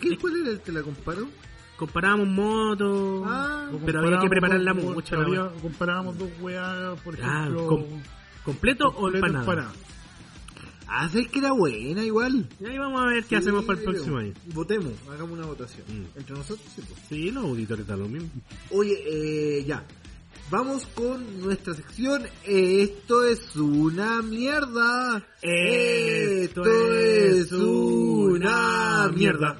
[0.00, 1.28] ¿Qué, ¿Cuál era el que la comparo?
[1.76, 5.16] Comparábamos motos, Ah, pero había que comparábamos prepararla dos- mucho.
[5.16, 5.50] la había-.
[5.60, 7.66] Comparábamos dos weas, por Ah, ejemplo.
[7.66, 7.84] com-
[8.44, 9.44] ¿Completo o completo empanada?
[9.44, 9.72] empanada.
[10.88, 12.48] Ah, ¿sabes que era buena igual?
[12.60, 14.32] Y ahí vamos a ver qué hacemos para el próximo año.
[14.54, 15.84] Votemos, hagamos una votación.
[15.88, 16.18] Mm.
[16.18, 17.00] Entre nosotros, sí, pues.
[17.08, 18.30] Sí, los auditores da lo mismo.
[18.70, 18.94] Oye,
[19.58, 19.84] eh, ya.
[20.48, 22.22] Vamos con nuestra sección.
[22.44, 25.24] Esto es una mierda.
[25.42, 29.56] Esto es una mierda.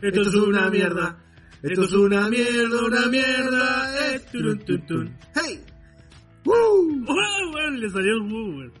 [0.00, 1.18] Esto es una mierda.
[1.62, 4.14] Esto es una mierda, una mierda.
[4.14, 5.18] Eh, turun, tun, tun.
[5.34, 5.62] ¡Hey!
[6.44, 6.54] ¡Woo!
[7.06, 7.80] ¡Wow, weón!
[7.80, 8.72] Le salió el wow, weón.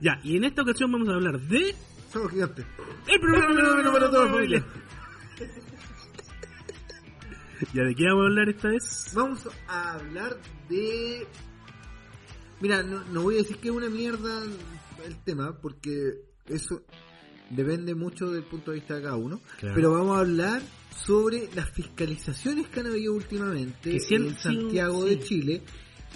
[0.00, 1.74] Ya, y en esta ocasión vamos a hablar de
[2.12, 2.64] Somos gigantes.
[3.08, 4.64] el programa para toda la familia.
[7.72, 9.12] ¿Ya de qué vamos a hablar esta vez?
[9.14, 10.36] Vamos a hablar
[10.68, 11.26] de...
[12.60, 14.42] Mira, no, no voy a decir que es una mierda
[15.04, 16.82] el tema, porque eso
[17.50, 19.40] depende mucho del punto de vista de cada uno.
[19.58, 19.74] Claro.
[19.74, 20.62] Pero vamos a hablar
[21.04, 25.08] sobre las fiscalizaciones que han habido últimamente Que en Santiago sí.
[25.10, 25.62] de Chile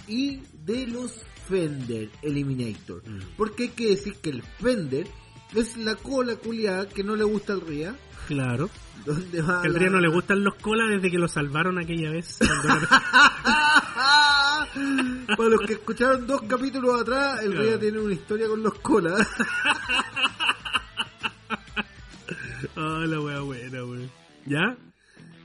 [0.08, 1.12] y de los
[1.48, 3.02] Fender Eliminator.
[3.08, 3.18] Mm.
[3.36, 5.06] Porque hay que decir que el Fender
[5.54, 7.96] es la cola culiada que no le gusta al RIA.
[8.26, 8.70] Claro.
[9.04, 12.38] Donde va al la- no le gustan los colas desde que lo salvaron aquella vez.
[15.36, 17.64] Para los que escucharon dos capítulos atrás, el Claro.
[17.66, 19.26] Ría tiene una historia con los colas.
[22.76, 24.10] Ah, la wea buena, weón.
[24.46, 24.76] ¿Ya?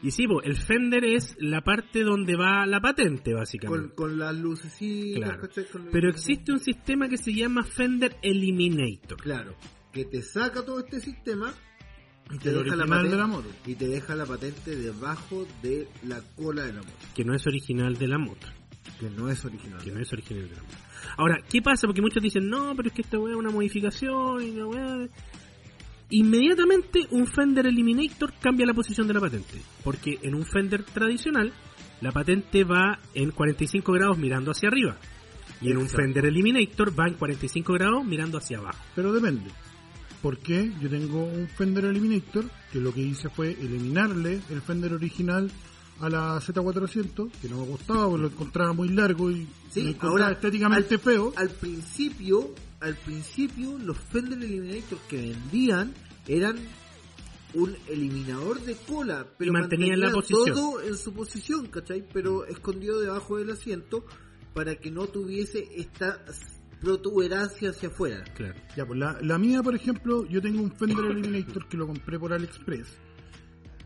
[0.03, 3.95] Y sí, po, el fender es la parte donde va la patente, Con, básicamente.
[3.95, 5.49] con las lucecitas, Claro.
[5.71, 9.17] Con- Pero existe un sistema que se llama Fender Eliminator.
[9.19, 9.55] Claro,
[9.91, 11.51] que te saca todo este sistema
[12.31, 13.49] y te deja la patente de la moto.
[13.65, 17.47] y te deja la patente debajo de la cola de la moto, que no es
[17.47, 18.47] original de la moto.
[18.99, 19.81] que no es original.
[19.83, 20.75] Que no es original de la moto.
[21.17, 21.87] Ahora, ¿qué pasa?
[21.87, 25.07] Porque muchos dicen, no, pero es que esta weá es una modificación y la weá...
[26.09, 29.61] Inmediatamente un Fender Eliminator cambia la posición de la patente.
[29.83, 31.51] Porque en un Fender tradicional,
[32.01, 34.97] la patente va en 45 grados mirando hacia arriba.
[35.61, 36.03] Y en un Exacto.
[36.03, 38.79] Fender Eliminator va en 45 grados mirando hacia abajo.
[38.93, 39.49] Pero depende.
[40.21, 45.49] Porque yo tengo un Fender Eliminator que lo que hice fue eliminarle el Fender original
[46.01, 50.11] a la Z400, que no me gustaba porque lo encontraba muy largo y Sí, encontraba
[50.11, 51.33] ahora, estéticamente al- feo.
[51.37, 52.53] Al principio,
[52.85, 55.91] al principio los Fender Eliminator que vendían
[56.27, 56.57] eran
[57.55, 60.53] un eliminador de cola, pero mantenían la posición.
[60.53, 62.05] todo en su posición, ¿cachai?
[62.13, 64.05] Pero escondido debajo del asiento
[64.53, 66.23] para que no tuviese esta
[66.79, 68.23] protuberancia hacia afuera.
[68.35, 68.59] Claro.
[68.75, 72.19] Ya, pues la, la mía, por ejemplo, yo tengo un Fender Eliminator que lo compré
[72.19, 72.99] por AliExpress.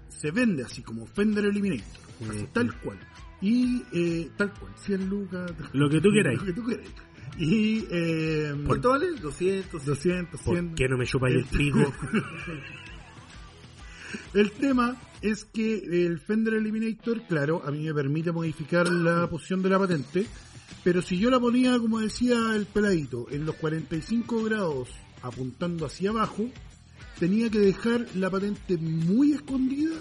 [0.09, 2.99] Se vende así como Fender Eliminator, así, tal cual.
[3.41, 5.51] Y eh, tal cual, 100 lucas.
[5.71, 6.39] Lo que tú queráis.
[6.39, 6.89] Lo que tú queráis.
[7.37, 9.11] Y eh, ¿Cuánto vale?
[9.21, 9.85] 200.
[9.85, 10.67] 200, 100.
[10.69, 11.79] ¿Por qué no me chupáis el pico?
[14.33, 19.61] El tema es que el Fender Eliminator, claro, a mí me permite modificar la posición
[19.61, 20.25] de la patente,
[20.83, 24.89] pero si yo la ponía, como decía el peladito, en los 45 grados
[25.21, 26.49] apuntando hacia abajo,
[27.19, 29.95] tenía que dejar la patente muy escondida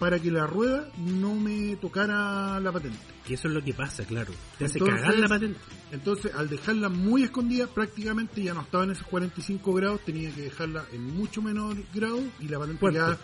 [0.00, 2.98] para que la rueda no me tocara la patente.
[3.26, 4.32] que eso es lo que pasa, claro.
[4.58, 5.60] Te hace Entonces- cagar la patente.
[5.92, 10.40] Entonces, al dejarla muy escondida, prácticamente ya no estaba en esos 45 grados, tenía que
[10.42, 13.16] dejarla en mucho menor grado y la patente ya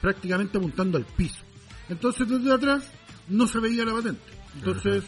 [0.00, 1.40] prácticamente apuntando al piso.
[1.90, 2.90] Entonces, desde atrás
[3.28, 4.22] no se veía la patente.
[4.54, 5.04] Entonces,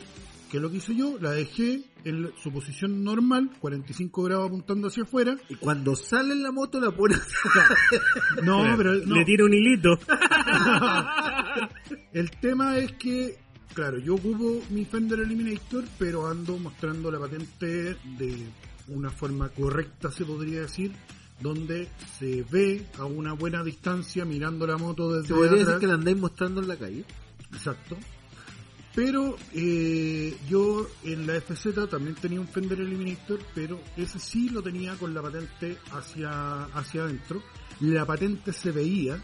[0.50, 1.16] ¿qué es lo que hice yo?
[1.20, 5.36] La dejé en su posición normal, 45 grados apuntando hacia afuera.
[5.48, 7.16] Y cuando sale en la moto la pone
[8.42, 9.16] No, pero no.
[9.16, 9.98] Le tira un hilito.
[12.12, 13.38] El tema es que,
[13.74, 18.46] claro, yo ocupo mi Fender Eliminator, pero ando mostrando la patente de
[18.88, 20.92] una forma correcta, se podría decir,
[21.40, 21.88] donde
[22.18, 25.80] se ve a una buena distancia mirando la moto desde Se podría decir atrás.
[25.80, 27.04] que la andáis mostrando en la calle.
[27.52, 27.96] Exacto.
[28.94, 34.62] Pero eh, yo en la FZ también tenía un Fender Eliminator, pero ese sí lo
[34.62, 37.42] tenía con la patente hacia, hacia adentro.
[37.80, 39.18] La patente se veía,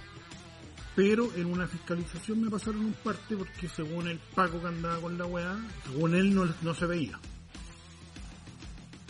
[0.97, 5.19] pero en una fiscalización me pasaron un parte porque según el Paco que andaba con
[5.19, 7.21] la weá, según él no, no se veía.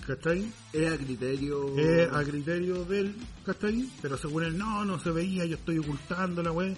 [0.08, 0.50] ¿Cachai?
[0.72, 1.78] Era criterio.
[1.78, 3.14] Eh, a criterio de él,
[3.44, 3.88] ¿cachai?
[4.02, 6.74] Pero según él, no, no se veía, yo estoy ocultando la weá.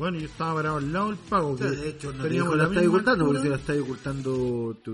[0.00, 1.48] Bueno, yo estaba parado al lado del Paco.
[1.50, 3.56] O sea, que de hecho, no te teníamos dijo la estáis ocultando, porque si la
[3.56, 4.90] estáis ocultando te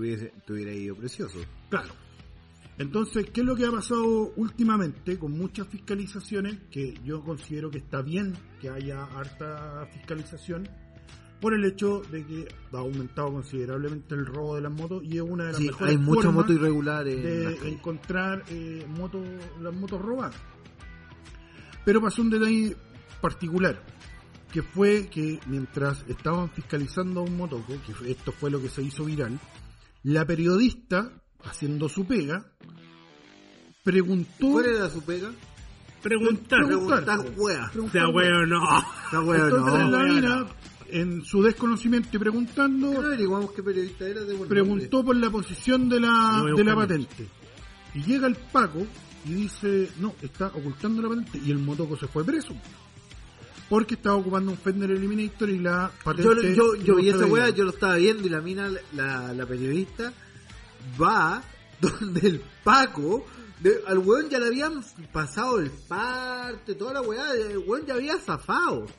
[0.53, 1.39] hubiera ido precioso.
[1.69, 1.93] Claro.
[2.77, 6.57] Entonces, ¿qué es lo que ha pasado últimamente con muchas fiscalizaciones?
[6.69, 10.67] Que yo considero que está bien que haya harta fiscalización
[11.39, 15.21] por el hecho de que ha aumentado considerablemente el robo de las motos y es
[15.21, 17.23] una de las Sí, mejores hay muchas motos irregulares.
[17.23, 19.25] de encontrar eh, motos,
[19.61, 20.35] las motos robadas.
[21.85, 22.75] Pero pasó un detalle
[23.21, 23.81] particular,
[24.51, 28.81] que fue que mientras estaban fiscalizando a un motoco, que esto fue lo que se
[28.81, 29.39] hizo viral,
[30.03, 31.11] la periodista,
[31.43, 32.45] haciendo su pega,
[33.83, 34.51] preguntó...
[34.51, 35.31] ¿Cuál era su pega?
[36.01, 36.65] Preguntar.
[36.65, 37.03] Preguntar.
[37.03, 37.71] Preguntar, wea.
[37.75, 38.61] O sea, weón, no.
[39.05, 39.89] Esta wea Entonces no.
[39.89, 40.49] la mina, no.
[40.89, 45.89] en su desconocimiento y preguntando, No averiguamos qué periodista era de preguntó por la posición
[45.89, 47.27] de la, a de la patente.
[47.93, 48.85] Y llega el Paco
[49.25, 51.41] y dice, no, está ocultando la patente.
[51.43, 52.55] Y el motoco se fue preso.
[53.69, 55.91] Porque estaba ocupando un Fender Eliminator y la.
[55.97, 56.55] Yo, patente...
[56.55, 59.45] yo, yo no vi esa wea, yo lo estaba viendo y la mina, la, la
[59.45, 60.13] periodista,
[61.01, 61.43] va
[61.81, 63.25] donde el Paco,
[63.59, 67.95] de- al weón ya le habían pasado el parte, toda la weá, el weón ya
[67.95, 68.85] había zafado.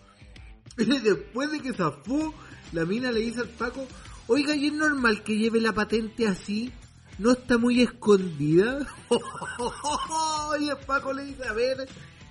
[0.78, 2.32] Y después de que zafó,
[2.73, 3.85] la mina le dice al Paco,
[4.28, 6.70] oiga, ¿y es normal que lleve la patente así?
[7.19, 8.86] ¿No está muy escondida?
[10.61, 11.89] y el Paco le dice, a ver,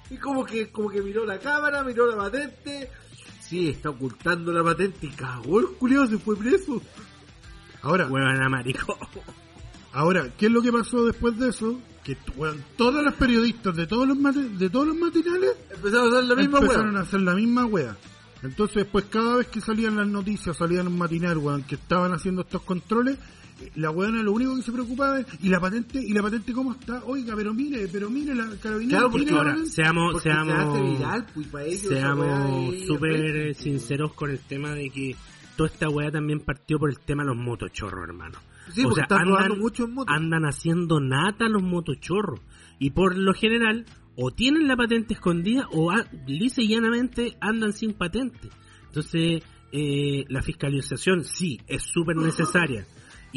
[0.10, 2.90] y como que, como que miró la cámara, miró la patente,
[3.42, 6.82] sí, está ocultando la patente y cagó el culiao, se fue preso.
[7.82, 8.98] Ahora, Weón, a marico.
[9.94, 11.80] ahora, ¿qué es lo que pasó después de eso?
[12.04, 16.18] Que weón, todas las periodistas de todos los mate- de todos los matinales Empezaron a
[16.18, 17.98] hacer la misma empezaron a hacer la misma wea.
[18.44, 22.44] Entonces después cada vez que salían las noticias, salían en matinar, weón, que estaban haciendo
[22.44, 23.18] estos controles,
[23.76, 26.00] la weona lo único que se preocupaba es, ¿y la patente?
[26.02, 27.04] ¿Y la patente cómo está?
[27.06, 29.00] Oiga, pero mire, pero mire la carabinera.
[29.00, 34.14] Claro, porque Ahora, seamos, Porque se hace seamos, viral, pues, para ellos seamos súper sinceros
[34.14, 35.16] con el tema de que
[35.56, 38.38] toda esta weá también partió por el tema de los motochorros, hermano.
[38.74, 40.12] Sí, porque están rodando mucho en moto.
[40.12, 42.42] andan haciendo nata los motochorros.
[42.80, 43.86] Y por lo general,
[44.16, 48.50] o tienen la patente escondida o a- lisa y llanamente andan sin patente.
[48.88, 52.86] Entonces, eh, la fiscalización sí es súper necesaria.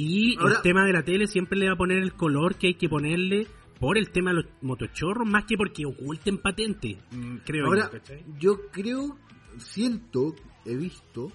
[0.00, 2.68] Y Ahora- el tema de la tele siempre le va a poner el color que
[2.68, 3.46] hay que ponerle
[3.78, 7.90] por el tema de los motochorros, más que porque oculten patente, mm, creo Ahora,
[8.38, 9.16] yo, creo,
[9.58, 10.34] siento,
[10.66, 11.32] he visto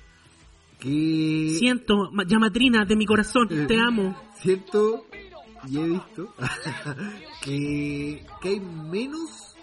[0.80, 1.56] que...
[1.58, 4.16] Siento, ma- llamatrina de mi corazón, te amo.
[4.36, 5.06] Siento
[5.68, 6.34] y he visto
[7.44, 9.56] que, que hay menos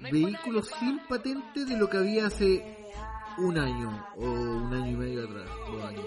[0.00, 2.76] vehículos sin patente de lo que había hace
[3.38, 6.04] un año o un año y medio atrás, dos años.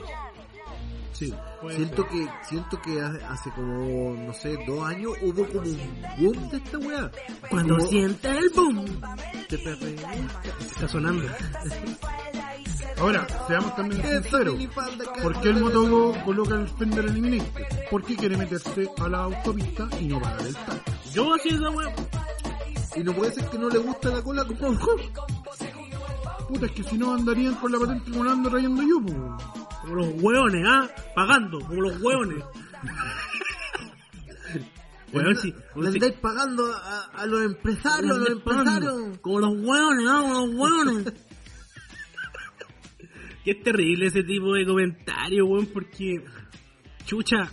[1.13, 1.33] Sí,
[1.75, 6.49] Siento que, siento que hace hace como, no sé, dos años hubo como un boom
[6.49, 7.11] de esta weá.
[7.49, 8.85] Cuando Como- siente el boom,
[9.49, 9.95] Te perre-
[10.61, 11.23] está sonando.
[12.99, 14.55] Ahora, seamos también sinceros.
[15.21, 17.49] ¿Por qué el motogo coloca el Fender Eliminator?
[17.91, 20.91] Porque quiere meterse a la autopista y no pagar el tanque.
[21.13, 21.93] Yo así esa weá.
[22.95, 24.77] Y no puede ser que no le gusta la cola como
[26.47, 29.68] Puta, es que si no andarían con la patente como la ando trayendo yo, pues.
[29.81, 30.89] Como los hueones, ¿ah?
[31.15, 32.43] Pagando, como los hueones.
[35.11, 35.51] Weón, sí.
[35.75, 39.17] Le andáis pagando a, a los empresarios, a los empresarios.
[39.21, 40.19] Como los hueones, ¿ah?
[40.21, 41.13] Como los hueones.
[43.43, 46.23] Qué terrible ese tipo de comentario, weón, porque...
[47.05, 47.49] Chucha,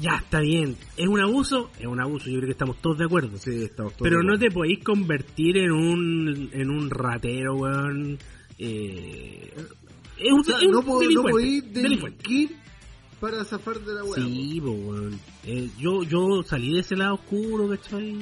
[0.00, 0.76] ya está bien.
[0.96, 1.70] ¿Es un abuso?
[1.78, 3.36] Es un abuso, yo creo que estamos todos de acuerdo.
[3.36, 4.48] Sí, estamos todos Pero de no acuerdo.
[4.48, 8.18] te podéis convertir en un, en un ratero, weón.
[8.58, 9.54] Eh,
[10.18, 12.22] es un, O sea, es un no, po- no delincuente, podéis delincuente.
[12.24, 12.56] delinquir
[13.20, 14.24] para zafar de la weá.
[14.24, 15.20] Sí, po, weón.
[15.44, 18.18] Eh, yo, yo salí de ese lado oscuro, ¿cachai?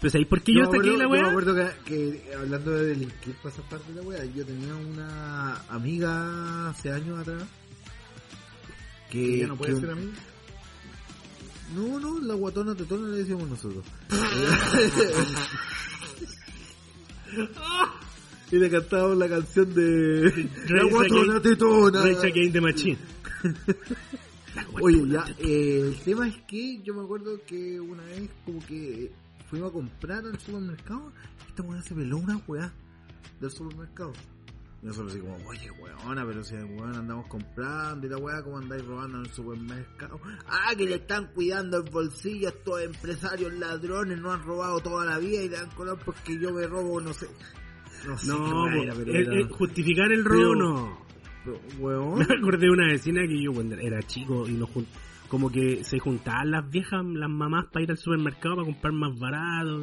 [0.00, 1.22] Pero ¿sabéis por qué yo, me saqué acuerdo- la yo weá?
[1.22, 5.56] me acuerdo que, que, hablando de delinquir para zafar de la weá, yo tenía una
[5.70, 7.44] amiga hace años atrás
[9.10, 10.12] que, Ya no puede que- ser amigo.
[11.74, 13.84] No, no, la guatona tetona le decíamos nosotros.
[18.50, 22.02] y le cantábamos la canción de La guatona tetona.
[22.02, 22.98] Rage Against the Machine.
[24.80, 29.12] Oye, ya, eh, el tema es que yo me acuerdo que una vez como que
[29.50, 31.12] fuimos a comprar al supermercado,
[31.48, 32.72] esta weá se peló una weá
[33.40, 34.12] del supermercado.
[34.82, 38.58] Y nosotros así como, oye weona, pero si weón andamos comprando y la weá como
[38.58, 40.20] andáis robando en el supermercado.
[40.46, 45.04] Ah, que le están cuidando el bolsillo a estos empresarios ladrones, no han robado toda
[45.04, 47.28] la vida y le dan color porque yo me robo, no sé.
[48.06, 50.54] No sé No, qué weá po, era, pero eh, era- eh, justificar el robo Pero-
[50.56, 50.98] no.
[51.44, 52.18] pero, weón.
[52.18, 54.68] Me acordé de una vecina que yo cuando era chico y nos
[55.28, 59.18] como que se juntaban las viejas, las mamás para ir al supermercado para comprar más
[59.18, 59.82] barato.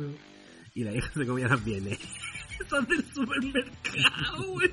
[0.76, 2.00] Y la vieja se comía las bienes.
[2.88, 4.72] Del supermercado, weón.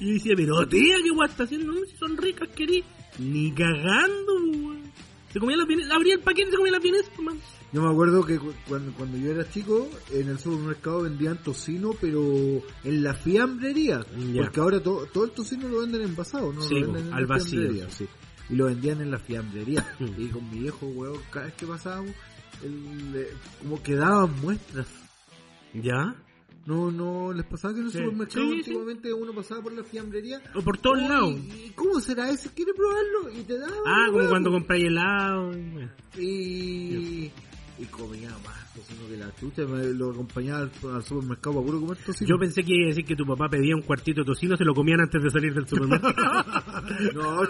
[0.00, 1.72] Y yo decía, pero tía, ¿qué guay está haciendo?
[1.72, 2.84] No, si son ricas, querí.
[3.18, 4.34] Ni cagando.
[5.32, 7.36] Se comía las bienes, abría el paquete y se comía las bienes, man.
[7.72, 11.90] Yo me acuerdo que cu- cuando, cuando yo era chico, en el supermercado vendían tocino,
[12.00, 14.04] pero en la fiambrería.
[14.32, 14.42] Ya.
[14.42, 16.62] Porque ahora to- todo el tocino lo venden envasado, ¿no?
[16.62, 17.60] Sí, lo po, venden en al la vacío.
[17.60, 18.06] fiambrería, sí.
[18.48, 19.84] Y lo vendían en la fiambrería.
[20.16, 22.12] Y con mi viejo, weón, cada vez que pasábamos,
[23.62, 24.86] como que daban muestras.
[25.74, 26.14] ¿Ya?
[26.64, 27.98] No, no, les pasaba que en el Sí.
[27.98, 28.58] supermercado Sí, sí.
[28.58, 30.40] antiguamente uno pasaba por la fiambrería.
[30.54, 31.34] O por todos "Oye, lados.
[31.34, 32.50] ¿Y cómo será ese?
[32.54, 33.38] ¿Quiere probarlo?
[33.38, 33.76] Y te daban.
[33.86, 35.52] Ah, como cuando compráis helado.
[36.18, 37.30] y-
[37.78, 41.80] Y, comía más tocino que la chucha, me lo acompañaba al, al supermercado para puro
[41.80, 42.28] comer tocino.
[42.28, 44.64] Yo pensé que iba a decir que tu papá pedía un cuartito de tocino, se
[44.64, 46.14] lo comían antes de salir del supermercado.
[47.14, 47.40] No.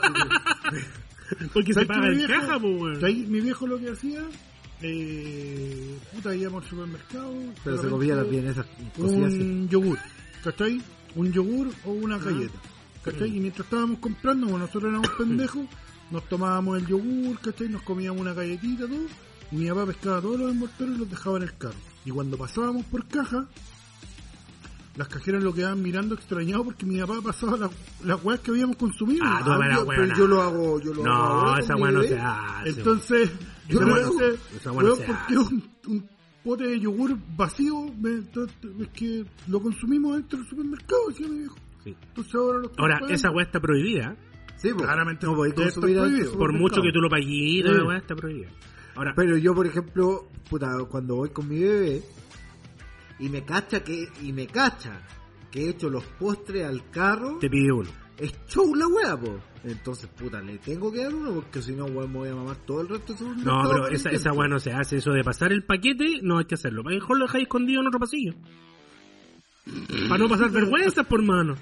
[1.53, 3.01] Porque se ¿Sabes paga en caja, pues, weón.
[3.01, 4.23] ¿Sabes mi viejo lo que hacía?
[4.83, 7.35] Eh, puta, íbamos al supermercado.
[7.65, 8.67] Pero se comía bien esas
[8.97, 9.33] cosillas.
[9.33, 9.99] Un yogur,
[10.45, 10.81] ¿cachai?
[11.15, 12.59] Un yogur o una galleta,
[13.03, 13.37] ¿cachai?
[13.37, 15.67] Y mientras estábamos comprando, nosotros éramos pendejos,
[16.11, 17.69] nos tomábamos el yogur, ¿cachai?
[17.69, 19.07] Nos comíamos una galletita, todo.
[19.53, 21.75] Mi papá pescaba todos los envoltorios y los dejaba en el carro.
[22.05, 23.47] Y cuando pasábamos por caja,
[24.97, 27.71] las cajeras lo quedaban mirando extrañados porque mi papá pasaba las
[28.05, 29.25] las weas que habíamos consumido.
[29.27, 32.69] Ah, tú pero yo lo hago, yo lo hago No, esa mi no se hace.
[32.71, 33.31] Entonces,
[33.69, 34.13] Yo no me hago.
[34.13, 36.09] dice, Esa weá no weón, se ¿por qué un, un
[36.45, 37.93] pote de yogur vacío?
[38.01, 38.19] Me-
[38.83, 41.57] es que lo consumimos dentro del supermercado, decía mi viejo.
[41.85, 41.95] Sí.
[42.09, 44.17] Entonces ahora lo estoy Ahora, esa weá está prohibida.
[44.57, 46.33] Sí, pues, Claramente no podéis consumir prohibido.
[46.39, 47.63] Por mucho que tú lo pagues, Sí.
[47.63, 48.49] la weá está prohibida.
[48.97, 52.03] Ahora, Pero yo, por ejemplo, puta, cuando voy con mi bebé
[53.19, 55.01] y me cacha que y me cacha
[55.51, 57.91] que he hecho los postres al carro, Te pide uno.
[58.19, 59.39] es show la wea, po.
[59.65, 62.57] Entonces, puta, le tengo que dar uno porque si no, weón, me voy a mamar
[62.67, 64.97] todo el resto de su No, pero esa, esa weá no se hace.
[64.99, 66.83] Eso de pasar el paquete, no hay que hacerlo.
[66.85, 68.35] Mejor lo dejáis escondido en otro pasillo.
[70.09, 71.57] Para no pasar vergüenzas, por mano.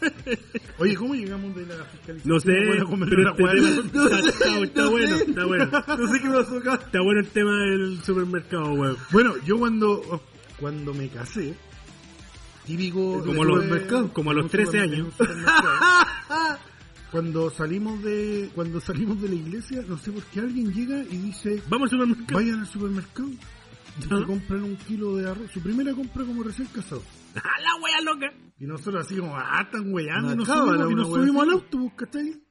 [0.78, 2.34] Oye, ¿cómo llegamos de la fiscalización?
[2.34, 2.88] No sé, pero
[4.26, 5.70] está, está- bueno, está bueno.
[5.98, 6.74] No sé qué pasó acá.
[6.84, 8.96] Está bueno el tema del supermercado, weón.
[9.12, 10.22] Bueno, yo cuando
[10.58, 11.54] cuando me casé,
[12.66, 13.22] típico...
[13.24, 15.14] Como a los- estuve como a los en un 13 supermer- años.
[17.10, 21.16] cuando salimos de cuando salimos de la iglesia, no sé por qué alguien llega y
[21.16, 22.38] dice, Vamos al supermercado.
[22.38, 23.38] vayan al supermercado y
[24.10, 24.18] ¿Ah?
[24.20, 25.50] se compran un kilo de arroz.
[25.52, 27.02] Su primera compra como recién casado.
[27.36, 28.32] ¡Ah, la wea loca!
[28.58, 31.50] Y nosotros así como, ah, están weyando, y nos subimos, y nos wea subimos así.
[31.50, 32.42] al autobús, ¿cachai?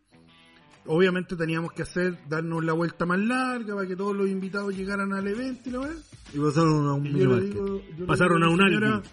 [0.85, 5.13] Obviamente teníamos que hacer, darnos la vuelta más larga para que todos los invitados llegaran
[5.13, 5.93] al evento y la weá.
[6.33, 7.53] Y pasaron a un Y yo le minimarket.
[7.53, 9.03] digo, yo le Pasaron digo a un señora.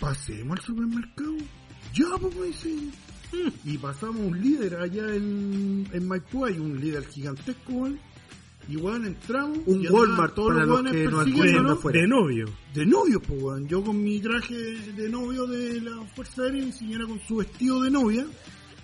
[0.00, 1.34] Pasemos al supermercado.
[1.94, 2.76] Ya, pues, me dice.
[3.64, 7.98] Y pasamos un líder allá en, en Maipú, hay un líder gigantesco, weón.
[8.68, 9.58] Y weón, entramos.
[9.66, 12.00] Un y Walmart todos para los los que escuchan afuera.
[12.00, 12.46] De novio.
[12.74, 13.68] De novio, pues, weón.
[13.68, 17.36] Yo con mi traje de novio de la Fuerza Aérea y mi señora con su
[17.36, 18.26] vestido de novia.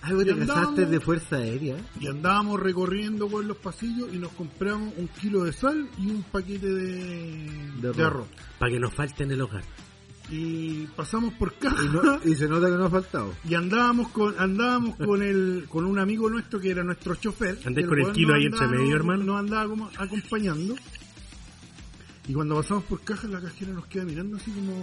[0.08, 1.76] Y te casaste de Fuerza Aérea.
[2.00, 6.22] Y andábamos recorriendo por los pasillos y nos compramos un kilo de sal y un
[6.22, 7.50] paquete de,
[7.80, 8.28] De de arroz.
[8.58, 9.64] Para que nos falte en el hogar.
[10.30, 11.82] Y pasamos por caja.
[11.82, 13.34] Y, no- y se nota que no ha faltado.
[13.48, 17.58] Y andábamos con andábamos con el con un amigo nuestro que era nuestro chofer.
[17.64, 19.24] Andés con el kilo ahí entre medio, hermano.
[19.24, 20.74] Nos andaba como acompañando.
[22.26, 24.74] Y cuando pasamos por caja, la cajera nos queda mirando así como...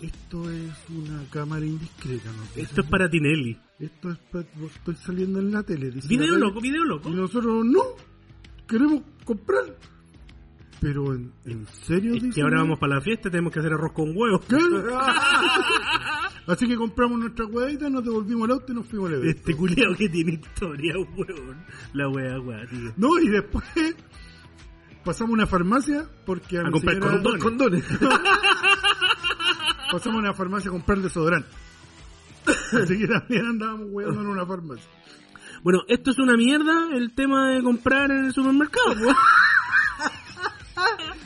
[0.00, 2.44] Esto es una cámara indiscreta, ¿no?
[2.62, 3.58] Esto es para Tinelli.
[3.80, 4.44] Esto es pa-
[4.76, 5.90] estoy saliendo en la tele.
[5.90, 7.08] dice Video la loco, video loco.
[7.10, 7.82] Y nosotros, no,
[8.68, 9.64] queremos comprar.
[10.80, 13.92] Pero en, en serio, Es que ahora vamos para la fiesta, tenemos que hacer arroz
[13.92, 14.42] con huevos.
[14.48, 15.00] Claro.
[16.46, 19.38] Así que compramos nuestra huevita, nos devolvimos al auto y nos fuimos al evento.
[19.38, 21.62] Este culiao que tiene historia, huevón.
[21.92, 22.92] La wea, wea, tío.
[22.96, 23.64] No, y después
[25.04, 27.42] pasamos a una farmacia porque a, A comprar señora- condones.
[27.42, 27.84] Condones.
[29.92, 31.48] pasamos a una farmacia a comprar desodorante.
[32.82, 34.88] Así que también andábamos hueando en una farmacia.
[35.62, 39.16] Bueno, esto es una mierda, el tema de comprar en el supermercado, pues.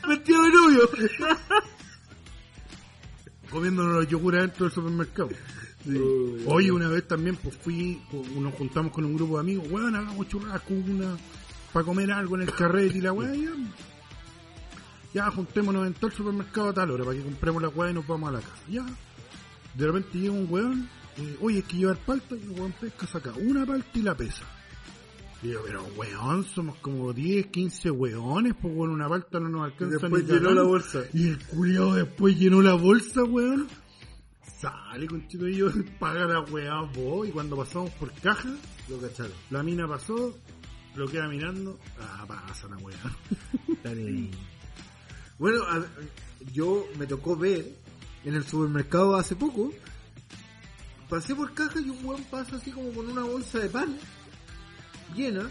[0.09, 0.91] Vestido de novio.
[3.51, 5.29] Comiéndonos los yogures dentro del supermercado.
[6.47, 8.01] Hoy una vez también pues fui,
[8.37, 11.17] nos juntamos con un grupo de amigos, weón, hagamos churrasco, una
[11.73, 13.51] para comer algo en el carrete y la weá, ya,
[15.13, 17.95] ya juntémonos en todo el supermercado a tal hora para que compremos la weá y
[17.95, 18.63] nos vamos a la casa.
[18.69, 18.87] Ya,
[19.75, 23.07] de repente llega un weón, eh, oye, hay que llevar palta, y el weón pesca,
[23.07, 24.45] saca una palta y la pesa.
[25.43, 29.63] Y yo, pero weón, somos como 10, 15 weones, pues weón, una palta no nos
[29.63, 31.03] Y alcanza después ni llenó la bolsa.
[31.13, 33.67] Y el culiao después llenó la bolsa, weón.
[34.61, 37.27] Sale con chito y yo, paga la weá vos.
[37.29, 38.51] Y cuando pasamos por caja,
[38.89, 39.33] Lo cacharon.
[39.51, 40.33] la mina pasó,
[40.95, 41.77] lo queda mirando.
[42.01, 42.97] Ah, pasa la weá.
[45.39, 45.85] Bueno, a-
[46.53, 47.67] yo me tocó ver
[48.25, 49.73] en el supermercado hace poco.
[51.09, 53.97] Pasé por caja y un buen pasa así como con una bolsa de pan
[55.15, 55.49] llena.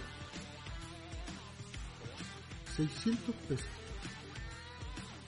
[2.78, 3.66] 600 pesos.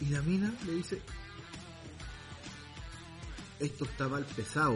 [0.01, 1.01] Y la mina le dice:
[3.59, 4.75] Esto está mal pesado.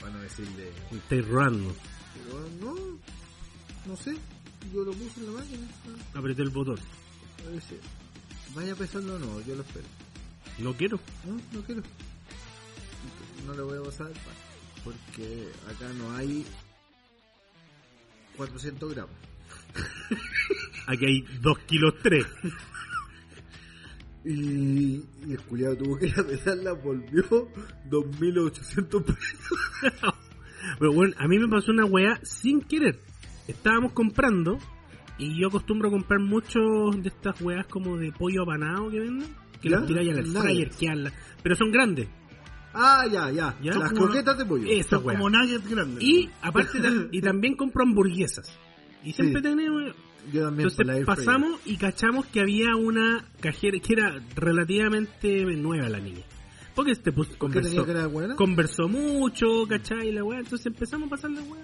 [0.00, 0.70] Para no decirle.
[0.92, 1.74] Estáis robando.
[2.14, 2.74] Pero no,
[3.86, 4.16] no sé.
[4.72, 5.66] Yo lo puse en la máquina.
[6.14, 6.78] Apreté el botón.
[7.46, 7.78] A ver si-
[8.54, 9.86] Vaya pesando o no, yo lo espero.
[10.58, 10.98] No quiero.
[11.24, 11.82] No, no quiero.
[13.46, 14.12] No le voy a pasar.
[14.84, 16.46] Porque acá no hay
[18.36, 19.14] 400 gramos.
[20.86, 22.26] Aquí hay 2 kilos 3.
[24.26, 27.22] Y, y el culiado tuvo que ir a pesarla, volvió
[27.90, 30.14] 2.800 pesos.
[30.78, 32.98] Pero bueno, a mí me pasó una weá sin querer.
[33.46, 34.58] Estábamos comprando
[35.18, 39.28] y yo acostumbro comprar muchos de estas weas como de pollo apanado que venden.
[39.60, 39.78] Que ¿Ya?
[39.78, 41.10] las tiráis al fryer, que
[41.42, 42.08] Pero son grandes.
[42.74, 43.56] Ah, ya, ya.
[43.62, 43.74] ¿Ya?
[43.74, 44.66] Las Como croquetas de pollo.
[44.68, 46.02] Esa Son como nuggets grandes.
[46.02, 46.78] Y aparte
[47.12, 48.50] y también compro hamburguesas.
[49.04, 49.48] Y siempre Sí.
[49.48, 49.94] tenemos...
[50.32, 56.00] Yo también Entonces pasamos y cachamos que había una cajera que era relativamente nueva la
[56.00, 56.22] niña.
[56.74, 58.34] Porque este pues, ¿Por qué tenía conversó, que era buena?
[58.36, 60.10] conversó mucho, ¿cachai?
[60.12, 61.62] La weá, entonces empezamos a pasar la weá.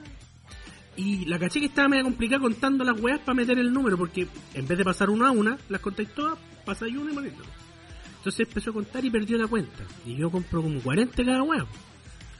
[0.96, 4.26] Y la caché que estaba medio complicada contando las weas para meter el número, porque
[4.54, 7.32] en vez de pasar una a una, las contáis todas, pasáis una y morir.
[8.20, 9.82] Entonces empezó a contar y perdió la cuenta.
[10.04, 11.64] Y yo compro como 40 cada wea.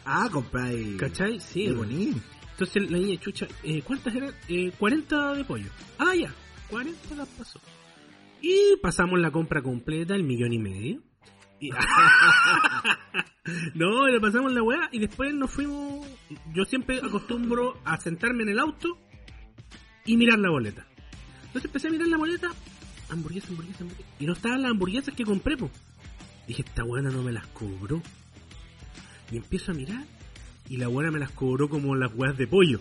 [0.05, 0.99] Ah, compráis.
[0.99, 1.41] ¿Cachai?
[1.41, 1.65] Sí.
[1.65, 2.21] Qué bonito.
[2.53, 4.35] Entonces la niña chucha, eh, ¿cuántas eran?
[4.49, 5.71] Eh, 40 de pollo.
[5.99, 6.31] Ah, ya,
[6.69, 7.59] 40 las pasó.
[8.43, 11.01] Y pasamos la compra completa, el millón y medio.
[11.59, 11.71] Y,
[13.75, 16.07] No, le pasamos la weá y después nos fuimos.
[16.53, 18.99] Yo siempre acostumbro a sentarme en el auto
[20.05, 20.87] y mirar la boleta.
[21.47, 22.51] Entonces empecé a mirar la boleta,
[23.15, 24.11] hamburguesa, hamburguesa, hamburguesa.
[24.19, 25.71] Y no estaban las hamburguesas que compré, po.
[26.47, 28.03] Dije, esta buena no me las cobró.
[29.31, 30.05] Y empiezo a mirar
[30.69, 32.81] y la buena me las cobró como las weas de pollo.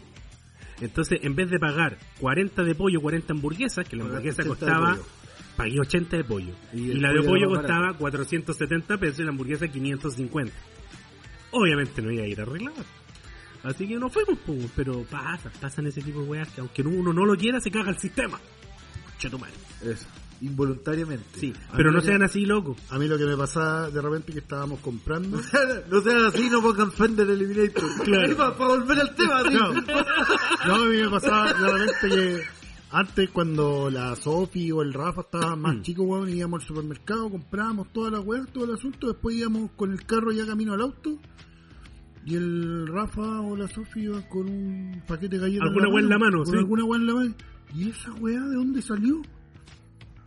[0.81, 4.49] Entonces, en vez de pagar 40 de pollo, 40 hamburguesas, que la hamburguesa 80 de
[4.49, 4.97] costaba,
[5.57, 6.53] pagué 80 de pollo.
[6.73, 7.99] Y la de pollo costaba barato.
[7.99, 10.53] 470 pesos y la hamburguesa 550.
[11.51, 12.73] Obviamente no iba a ir a arreglar.
[13.64, 14.38] Así que no fuimos,
[14.76, 17.89] pero pasa, pasan ese tipo de weas que aunque uno no lo quiera, se caga
[17.89, 18.39] el sistema.
[19.19, 19.53] Chetumare.
[19.83, 20.07] Eso,
[20.41, 21.39] involuntariamente.
[21.39, 22.75] Sí, pero no sean que- así, loco.
[22.89, 25.39] A mí lo que me pasaba de repente que estábamos comprando.
[25.91, 27.83] no sean así, no pongan Fender Eliminator.
[28.03, 28.35] Claro.
[28.37, 29.43] para, volver al tema.
[29.43, 32.41] No, no, a mí me pasaba de repente que
[32.91, 35.81] antes cuando la Sofi o el Rafa estaban más Mm.
[35.83, 39.91] chicos, weón, íbamos al supermercado, comprábamos todas las weas, todo el asunto, después íbamos con
[39.91, 41.17] el carro ya camino al auto
[42.25, 46.09] y el Rafa o la Sofi iban con un paquete de galletas Alguna wea en
[46.09, 46.57] la mano, con sí.
[46.57, 47.35] alguna wea en la mano.
[47.75, 49.21] ¿Y esa wea de dónde salió?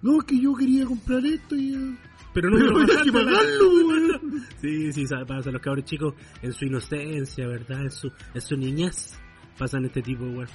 [0.02, 1.74] No, es que yo quería comprar esto y...
[1.74, 1.96] eh,
[2.34, 2.56] Pero no
[2.86, 4.46] Pero que pagarlo, weón.
[4.60, 5.50] Sí, sí, pasa.
[5.50, 7.82] Los cabros chicos en su inocencia, ¿verdad?
[7.82, 9.18] En su, en su niñez
[9.58, 10.46] pasan este tipo de.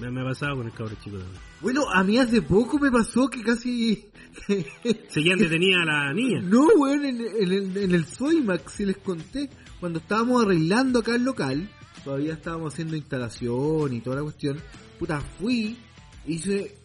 [0.00, 1.40] Me, me ha pasado con el cabro chico también.
[1.62, 4.06] Bueno, a mí hace poco me pasó que casi...
[5.08, 6.40] Seguían detenida a la niña.
[6.42, 9.48] No, weón, en, en el, en el Soimax, si les conté,
[9.80, 11.68] cuando estábamos arreglando acá el local,
[12.04, 14.58] todavía estábamos haciendo instalación y toda la cuestión,
[14.98, 15.78] puta, fui,
[16.26, 16.76] hice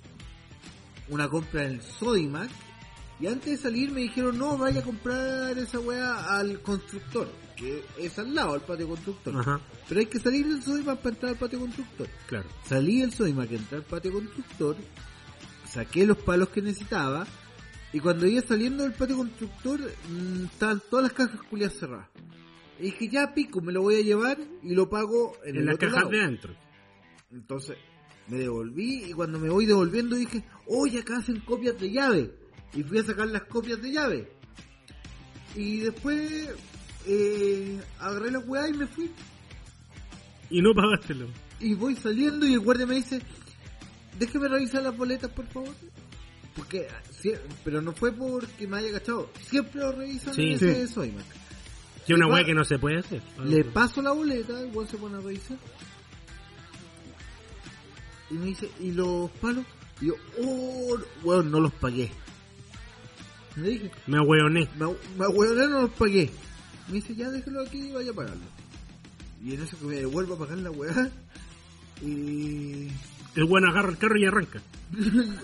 [1.09, 2.49] una compra en el Sodimac,
[3.19, 7.83] y antes de salir me dijeron, no, vaya a comprar esa weá al constructor, que
[7.99, 9.35] es al lado, al patio constructor.
[9.37, 12.07] Ajá, Pero hay que salir del Sodimac para entrar al patio constructor.
[12.27, 12.49] claro.
[12.65, 14.75] Salí del Sodimac, entré al patio constructor,
[15.67, 17.27] saqué los palos que necesitaba,
[17.93, 22.07] y cuando iba saliendo del patio constructor, mm, estaban todas las cajas culiadas cerradas.
[22.79, 25.65] Y dije, ya pico, me lo voy a llevar y lo pago en, En, el
[25.67, 26.55] las cajas de adentro.
[27.31, 27.77] Entonces,
[28.31, 32.33] me devolví y cuando me voy devolviendo dije, oye, acá hacen copias de llave.
[32.73, 34.31] Y fui a sacar las copias de llave.
[35.55, 36.49] Y después,
[37.05, 39.11] eh, agarré la weá y me fui.
[40.49, 41.27] Y no pagártelo.
[41.59, 43.21] Y voy saliendo y el guardia me dice,
[44.17, 45.75] déjeme revisar las boletas, por favor.
[46.55, 46.87] Porque,
[47.21, 49.29] sie- pero no fue porque me haya cachado.
[49.49, 50.53] Siempre lo revisan Sí.
[50.53, 50.93] ese Sí.
[50.93, 51.25] Soymac.
[52.07, 53.21] Que una pa- que no se puede hacer.
[53.43, 55.57] Le paso la boleta, weón se pone a revisar.
[58.31, 59.65] Y me dice, ¿y los palos?
[59.99, 62.11] Y yo, oh, weón, no los pagué.
[63.57, 64.69] Le dije, Me ahueoné.
[64.79, 64.87] me,
[65.17, 66.31] me ahueoné, no los pagué.
[66.87, 68.41] Me dice, ya déjelo aquí y vaya a pagarlo.
[69.43, 71.11] Y en eso que me devuelvo a pagar la weá.
[72.01, 72.87] Y
[73.35, 74.61] El weón agarra el carro y arranca.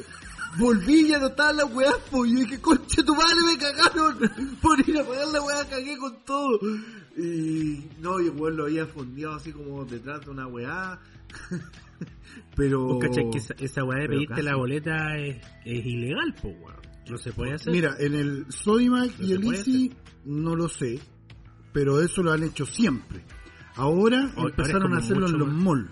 [0.58, 2.32] volví no estaba la weá, pues.
[2.32, 4.18] Y yo dije, conche tu madre, me cagaron.
[4.62, 6.60] Por ir a pagar la weá, cagué con todo.
[7.18, 11.00] Y no, y el weón lo había fondeado así como detrás de una weá.
[12.56, 13.00] Pero.
[13.00, 14.44] Cachai que esa, esa weá de pedirte casi.
[14.44, 16.78] la boleta es, es ilegal, po weón.
[17.10, 17.72] No se puede hacer.
[17.72, 19.94] Mira, en el Sodimac No y el Easy
[20.26, 21.00] no lo sé,
[21.72, 23.24] pero eso lo han hecho siempre.
[23.76, 25.64] Ahora empezaron a hacerlo en los más.
[25.64, 25.90] malls.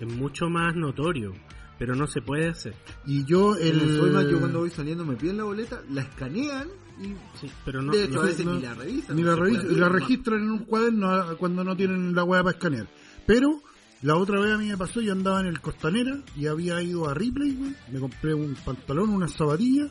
[0.00, 1.32] Es mucho más notorio.
[1.78, 2.74] Pero no se puede hacer.
[3.04, 6.00] Y yo En el, el Soymac yo cuando voy saliendo me piden la boleta, la
[6.00, 6.68] escanean
[6.98, 7.08] y
[7.38, 7.92] Sí, pero no.
[7.92, 9.14] de hecho no- a veces no- ni la revisan.
[9.16, 12.14] ni no la, se revis- puede la registran en un cuaderno ah, cuando no tienen
[12.14, 12.88] la hueá para escanear.
[13.26, 13.60] Pero
[14.02, 17.08] la otra vez a mí me pasó, yo andaba en el Costanera y había ido
[17.08, 19.88] a Ripley, güey, me compré un pantalón, una zapatilla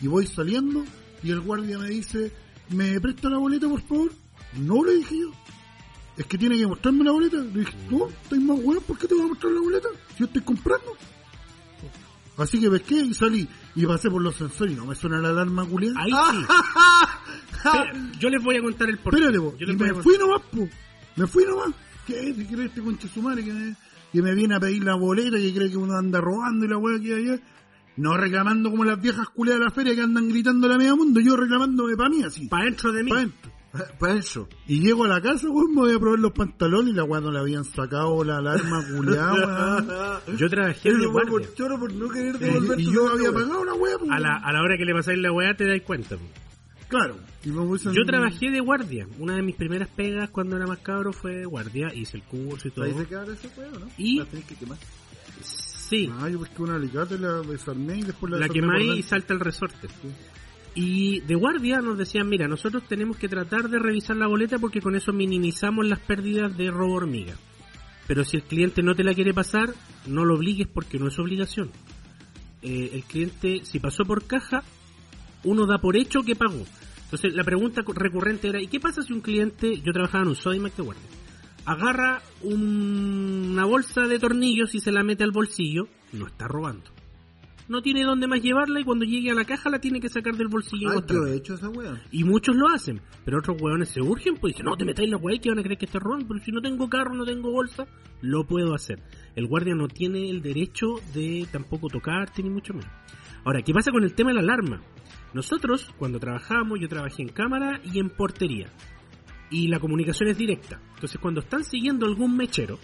[0.00, 0.84] y voy saliendo
[1.22, 2.32] y el guardia me dice,
[2.70, 4.12] ¿me presta la boleta por favor?
[4.56, 5.30] No le dije yo.
[6.16, 7.36] Es que tiene que mostrarme la boleta.
[7.36, 9.88] Le dije, no, estoy más weón, ¿por qué te voy a mostrar la boleta?
[10.12, 10.96] Si yo estoy comprando.
[12.36, 15.30] Así que pesqué y salí y pasé por los sensores y no me suena la
[15.30, 16.00] alarma culiada.
[16.00, 16.44] Ahí sí.
[17.56, 19.20] Espera, yo les voy a contar el porqué.
[19.20, 19.38] Espérate.
[19.38, 20.68] Yo y les voy me a contar- fui nomás, po.
[21.16, 21.74] Me fui nomás.
[22.08, 22.34] ¿Qué?
[22.34, 23.76] ¿Qué cree este concha su madre que me,
[24.12, 26.76] que me viene a pedir la boleta, que cree que uno anda robando y la
[26.78, 27.40] weá que hay allá?
[27.96, 30.94] No reclamando como las viejas culeas de la feria que andan gritando a la media
[30.94, 32.48] mundo, yo reclamándome para mí así.
[32.48, 33.12] Pa' dentro de mí.
[33.12, 33.52] Dentro.
[33.98, 34.48] Para eso.
[34.66, 37.20] Y llego a la casa, weón, me voy a probar los pantalones y la weá
[37.20, 39.84] no le habían sacado la alarma culeada,
[40.26, 40.36] weón.
[40.38, 41.30] Yo trabajé fue guardia.
[41.30, 43.96] por choro por no querer devolver Y, y yo había pagado la weá.
[44.10, 46.16] A la, a la hora que le pasáis la weá te dais cuenta.
[46.16, 46.22] po.
[46.88, 47.18] Claro.
[47.94, 49.06] Yo trabajé de guardia.
[49.18, 51.92] Una de mis primeras pegas cuando era más cabro fue de guardia.
[51.94, 52.84] Hice el curso y todo.
[52.86, 53.86] Ahí se queda ese juego, ¿no?
[53.98, 54.78] Y- La tenés que quemar.
[55.42, 59.32] Sí, Ah, yo pesqué una alicate, la desarmé y después la la quemáis y salta
[59.32, 59.88] el resorte.
[60.74, 64.80] Y de guardia nos decían, mira, nosotros tenemos que tratar de revisar la boleta porque
[64.82, 67.34] con eso minimizamos las pérdidas de robo hormiga.
[68.06, 69.72] Pero si el cliente no te la quiere pasar,
[70.06, 71.70] no lo obligues porque no es obligación.
[72.62, 74.62] Eh, el cliente, si pasó por caja,
[75.44, 76.64] uno da por hecho que pagó.
[77.04, 80.28] Entonces la pregunta cu- recurrente era, ¿y qué pasa si un cliente, yo trabajaba en
[80.30, 81.04] un Sodimac de guardia,
[81.64, 85.88] agarra un- una bolsa de tornillos y se la mete al bolsillo?
[86.12, 86.90] No está robando.
[87.68, 90.34] No tiene dónde más llevarla y cuando llegue a la caja la tiene que sacar
[90.36, 91.70] del bolsillo y Ah, yo he hecho esa.
[92.10, 95.18] Y muchos lo hacen, pero otros hueones se urgen, pues dicen, no te metáis la
[95.18, 97.50] weá que van a creer que esté robando, pero si no tengo carro, no tengo
[97.52, 97.86] bolsa,
[98.22, 99.02] lo puedo hacer.
[99.36, 102.88] El guardia no tiene el derecho de tampoco tocarte, ni mucho menos.
[103.44, 104.80] Ahora, ¿qué pasa con el tema de la alarma?
[105.34, 108.72] Nosotros, cuando trabajábamos, yo trabajé en cámara y en portería.
[109.50, 110.80] Y la comunicación es directa.
[110.94, 112.78] Entonces, cuando están siguiendo algún mechero,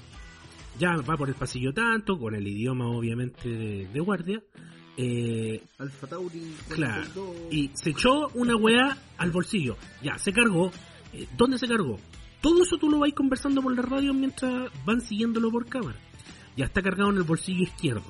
[0.79, 4.43] ya va por el pasillo tanto, con el idioma obviamente de, de guardia,
[4.97, 6.57] eh, Alfa Tauri.
[6.69, 7.11] Claro.
[7.15, 7.53] 42.
[7.53, 9.77] Y se echó una weá al bolsillo.
[10.03, 10.71] Ya, se cargó.
[11.13, 11.99] Eh, ¿Dónde se cargó?
[12.41, 15.99] Todo eso tú lo vais conversando por la radio mientras van siguiéndolo por cámara.
[16.57, 18.05] Ya está cargado en el bolsillo izquierdo.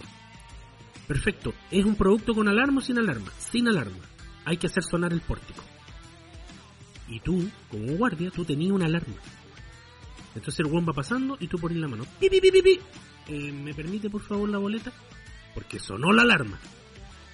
[1.06, 1.54] Perfecto.
[1.70, 3.30] ¿Es un producto con alarma o sin alarma?
[3.38, 3.98] Sin alarma.
[4.44, 5.62] Hay que hacer sonar el pórtico.
[7.08, 9.14] Y tú, como guardia, tú tenías una alarma.
[10.34, 12.04] Entonces el weón va pasando y tú pones la mano.
[12.18, 12.80] Pi, pi, pi, pi.
[13.28, 14.92] Eh, ¿Me permite por favor la boleta?
[15.54, 16.58] Porque sonó la alarma.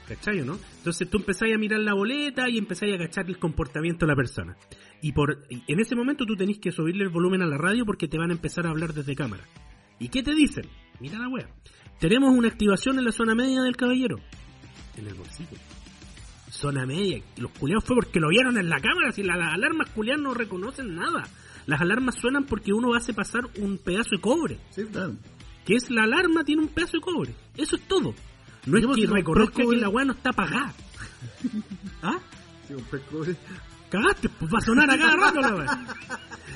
[0.06, 0.58] ¿Cachai no?
[0.78, 4.16] Entonces tú empezáis a mirar la boleta y empezáis a cachar el comportamiento de la
[4.16, 4.56] persona.
[5.00, 7.86] Y por y en ese momento tú tenés que subirle el volumen a la radio
[7.86, 9.44] porque te van a empezar a hablar desde cámara.
[10.00, 10.64] ¿Y qué te dicen?
[10.98, 11.48] Mira la wea.
[12.00, 14.16] Tenemos una activación en la zona media del caballero.
[14.96, 15.56] En el bolsillo.
[16.50, 17.22] Zona media.
[17.36, 19.12] Los culiados fue porque lo vieron en la cámara.
[19.12, 21.26] Si las, las alarmas culiadas no reconocen nada.
[21.66, 24.58] Las alarmas suenan porque uno hace pasar un pedazo de cobre.
[24.70, 25.14] Sí, claro.
[25.64, 27.34] Que es la alarma tiene un pedazo de cobre.
[27.56, 28.14] Eso es todo.
[28.66, 30.74] No es Yo que reconozca cobre- que la weá no está pagada.
[32.02, 32.18] ¿Ah?
[32.66, 33.36] Sí, un pescobre.
[33.90, 35.86] Cagaste, pues va a sonar a cada rato la weá.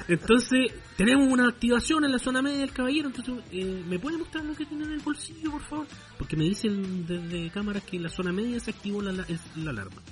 [0.09, 3.09] Entonces, tenemos una activación en la zona media del caballero.
[3.09, 5.86] Entonces, eh, ¿me puede mostrar lo que tiene en el bolsillo, por favor?
[6.18, 9.26] Porque me dicen desde cámaras que en la zona media se activó la, la-
[9.56, 10.02] la alarma.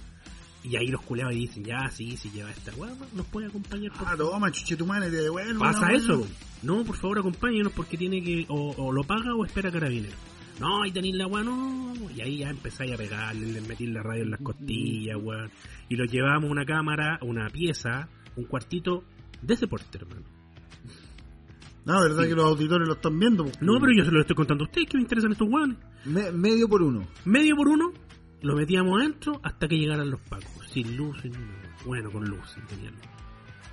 [0.64, 3.92] Y ahí los culeados dicen, ya, sí, si lleva esta weá, nos puede acompañar.
[3.92, 5.58] Por Ah, toma, chuchetumane, te devuelvo.
[5.60, 6.24] Pasa eso.
[6.62, 8.46] No, por favor, acompáñenos porque tiene que.
[8.48, 10.14] O, o lo paga o espera carabinero.
[10.60, 11.92] No, ahí tenéis la weá, no.
[12.16, 15.50] Y ahí ya empezáis a pegarle, le metí la radio en las costillas, weón.
[15.88, 19.02] Y lo llevamos a una cámara, una pieza, un cuartito
[19.42, 20.22] de ese porte, hermano.
[21.84, 23.44] No, verdad que los auditores lo están viendo.
[23.44, 23.60] pues.
[23.60, 25.78] No, pero yo se lo estoy contando a ustedes que me interesan estos weones.
[26.04, 27.06] Me- medio por uno.
[27.24, 27.92] Medio por uno,
[28.42, 30.46] lo metíamos adentro hasta que llegaran los pacos.
[30.70, 31.32] Sin luz, sin
[31.84, 32.92] Bueno, con luz, sin luz.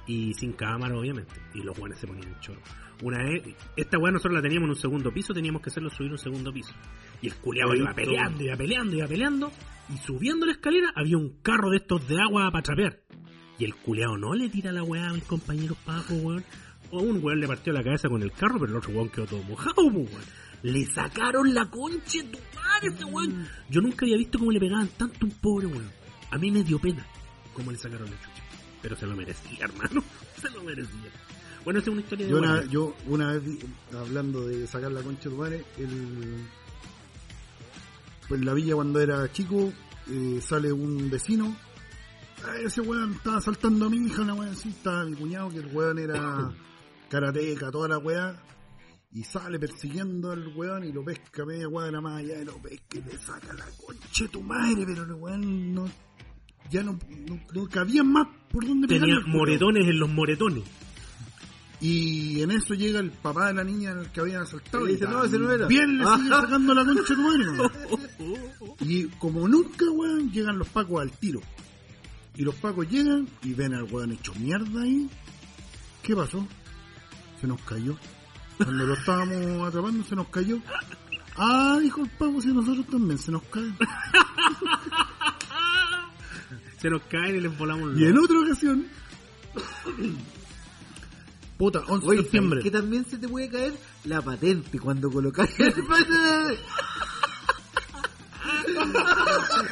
[0.07, 1.33] Y sin cámara, obviamente.
[1.53, 2.59] Y los weones se ponían en choro.
[3.03, 3.43] Una vez,
[3.77, 6.51] esta weá nosotros la teníamos en un segundo piso, teníamos que hacerlo subir un segundo
[6.51, 6.73] piso.
[7.21, 9.51] Y el culiado iba peleando, iba peleando, iba peleando.
[9.93, 12.99] Y subiendo la escalera había un carro de estos de agua para trapear.
[13.59, 16.43] Y el culiao no le tira la weá a mis compañeros pacos, weón.
[16.91, 19.25] O un weón le partió la cabeza con el carro, pero el otro weón quedó
[19.25, 20.07] todo mojado, weón.
[20.63, 23.47] Le sacaron la concha de tu madre, ese weón.
[23.69, 25.91] Yo nunca había visto cómo le pegaban tanto a un pobre weón.
[26.31, 27.05] A mí me dio pena
[27.53, 28.43] cómo le sacaron la chucha.
[28.81, 30.01] Pero se lo merecía, hermano.
[30.41, 31.11] Se lo merecía.
[31.65, 32.71] Bueno, esa es una historia de Yo una, guardia.
[32.71, 33.43] yo una vez,
[33.93, 36.45] hablando de sacar la concha de tu madre, el,
[38.29, 39.73] pues en la villa cuando era chico,
[40.09, 41.53] eh, sale un vecino.
[42.45, 45.59] "Ah, ese weón estaba saltando a mi hija, una weón así, estaba mi cuñado, que
[45.59, 46.51] el weón era
[47.09, 48.35] karateca, toda la weá.
[49.11, 52.99] Y sale persiguiendo al weón y lo pesca media cuadra más allá y lo pesca
[52.99, 55.85] y le saca la concha de tu madre, pero el weón no,
[56.69, 60.63] ya no, no, no cabía más por donde Tenía pegarle moretones en los moretones.
[61.81, 64.87] Y en eso llega el papá de la niña al que habían asaltado.
[64.87, 65.65] Y dice, "No, ese no era".
[65.65, 67.69] Bien le sigue sacando la concha de tu madre.
[68.81, 71.39] Y como nunca, weón, llegan los pacos al tiro.
[72.39, 75.09] Y los pacos llegan y ven al weón hecho mierda ahí.
[76.01, 76.47] ¿Qué pasó?
[77.41, 77.97] Se nos cayó.
[78.55, 80.57] Cuando lo estábamos atrapando se nos cayó.
[81.35, 83.73] Ah, dijo el paco, si nosotros también se nos cae.
[86.77, 88.87] Se nos caen y les volamos Y en otra ocasión...
[91.57, 92.61] Puta, 11 de septiembre.
[92.63, 93.73] que también se te puede caer
[94.05, 95.49] la patente cuando colocas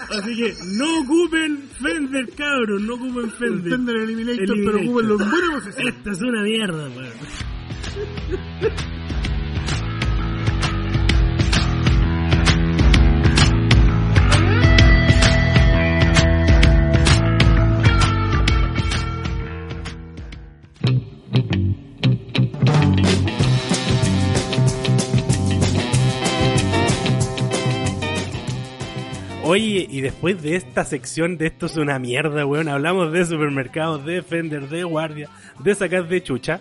[0.10, 3.72] Así que no ocupen Fender, cabros, no ocupen Fender.
[3.72, 4.74] Fender Eliminator, Eliminator.
[4.84, 5.68] pero ocupen los buenos.
[5.78, 7.14] Esta es una mierda, weón.
[29.48, 34.04] Oye, y después de esta sección de esto es una mierda, weón, hablamos de supermercados,
[34.04, 35.30] de Fender, de guardia,
[35.60, 36.60] de sacar de chucha.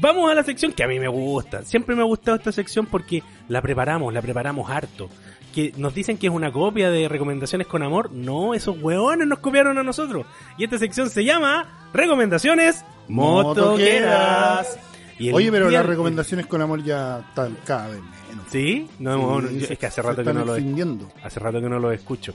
[0.00, 1.64] Vamos a la sección que a mí me gusta.
[1.64, 5.08] Siempre me ha gustado esta sección porque la preparamos, la preparamos harto.
[5.52, 8.12] que nos dicen que es una copia de Recomendaciones con Amor.
[8.12, 10.24] No, esos hueones nos copiaron a nosotros.
[10.58, 14.78] Y esta sección se llama Recomendaciones Motoqueras.
[15.18, 18.46] Y el Oye, pero las recomendaciones con amor ya están cada vez menos.
[18.50, 18.88] ¿Sí?
[19.00, 21.08] No, es que hace rato que no lo extinguiendo.
[21.22, 22.34] Hace rato que no lo escucho.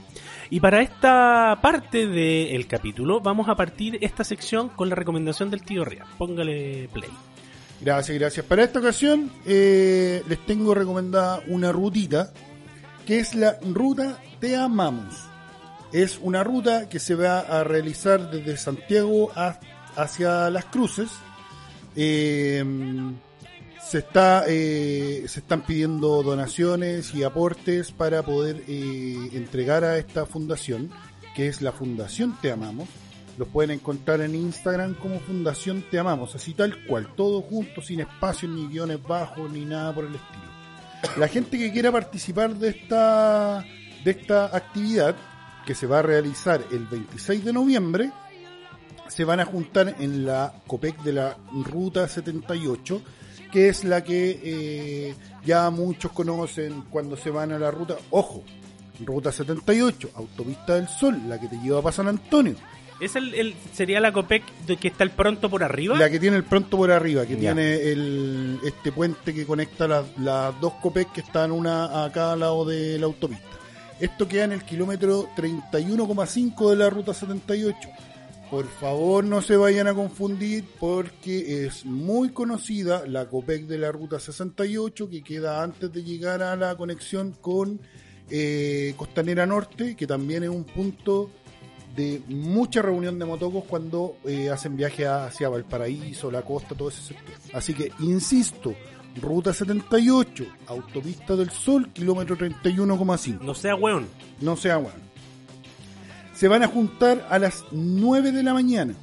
[0.50, 5.62] Y para esta parte del capítulo vamos a partir esta sección con la recomendación del
[5.62, 6.04] tío Ria.
[6.18, 7.10] Póngale play.
[7.80, 8.46] Gracias, gracias.
[8.46, 12.32] Para esta ocasión eh, les tengo recomendada una rutita
[13.06, 15.14] que es la ruta Te Amamos.
[15.92, 19.58] Es una ruta que se va a realizar desde Santiago a-
[19.96, 21.08] hacia Las Cruces.
[21.96, 22.64] Eh,
[23.82, 30.26] se, está, eh, se están pidiendo donaciones y aportes para poder eh, entregar a esta
[30.26, 30.90] fundación,
[31.36, 32.88] que es la Fundación Te Amamos.
[33.36, 38.00] Los pueden encontrar en Instagram como Fundación Te Amamos, así tal cual, todo junto, sin
[38.00, 40.54] espacios, ni guiones bajos, ni nada por el estilo.
[41.18, 43.64] La gente que quiera participar de esta,
[44.04, 45.14] de esta actividad,
[45.66, 48.12] que se va a realizar el 26 de noviembre,
[49.08, 53.02] se van a juntar en la COPEC de la Ruta 78,
[53.52, 55.14] que es la que eh,
[55.44, 57.96] ya muchos conocen cuando se van a la ruta.
[58.10, 58.42] Ojo,
[59.04, 62.54] Ruta 78, Autopista del Sol, la que te lleva para San Antonio.
[63.00, 65.96] ¿Es el, el- sería la COPEC de que está el pronto por arriba?
[65.98, 67.40] La que tiene el pronto por arriba, que Ya.
[67.52, 72.36] tiene el, este puente que conecta las, las dos COPEC que están una a cada
[72.36, 73.44] lado de la autopista.
[74.00, 77.76] Esto queda en el kilómetro 31,5 de la ruta 78.
[78.50, 83.90] Por favor no se vayan a confundir porque es muy conocida la COPEC de la
[83.90, 87.80] ruta 68 que queda antes de llegar a la conexión con
[88.30, 91.30] eh, Costanera Norte, que también es un punto
[91.96, 97.02] de mucha reunión de motocos cuando eh, hacen viaje hacia Valparaíso, la costa, todo ese
[97.02, 97.34] sector.
[97.52, 98.74] Así que, insisto,
[99.20, 103.40] Ruta 78, Autopista del Sol, kilómetro 31,5.
[103.40, 104.08] No sea weón.
[104.40, 104.98] No sea bueno.
[106.34, 108.94] Se van a juntar a las 9 de la mañana,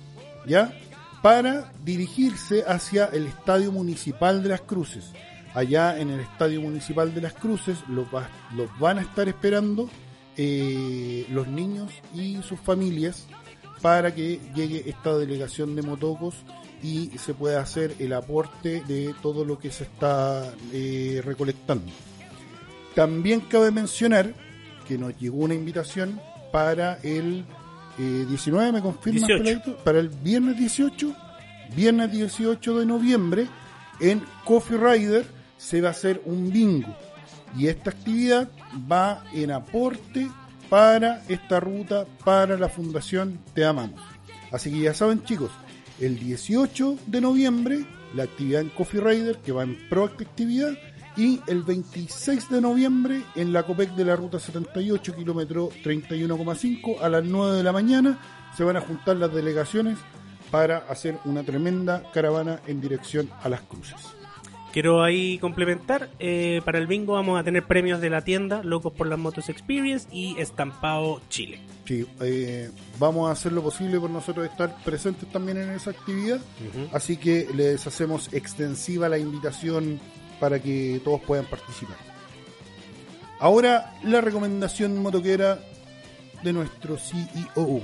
[0.47, 0.73] ¿ya?
[1.21, 5.11] Para dirigirse hacia el Estadio Municipal de las Cruces.
[5.53, 9.89] Allá en el Estadio Municipal de las Cruces los, va- los van a estar esperando
[10.37, 13.27] eh, los niños y sus familias
[13.81, 16.35] para que llegue esta delegación de motocos
[16.83, 21.91] y se pueda hacer el aporte de todo lo que se está eh, recolectando.
[22.95, 24.33] También cabe mencionar
[24.87, 26.19] que nos llegó una invitación
[26.51, 27.45] para el
[27.97, 29.27] eh, 19, ¿me confirmas?
[29.27, 29.43] 18.
[29.43, 29.83] Peladito?
[29.83, 31.15] Para el viernes 18,
[31.75, 33.47] viernes 18 de noviembre,
[33.99, 35.25] en Coffee Rider
[35.57, 36.95] se va a hacer un bingo.
[37.57, 38.49] Y esta actividad
[38.91, 40.29] va en aporte
[40.69, 44.01] para esta ruta, para la Fundación Te Amamos.
[44.51, 45.51] Así que ya saben chicos,
[45.99, 50.73] el 18 de noviembre la actividad en Coffee Rider que va en pro actividad
[51.17, 57.09] y el 26 de noviembre en la COPEC de la ruta 78 kilómetro 31,5 a
[57.09, 58.19] las 9 de la mañana
[58.55, 59.97] se van a juntar las delegaciones
[60.49, 63.95] para hacer una tremenda caravana en dirección a las cruces.
[64.73, 66.09] Quiero ahí complementar.
[66.19, 69.49] eh, para el bingo vamos a tener premios de la tienda Locos por las Motos
[69.49, 71.59] Experience y Estampado Chile.
[71.85, 76.39] Sí, eh, vamos a hacer lo posible por nosotros estar presentes también en esa actividad,
[76.93, 79.99] así que les hacemos extensiva la invitación
[80.41, 81.95] para que todos puedan participar.
[83.39, 85.59] Ahora la recomendación motoquera
[86.43, 87.81] de nuestro CEO,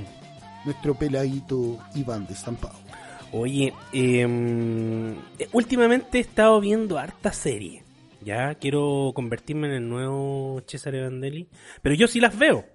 [0.65, 2.75] nuestro peladito Iván de Estampado.
[3.31, 5.15] Oye, em,
[5.53, 7.83] últimamente he estado viendo harta serie.
[8.21, 11.47] Ya quiero convertirme en el nuevo Cesare Vandelli.
[11.81, 12.65] Pero yo sí las veo.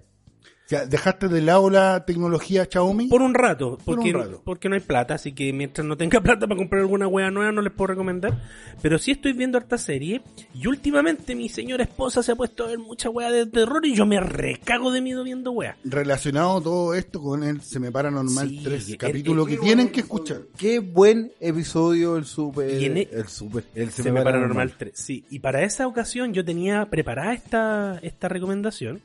[0.65, 3.09] O sea, dejaste de lado la tecnología Xiaomi.
[3.09, 3.77] Por un rato.
[3.85, 4.43] Por Porque, un rato.
[4.45, 5.15] porque no hay plata.
[5.15, 8.41] Así que mientras no tenga plata para comprar alguna wea nueva no les puedo recomendar.
[8.81, 10.23] Pero sí estoy viendo harta serie.
[10.55, 13.85] Y últimamente mi señora esposa se ha puesto a ver mucha wea de terror.
[13.85, 15.77] Y yo me recago de miedo viendo wea.
[15.85, 19.57] Relacionado todo esto con el Se Me Para Normal Sí, 3, el- capítulo el- que
[19.59, 20.43] tienen que escuchar.
[20.57, 22.81] Qué buen episodio el super.
[22.81, 23.65] Y en e- el super.
[23.75, 24.93] El Se me para normal 3.
[24.95, 29.03] Sí, y para esa ocasión yo tenía preparada esta, esta recomendación,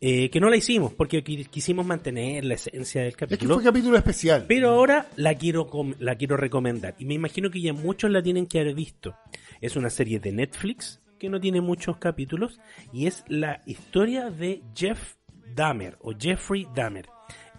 [0.00, 3.54] eh, que no la hicimos, porque qui- quisimos mantener la esencia del Es que capítulo.
[3.56, 4.46] fue capítulo especial.
[4.48, 5.68] Pero ahora la quiero,
[5.98, 6.94] la quiero recomendar.
[6.98, 9.14] Y me imagino que ya muchos la tienen que haber visto.
[9.60, 12.60] Es una serie de Netflix que no tiene muchos capítulos.
[12.94, 15.16] Y es la historia de Jeff
[15.54, 17.06] Dahmer o Jeffrey Dahmer,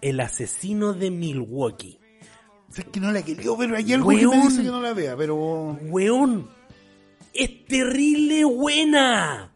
[0.00, 2.00] el asesino de Milwaukee.
[2.68, 3.74] O sea, es que no la quería ver.
[3.74, 4.48] Hay algo que me Weón.
[4.48, 5.78] dice que no la vea, pero.
[5.82, 6.48] Weón,
[7.34, 9.51] es terrible buena.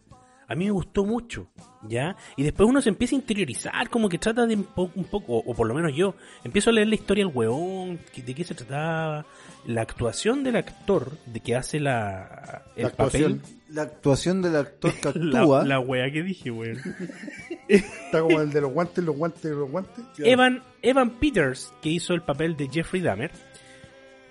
[0.49, 1.49] A mí me gustó mucho,
[1.89, 2.15] ¿ya?
[2.37, 5.35] Y después uno se empieza a interiorizar, como que trata de un, po- un poco,
[5.39, 6.15] o, o por lo menos yo,
[6.45, 9.27] empiezo a leer la historia del weón, que- de qué se trataba,
[9.67, 13.39] la actuación del actor de que hace la, el La actuación.
[13.41, 15.65] papel La actuación del actor que La, actúa.
[15.65, 16.79] la wea que dije, weón.
[17.69, 20.05] Está como el de los guantes, los guantes, los guantes.
[20.19, 23.33] Evan, Evan Peters, que hizo el papel de Jeffrey Dahmer,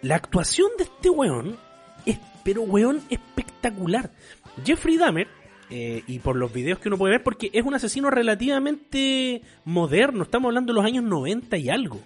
[0.01, 1.57] la actuación de este weón
[2.05, 4.11] es, pero weón, espectacular.
[4.63, 5.27] Jeffrey Dahmer,
[5.69, 10.23] eh, y por los videos que uno puede ver, porque es un asesino relativamente moderno,
[10.23, 11.99] estamos hablando de los años 90 y algo.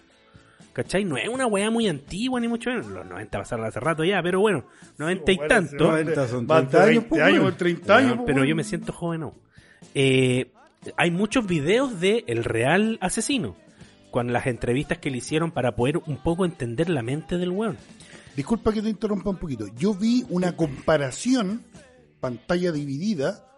[0.74, 1.04] ¿Cachai?
[1.04, 2.88] No es una weá muy antigua, ni mucho menos.
[2.88, 4.66] Los 90 pasaron hace rato ya, pero bueno,
[4.98, 5.72] 90 y Bueno, tanto.
[5.72, 7.58] sí, 90 son Más 30 de años, 20 pues, años, weón.
[7.58, 8.06] 30 años.
[8.12, 9.34] Weón, pues, pero yo me siento joven aún.
[9.94, 10.52] Eh,
[10.96, 13.58] hay muchos videos de el real asesino,
[14.12, 17.78] con las entrevistas que le hicieron para poder un poco entender la mente del weón.
[18.36, 19.66] Disculpa que te interrumpa un poquito.
[19.76, 21.64] Yo vi una comparación,
[22.22, 23.49] pantalla dividida,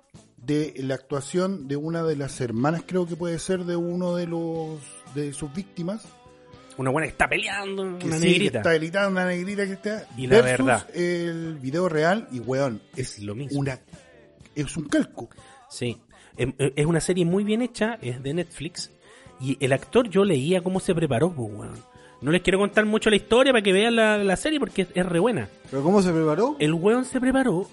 [0.46, 4.28] de la actuación de una de las hermanas, creo que puede ser, de uno de
[4.28, 4.80] los
[5.16, 6.06] de sus víctimas.
[6.78, 8.58] Una buena que está peleando, Que una sí, que negrita.
[8.60, 10.08] está gritando, una negrita que está.
[10.18, 10.88] Y la versus verdad.
[10.96, 13.60] el video real, y weón, Es lo mismo.
[13.60, 13.80] una
[14.56, 15.30] es un calco.
[15.70, 15.98] Sí.
[16.38, 18.92] Em- em- Es una serie muy bien hecha, es de Netflix.
[19.40, 21.74] Y el actor yo leía cómo se preparó, pues, weón.
[22.22, 24.88] No les quiero contar mucho la historia para que vean la, la serie porque es,
[24.94, 25.50] es re buena.
[25.70, 26.56] ¿Pero cómo se preparó?
[26.60, 27.68] El weón se preparó.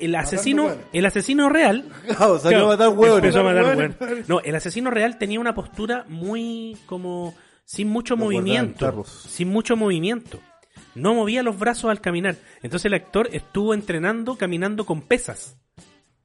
[0.00, 3.18] El asesino, el asesino real Claro, salió Claro, a matar huevos.
[3.18, 4.28] Empezó a matar hueones.
[4.28, 9.76] No, el asesino real tenía una postura muy como sin mucho Lo movimiento, sin mucho
[9.76, 10.40] movimiento.
[10.94, 12.36] No movía los brazos al caminar.
[12.62, 15.56] Entonces el actor estuvo entrenando caminando con pesas,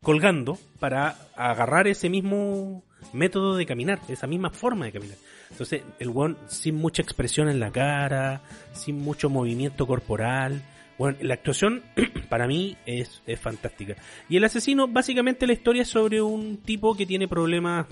[0.02, 2.84] colgando para agarrar ese mismo
[3.14, 5.18] método de caminar, esa misma forma de caminar.
[5.52, 8.42] Entonces el weón sin mucha expresión en la cara,
[8.74, 10.64] sin mucho movimiento corporal.
[10.98, 11.84] Bueno, la actuación
[12.30, 13.96] para mí es, es fantástica.
[14.30, 17.86] Y el asesino, básicamente la historia es sobre un tipo que tiene problemas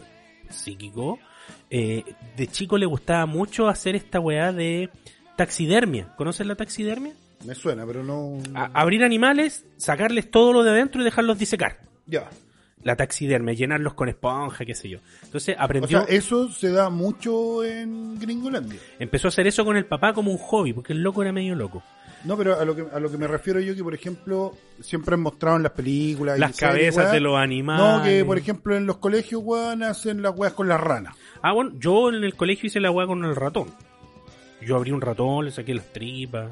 [0.50, 1.20] psíquicos.
[1.70, 2.04] Eh,
[2.38, 4.90] de chico le gustaba mucho hacer esta weá de
[5.36, 6.14] taxidermia.
[6.16, 7.14] ¿Conoces la taxidermia?
[7.46, 8.38] Me suena, pero no.
[8.56, 11.80] A- abrir animales, sacarles todo lo de adentro y dejarlos disecar.
[12.06, 12.30] ya.
[12.86, 15.00] La taxidermia, llenarlos con esponja, qué sé yo.
[15.24, 18.78] Entonces O aprendió, sea, eso se da mucho en Gringolandia.
[19.00, 21.56] empezó a hacer eso con el papá como un hobby, porque el loco era medio
[21.56, 21.82] loco.
[22.24, 25.16] No, pero a lo que a lo que me refiero yo que por ejemplo siempre
[25.16, 27.84] han mostrado en las películas Las cabezas de los animales.
[27.84, 31.16] No, que por ejemplo en los colegios weón hacen las weas con las ranas.
[31.42, 33.68] Ah, bueno, yo en el colegio hice la weá con el ratón.
[34.62, 36.52] Yo abrí un ratón, le saqué las tripas.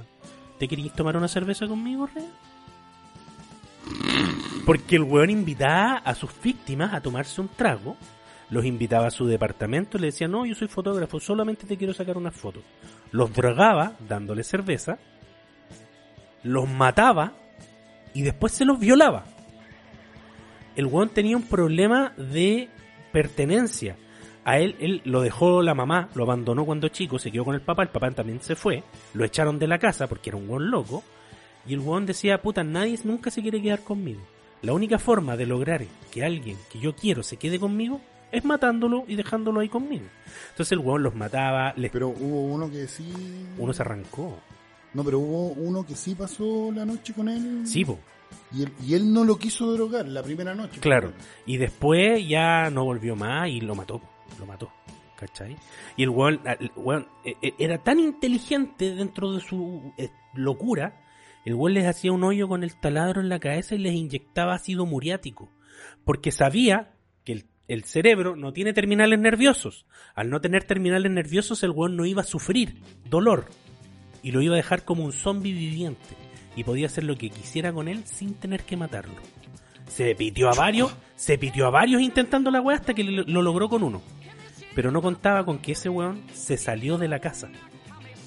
[0.60, 2.30] ¿Te querías tomar una cerveza conmigo, Rea?
[4.66, 7.98] Porque el weón invitaba a sus víctimas a tomarse un trago,
[8.50, 11.94] los invitaba a su departamento y le decía, no, yo soy fotógrafo, solamente te quiero
[11.94, 12.62] sacar una foto.
[13.12, 15.00] Los drogaba dándole cerveza,
[16.44, 17.34] los mataba
[18.14, 19.26] y después se los violaba.
[20.76, 22.70] El weón tenía un problema de
[23.12, 23.98] pertenencia.
[24.44, 27.62] A él, él lo dejó la mamá, lo abandonó cuando chico, se quedó con el
[27.62, 30.72] papá, el papá también se fue, lo echaron de la casa porque era un weón
[30.72, 31.04] loco,
[31.68, 34.22] y el weón decía, puta, nadie nunca se quiere quedar conmigo.
[34.64, 38.02] La única forma de lograr que alguien que yo quiero se quede conmigo
[38.32, 40.06] es matándolo y dejándolo ahí conmigo.
[40.52, 41.92] Entonces el weón los mataba, les...
[41.92, 43.12] Pero hubo uno que sí.
[43.58, 44.40] uno se arrancó.
[44.94, 47.66] No, pero hubo uno que sí pasó la noche con él.
[47.66, 48.00] Sí, po.
[48.54, 50.80] Y él, y él no lo quiso drogar la primera noche.
[50.80, 51.14] Claro.
[51.46, 54.02] Y después ya no volvió más y lo mató.
[54.40, 54.72] Lo mató.
[55.16, 55.56] ¿Cachai?
[55.98, 61.00] Y el weón, el weón, eh, eh, era tan inteligente dentro de su eh, locura.
[61.46, 64.56] El weón les hacía un hoyo con el taladro en la cabeza y les inyectaba
[64.56, 65.50] ácido muriático.
[66.04, 69.86] Porque sabía que el, el cerebro no tiene terminales nerviosos.
[70.16, 73.46] Al no tener terminales nerviosos, el weón no iba a sufrir dolor.
[74.24, 76.16] Y lo iba a dejar como un zombie viviente.
[76.56, 79.16] Y podía hacer lo que quisiera con él sin tener que matarlo.
[79.88, 83.42] Se pitió a varios, se pitió a varios intentando la weá hasta que lo, lo
[83.42, 84.02] logró con uno.
[84.76, 87.50] Pero no contaba con que ese weón se salió de la casa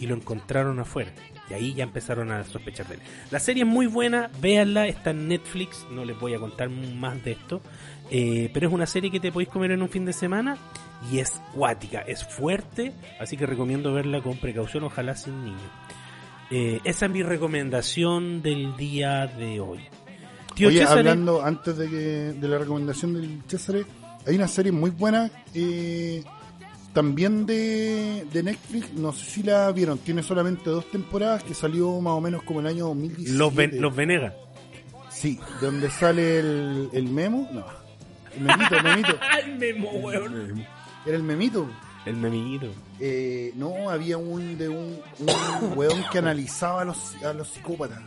[0.01, 1.13] y lo encontraron afuera.
[1.49, 3.01] Y ahí ya empezaron a sospechar de él.
[3.31, 7.23] La serie es muy buena, véanla, está en Netflix, no les voy a contar más
[7.23, 7.61] de esto.
[8.11, 10.57] Eh, pero es una serie que te podéis comer en un fin de semana
[11.11, 15.61] y es cuática, es fuerte, así que recomiendo verla con precaución, ojalá sin niños.
[16.51, 19.81] Eh, esa es mi recomendación del día de hoy.
[20.55, 21.97] Tío Oye, César, hablando antes de, que,
[22.39, 23.77] de la recomendación del César,
[24.27, 26.23] hay una serie muy buena eh,
[26.93, 32.01] también de, de Netflix, no sé si la vieron, tiene solamente dos temporadas que salió
[32.01, 33.37] más o menos como el año 2017.
[33.37, 34.33] los, Ven- los Venegas.
[35.11, 37.65] Sí, donde sale el, el memo, no,
[38.37, 40.65] el memito, el memito, el memo, weón.
[41.07, 41.69] era el memito.
[42.07, 42.67] El memito.
[43.01, 48.01] Eh, no, había un de un, un weón que analizaba a los, a los psicópatas,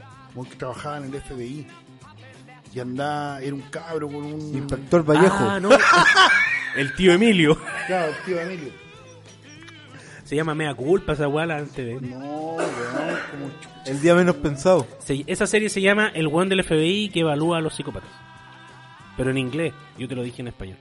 [0.50, 1.68] que trabajaba en el FBI.
[2.74, 4.40] Y andaba, era un cabro con un...
[4.56, 5.36] Inspector Vallejo.
[5.40, 5.70] Ah, no.
[6.76, 7.58] el tío Emilio.
[7.88, 8.72] Claro, tío Emilio.
[10.26, 11.94] Se llama Mea Culpa esa weá la antes de...
[12.08, 12.20] No,
[12.56, 13.84] weón, como chucha.
[13.86, 14.86] El día menos pensado.
[15.00, 18.10] Se- esa serie se llama El weón del FBI que evalúa a los psicópatas.
[19.16, 20.78] Pero en inglés, yo te lo dije en español.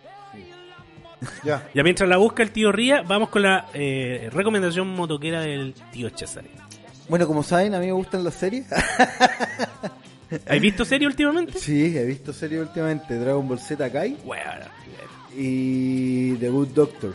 [1.45, 1.69] Ya.
[1.75, 6.11] Ya mientras la busca el tío Ría, vamos con la eh, recomendación motoquera del tío
[6.15, 6.51] Cesare.
[7.09, 8.67] Bueno, como saben, a mí me gustan las series.
[10.49, 11.59] ¿Has visto serie últimamente?
[11.59, 13.17] sí, he visto series últimamente.
[13.19, 14.67] Dragon Ball Z Kai Bueno,
[15.37, 17.15] y The Good Doctor.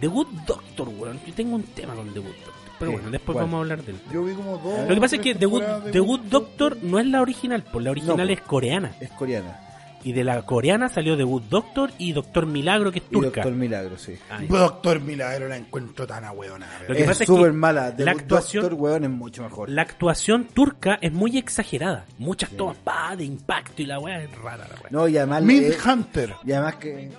[0.00, 1.20] The Good Doctor, weón.
[1.26, 2.54] Yo tengo un tema con The Good Doctor.
[2.78, 3.44] Pero bueno, después ¿cuál?
[3.44, 3.98] vamos a hablar de él.
[4.12, 4.88] Yo vi como dos.
[4.88, 5.62] Lo que pasa es que The Good,
[5.92, 5.98] The
[6.30, 8.32] Doctor no es la original, pues la original No.
[8.32, 8.92] es coreana.
[9.00, 9.60] Es coreana.
[10.02, 13.42] Y de la coreana salió The Good Doctor y Doctor Milagro, que es Y turca.
[13.42, 14.14] Doctor Milagro, sí.
[14.48, 16.66] Doctor Milagro la encuentro tan ahueona.
[16.88, 17.94] Lo que es pasa es súper que mala.
[17.98, 19.68] La actuación- Doctor, weón, es mucho mejor.
[19.68, 22.06] La actuación turca es muy exagerada.
[22.18, 24.88] Muchas tomas pa, de impacto y la weá es rara la weá.
[24.90, 25.42] No, y además...
[25.42, 26.34] Mid Hunter.
[26.44, 27.10] y además que...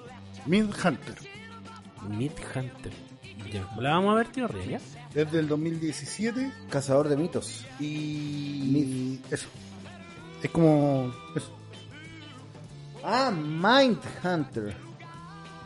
[0.47, 1.15] Mid Hunter.
[2.09, 2.91] Mid Hunter.
[3.51, 3.67] Ya.
[3.79, 5.21] La vamos a ver, tío Ría, ¿ya?
[5.21, 7.65] Es del 2017 Cazador de mitos.
[7.79, 9.19] y.
[9.29, 9.47] Eso.
[10.41, 11.11] Es como.
[11.35, 11.51] Eso.
[13.03, 14.75] Ah, Mind Hunter.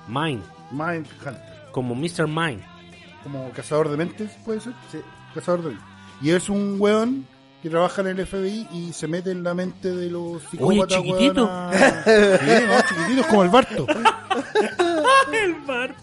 [0.07, 0.43] Mind.
[0.71, 1.41] Mind Hunter.
[1.71, 2.27] Como Mr.
[2.27, 2.61] Mind.
[3.23, 4.73] Como cazador de mentes, puede ser.
[4.91, 4.99] Sí.
[5.33, 5.85] Cazador de mentes.
[6.21, 7.25] Y es un weón
[7.61, 10.97] que trabaja en el FBI y se mete en la mente de los psicópatas.
[11.01, 11.45] chiquitito.
[12.05, 13.87] Sí, no, chiquitito, es como el Barto.
[15.33, 15.97] el Bart.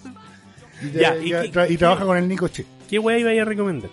[0.82, 2.66] Y, Ya, y, ¿y qué- tra- y trabaja con el Nico Che.
[2.90, 3.90] ¿Qué weá iba a recomendar?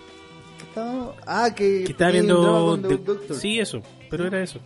[0.58, 1.14] ¿Qué estaba?
[1.26, 1.84] Ah, que...
[1.86, 2.72] Que estaba tenía un drama viendo.
[2.72, 3.36] con The The- Good Doctor.
[3.38, 3.82] Sí, eso.
[4.10, 4.60] Pero era eso.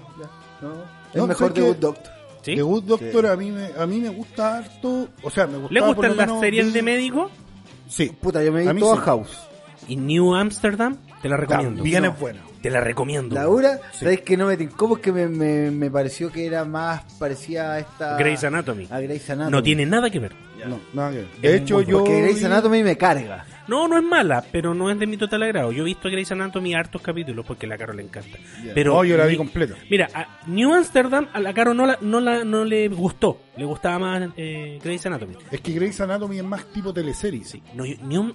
[0.62, 0.72] No,
[1.12, 2.13] es No, mejor The que- Good Doctor.
[2.44, 2.56] ¿Sí?
[2.56, 5.74] The Good Doctor a mí me a mí me gusta harto, o sea, me gusta
[5.74, 7.32] ¿Le gustan las series de médico?
[7.88, 8.12] Sí.
[8.22, 9.02] Puta, yo me A vi mí toda sí.
[9.06, 9.40] House.
[9.88, 11.78] Y New Amsterdam, te la recomiendo.
[11.78, 12.10] También No.
[12.12, 12.42] es buena.
[12.62, 13.36] Te la recomiendo.
[13.36, 14.88] Laura, ¿sabes que no me tincó?
[14.88, 18.16] Porque me, me, me pareció que era más parecía a esta...
[18.18, 18.88] Grey's Anatomy.
[18.90, 19.52] A Grey's Anatomy.
[19.52, 20.32] No tiene nada que ver.
[20.66, 21.28] No, nada que ver.
[21.42, 23.46] De hecho, yo Porque Grey's Anatomy me carga.
[23.68, 25.72] No, no es mala, pero no es de mi total agrado.
[25.72, 28.38] Yo he visto Grey's Anatomy hartos capítulos porque a la Caro le encanta.
[28.74, 29.76] Pero No, yo la vi completa.
[29.90, 33.40] Mira, a New Amsterdam a la Caro no, la, no, la, no le gustó.
[33.56, 35.36] Le gustaba más eh, Grey's Anatomy.
[35.52, 37.44] Es que Grey's Anatomy es más tipo teleserie.
[37.46, 37.62] Sí.
[37.74, 38.34] No, New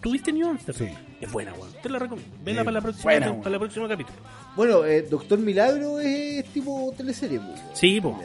[0.00, 0.88] ¿Tuviste New Amsterdam?
[0.88, 0.94] Sí.
[1.20, 1.70] Es buena, weón.
[1.82, 2.34] Te la recomiendo.
[2.42, 3.52] Vela para la próxima, buena, para weón.
[3.52, 4.18] el próximo capítulo.
[4.56, 7.40] Bueno, eh, Doctor Milagro es tipo teleserie.
[7.40, 7.60] pues.
[7.74, 8.18] Sí, po.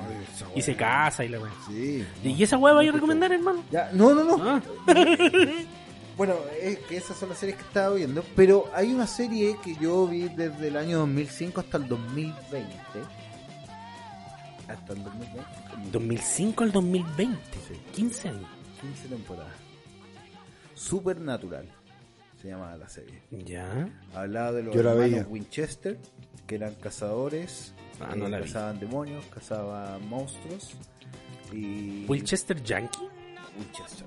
[0.55, 1.51] Y se casa y la weón.
[1.67, 2.05] Sí.
[2.23, 3.63] ¿Y esa weá vaya a recomendar, hermano?
[3.71, 4.37] Ya, no, no, no.
[4.41, 4.61] Ah.
[6.17, 8.23] Bueno, es que esas son las series que estaba viendo.
[8.35, 12.69] Pero hay una serie que yo vi desde el año 2005 hasta el 2020.
[14.67, 15.43] Hasta el 2020.
[15.91, 17.39] 2005 al 2020.
[17.93, 18.49] 15 años.
[18.81, 19.53] 15 temporadas.
[20.73, 21.65] Supernatural
[22.41, 23.21] se llamaba la serie.
[23.31, 23.89] Ya.
[24.13, 25.25] Hablaba de los Yo hermanos.
[25.29, 25.97] Winchester,
[26.47, 28.43] que eran cazadores, Ah, no eh, vi.
[28.45, 30.71] cazaban demonios, cazaban monstruos
[31.53, 33.07] y Wilchester Yankee.
[33.57, 34.05] Winchester.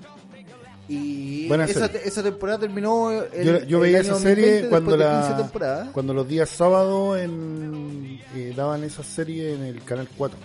[0.90, 2.00] Y Buena esa, serie.
[2.08, 4.98] esa temporada terminó el, Yo, yo el veía año esa serie 2020 cuando después
[5.28, 10.08] de 15 la cuando los días sábados en eh, daban esa serie en el canal
[10.16, 10.38] 4.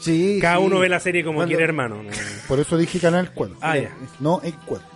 [0.00, 0.62] Sí, Cada sí.
[0.64, 2.02] uno ve la serie como Cuando- quiere, hermano.
[2.02, 2.10] No.
[2.48, 3.56] Por eso dije canal 4.
[3.62, 3.94] Ah, ya.
[4.18, 4.86] No en 4.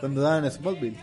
[0.00, 0.96] Cuando daban Smallville.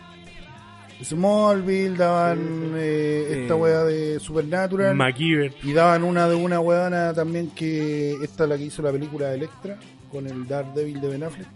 [1.02, 5.54] Smallville daban eh, esta Eh, wea de Supernatural MacGyver.
[5.62, 9.28] y daban una de una weona también que esta es la que hizo la película
[9.28, 9.78] de Electra
[10.10, 11.48] con el Daredevil de Ben Affleck.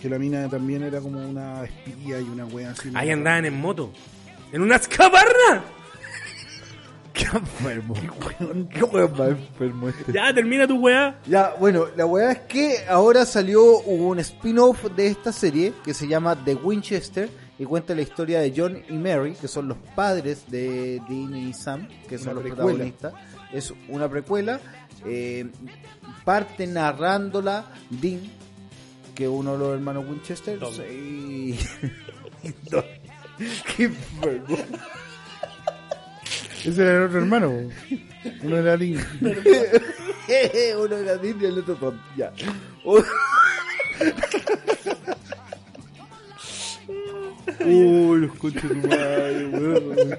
[0.00, 2.90] Que la mina también era como una espía y una wea así.
[2.94, 3.92] Ahí andaban en moto.
[4.52, 5.62] ¡En una escaparra!
[7.12, 7.94] Qué enfermo.
[8.72, 10.12] Qué weón más enfermo este.
[10.12, 11.18] Ya, termina tu weá.
[11.26, 16.08] Ya, bueno, la weá es que ahora salió un spin-off de esta serie que se
[16.08, 17.28] llama The Winchester
[17.58, 21.52] y cuenta la historia de John y Mary, que son los padres de Dean y
[21.52, 22.64] Sam, que son Una los precuela.
[22.64, 23.12] protagonistas.
[23.52, 24.60] Es una precuela.
[25.06, 25.46] Eh,
[26.24, 28.20] parte narrándola Dean,
[29.14, 30.58] que uno de los hermanos Winchester.
[30.90, 31.56] Y-
[32.70, 32.82] No.
[33.76, 34.56] Qué enfermo.
[36.64, 37.52] Ese era el otro hermano.
[38.42, 39.00] Uno era Link.
[39.20, 41.98] uno era Dean y el otro Tom.
[42.16, 42.32] Ya.
[47.64, 50.18] Uy, los conchos de madre, weón.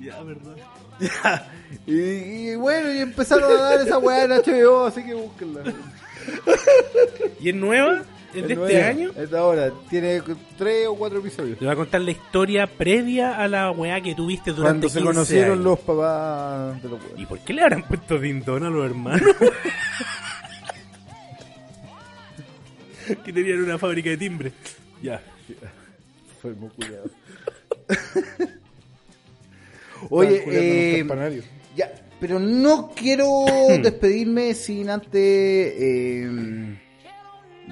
[0.00, 0.56] Ya, verdad.
[1.00, 1.52] Ya.
[1.88, 5.62] Y, y bueno, y empezaron a dar esa weá en HBO, así que búsquenla.
[7.40, 8.02] ¿Y es nueva?
[8.34, 9.10] ¿Es de este año?
[9.16, 10.20] Es de ahora, tiene
[10.58, 11.58] tres o cuatro episodios.
[11.58, 14.98] Le voy a contar la historia previa a la weá que tuviste durante Cuando se
[14.98, 15.64] 15 conocieron años.
[15.64, 17.20] los papás de los weones.
[17.20, 19.22] ¿Y por qué le habrán puesto Dindón a los hermanos?
[23.24, 24.52] que tenían una fábrica de timbre.
[25.02, 25.22] Ya.
[30.10, 31.48] Oye, Estaban culiando en los eh.
[31.78, 31.90] Ya,
[32.20, 33.44] pero no quiero
[33.82, 36.78] despedirme sin antes eh,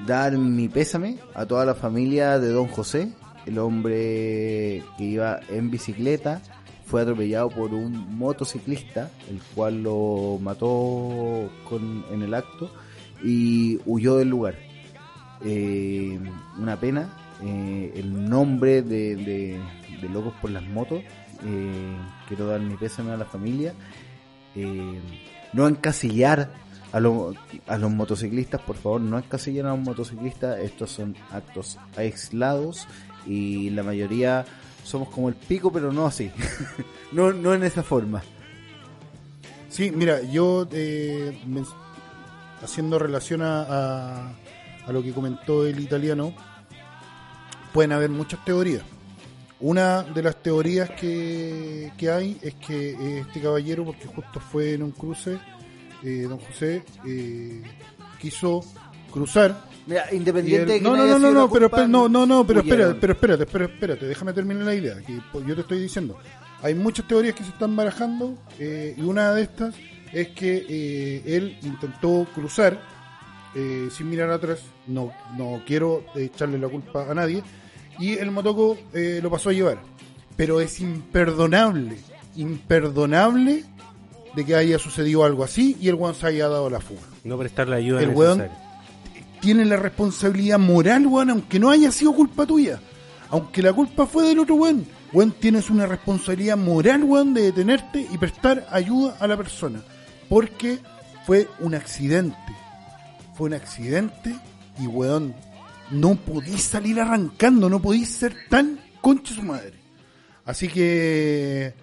[0.06, 3.08] dar mi pésame a toda la familia de Don José,
[3.46, 6.40] el hombre que iba en bicicleta,
[6.86, 12.70] fue atropellado por un motociclista, el cual lo mató con, en el acto
[13.24, 14.54] y huyó del lugar.
[15.44, 16.18] Eh,
[16.58, 17.12] una pena,
[17.42, 19.60] eh, el nombre de, de-
[20.00, 21.00] de Locos por las Motos,
[21.44, 21.96] eh,
[22.28, 23.74] quiero dar mi pésame a la familia,
[24.54, 25.00] eh,
[25.52, 26.50] no encasillar
[26.92, 27.34] a, lo-
[27.66, 32.86] a los motociclistas, por favor, no encasillar a los motociclistas, estos son actos aislados
[33.26, 34.44] y la mayoría
[34.84, 36.30] somos como el pico, pero no así,
[37.12, 38.22] no, en esa forma.
[39.68, 41.36] Sí, mira, yo eh,
[42.62, 44.30] haciendo relación a-
[44.86, 46.32] a lo que comentó el italiano,
[47.72, 48.82] pueden haber muchas teorías.
[49.60, 54.74] Una de las teorías que, que hay es que eh, este caballero, porque justo fue
[54.74, 55.38] en un cruce,
[56.02, 57.62] eh, don José, eh,
[58.20, 58.62] quiso
[59.10, 62.46] cruzar Mira, independiente de que no, no, no, no, no, pero, culpa, no, no, no,
[62.46, 63.00] pero espérate, huyeron.
[63.00, 66.18] pero espérate, pero espérate, déjame terminar la idea, que yo te estoy diciendo.
[66.62, 69.74] Hay muchas teorías que se están barajando eh, y una de estas
[70.12, 72.80] es que eh, él intentó cruzar
[73.54, 77.42] eh, sin mirar atrás, no, no quiero echarle la culpa a nadie,
[77.98, 79.78] y el motoco eh, lo pasó a llevar.
[80.36, 81.96] Pero es imperdonable,
[82.34, 83.64] imperdonable
[84.34, 87.38] de que haya sucedido algo así y el weón se haya dado la fuga No
[87.38, 88.64] prestar la ayuda El weón- necesaria.
[89.40, 92.80] tiene la responsabilidad moral, weón, aunque no haya sido culpa tuya.
[93.30, 94.86] Aunque la culpa fue del otro weón.
[95.12, 99.80] Weón, tienes una responsabilidad moral, weón, de detenerte y prestar ayuda a la persona.
[100.28, 100.78] Porque
[101.24, 102.36] fue un accidente.
[103.34, 104.34] Fue un accidente
[104.78, 105.34] y, weón,
[105.90, 109.74] no podís salir arrancando, no podís ser tan concha su madre.
[110.44, 111.74] Así que,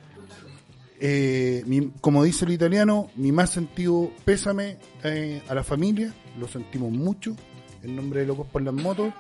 [1.00, 6.92] eh, como dice el italiano, mi más sentido pésame eh, a la familia, lo sentimos
[6.92, 7.36] mucho,
[7.82, 9.14] en nombre de Locos por las Motos,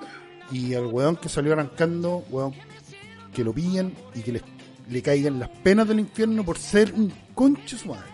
[0.51, 2.53] y al weón que salió arrancando, weón,
[3.33, 4.43] que lo pillen y que les,
[4.89, 8.11] le caigan las penas del infierno por ser un concha su madre.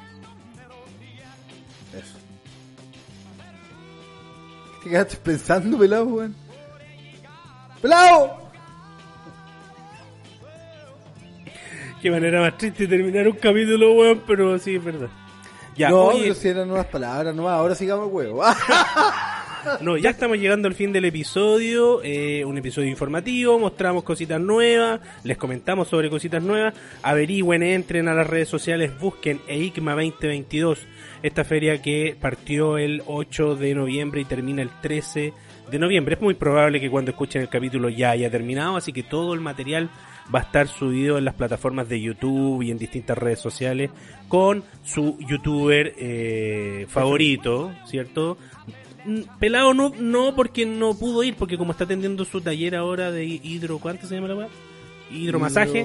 [1.94, 2.18] Eso.
[4.84, 6.49] ¿Qué quedaste pensando, pelado, weón?
[7.82, 8.50] ¡Pelado!
[12.02, 15.10] Qué manera más triste de terminar un capítulo, weón, pero sí, es verdad.
[15.76, 18.44] Ya, no, oye, pero si eran nuevas palabras nomás, ahora sigamos huevo.
[19.82, 25.00] no, ya estamos llegando al fin del episodio, eh, un episodio informativo, mostramos cositas nuevas,
[25.24, 30.80] les comentamos sobre cositas nuevas, averigüen, entren a las redes sociales, busquen EICMA 2022,
[31.24, 35.34] esta feria que partió el 8 de noviembre y termina el 13 de
[35.78, 36.16] noviembre.
[36.16, 39.42] Es muy probable que cuando escuchen el capítulo ya haya terminado, así que todo el
[39.42, 39.90] material
[40.34, 43.92] va a estar subido en las plataformas de YouTube y en distintas redes sociales
[44.28, 48.38] con su youtuber eh, favorito, ¿cierto?
[49.06, 53.12] Mm, Pelado no, no porque no pudo ir, porque como está atendiendo su taller ahora
[53.12, 54.48] de hidro, ¿cuánto se llama la weá?
[55.12, 55.84] Hidromasaje.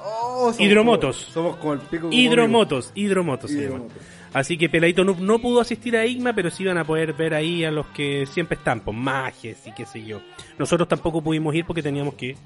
[0.00, 1.16] Oh, somos Hidromotos.
[1.24, 2.08] como- somos como el pico.
[2.10, 3.66] Hidromotos, hidromotos se llama.
[3.76, 4.02] Hidromotos.
[4.32, 7.34] Así que Peladito Noob no pudo asistir a Igma, pero sí van a poder ver
[7.34, 10.20] ahí a los que siempre están, pues mages y qué sé yo.
[10.58, 12.36] Nosotros tampoco pudimos ir porque teníamos que,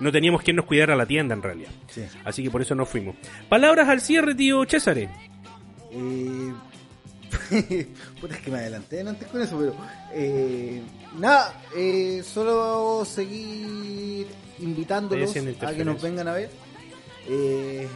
[0.00, 1.70] no teníamos quien nos cuidara a la tienda en realidad.
[1.88, 2.04] Sí.
[2.24, 3.16] Así que por eso no fuimos.
[3.48, 4.98] Palabras al cierre, tío César.
[4.98, 5.08] Eh,
[8.20, 9.74] puta, es que me adelanté antes con eso, pero
[10.12, 10.80] eh,
[11.18, 14.26] nada, eh, solo seguir
[14.58, 16.50] invitándolos a que nos vengan a ver.
[17.28, 17.88] Eh,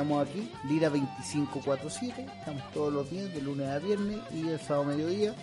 [0.00, 4.84] estamos aquí, Lira 2547, estamos todos los días, de lunes a viernes y el sábado
[4.84, 5.34] mediodía.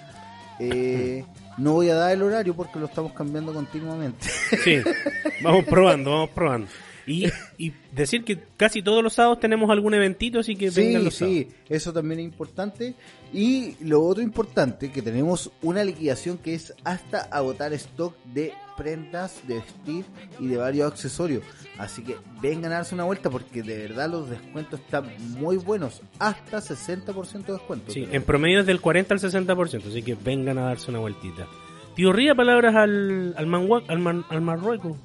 [0.62, 1.26] Eh,
[1.58, 4.26] no voy a dar el horario porque lo estamos cambiando continuamente.
[4.64, 4.78] Sí,
[5.44, 6.68] vamos probando, vamos probando.
[7.06, 7.26] Y,
[7.58, 11.16] y decir que casi todos los sábados tenemos algún eventito, así que vengan Sí, los
[11.16, 11.38] sábados.
[11.40, 12.96] sí, eso también es importante.
[13.38, 19.42] Y lo otro importante, que tenemos una liquidación que es hasta agotar stock de prendas,
[19.46, 20.06] de vestir
[20.40, 21.44] y de varios accesorios.
[21.78, 26.02] Así que vengan a darse una vuelta porque de verdad los descuentos están muy buenos.
[26.18, 27.92] Hasta 60% de descuento.
[27.92, 31.46] Sí, en promedio es del 40 al 60%, así que vengan a darse una vueltita.
[31.94, 34.96] Tío Ría, palabras al, al, manhua- al, man- al Marruecos,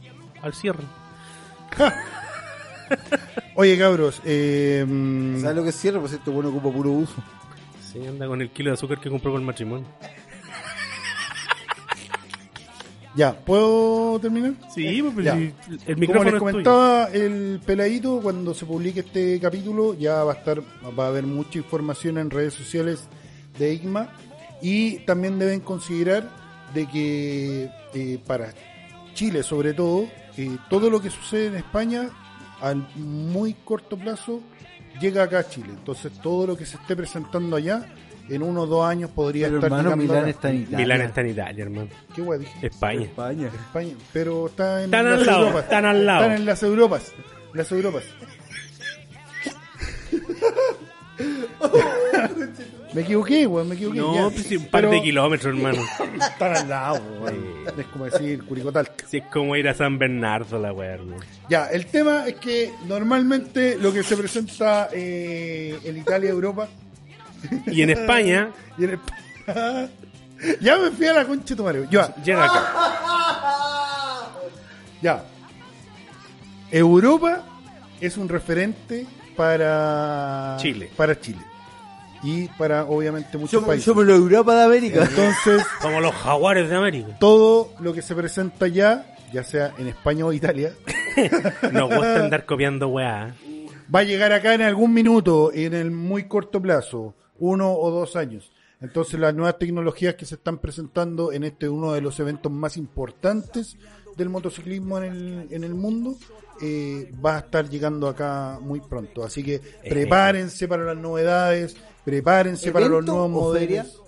[0.40, 0.85] al cierre.
[3.55, 4.85] Oye, cabros, eh,
[5.40, 5.98] ¿Sabes lo que es cierre?
[6.01, 7.15] Pues esto bueno ocupa puro uso.
[7.92, 9.86] Sí, anda con el kilo de azúcar que compró con el matrimonio.
[13.16, 14.52] ya, ¿puedo terminar?
[14.74, 15.34] Sí, pues, Ya.
[15.34, 15.52] el
[15.84, 16.38] Como micrófono les es tuyo.
[16.38, 20.60] comentaba, el peladito, cuando se publique este capítulo, ya va a estar,
[20.98, 23.08] va a haber mucha información en redes sociales
[23.58, 24.08] de IGMA
[24.62, 26.30] y también deben considerar
[26.74, 28.52] de que eh, para
[29.14, 30.06] Chile, sobre todo,
[30.36, 32.10] eh, todo lo que sucede en España
[32.62, 34.40] a muy corto plazo
[35.01, 35.68] llega acá a Chile.
[35.70, 37.86] Entonces, todo lo que se esté presentando allá
[38.28, 40.31] en uno o dos años podría Pero estar hermano, llegando Milán acá.
[40.31, 40.78] está en Italia.
[40.78, 41.89] Milán está en Italia, hermano.
[42.14, 42.66] ¿Qué guay dije?
[42.66, 43.02] España.
[43.02, 43.47] España.
[43.48, 45.64] España, pero está en Están las al lado, Europas.
[45.64, 46.20] están al lado.
[46.22, 47.12] Están en las Europas.
[47.55, 48.05] Las Europas.
[52.92, 53.98] me equivoqué, weón, me equivoqué.
[53.98, 54.34] No, ya.
[54.34, 55.82] pues sí, un par Pero de kilómetros, hermano.
[56.20, 57.44] Están al lado, weón.
[57.78, 59.06] Es como decir Curicotalca.
[59.06, 61.22] Si es como ir a San Bernardo, la weá, hermano.
[61.48, 66.68] Ya, el tema es que normalmente lo que se presenta eh, en Italia, Europa
[67.66, 69.90] Y en España, y en España.
[70.60, 71.86] ya me fui a la concha de tu madre.
[71.90, 72.72] Ya, llega acá.
[75.00, 75.24] ya.
[76.70, 77.44] Europa
[78.00, 79.06] es un referente
[79.36, 80.90] para Chile.
[80.96, 81.49] Para Chile.
[82.22, 83.84] Y para obviamente muchos Somos, países.
[83.86, 85.05] somos la Europa de América.
[85.09, 87.16] Entonces, Como los jaguares de América.
[87.18, 90.74] todo lo que se presenta ya, ya sea en España o Italia,
[91.72, 93.34] Nos gusta andar copiando weá.
[93.94, 98.16] va a llegar acá en algún minuto, en el muy corto plazo, uno o dos
[98.16, 98.52] años.
[98.82, 102.76] Entonces las nuevas tecnologías que se están presentando en este uno de los eventos más
[102.76, 103.76] importantes
[104.16, 106.16] del motociclismo en el, en el mundo,
[106.62, 109.22] eh, va a estar llegando acá muy pronto.
[109.24, 111.76] Así que prepárense para las novedades,
[112.11, 114.03] prepárense para los ¿Evento nuevos modelos.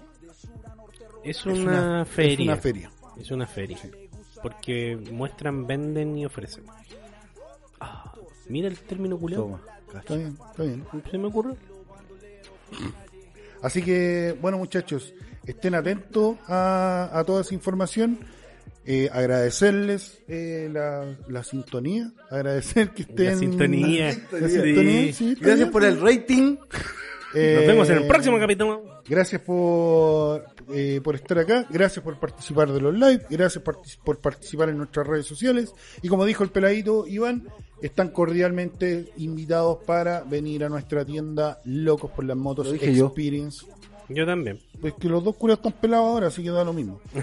[1.24, 2.53] Es Es una, es feria.
[2.53, 2.91] una feria.
[3.20, 3.79] Es una feria.
[4.43, 6.65] Porque muestran, venden y ofrecen.
[7.81, 8.12] Ah,
[8.49, 9.61] mira el término culiado.
[9.95, 10.85] Está bien, está bien.
[11.11, 11.55] Se me ocurre.
[13.62, 15.15] Así que, bueno muchachos,
[15.47, 18.19] estén atentos a, a toda esa información.
[18.85, 23.27] Eh, agradecerles eh, la, la sintonía, agradecer que estén...
[23.27, 24.07] La sintonía.
[24.33, 24.55] La Sí.
[24.61, 25.70] sintonía, sí, Gracias bien.
[25.70, 26.57] por el rating.
[27.34, 29.02] Eh, Nos vemos en el próximo capítulo.
[29.09, 33.62] Gracias por, eh, por estar acá, gracias por participar de los live, gracias
[34.04, 35.72] por participar en nuestras redes sociales.
[36.02, 37.48] Y como dijo el peladito Iván,
[37.80, 43.12] están cordialmente invitados para venir a nuestra tienda Locos por las Motos yo.
[44.14, 44.59] Yo también.
[44.80, 47.01] Pues que los dos curas están pelados ahora, así que da lo mismo.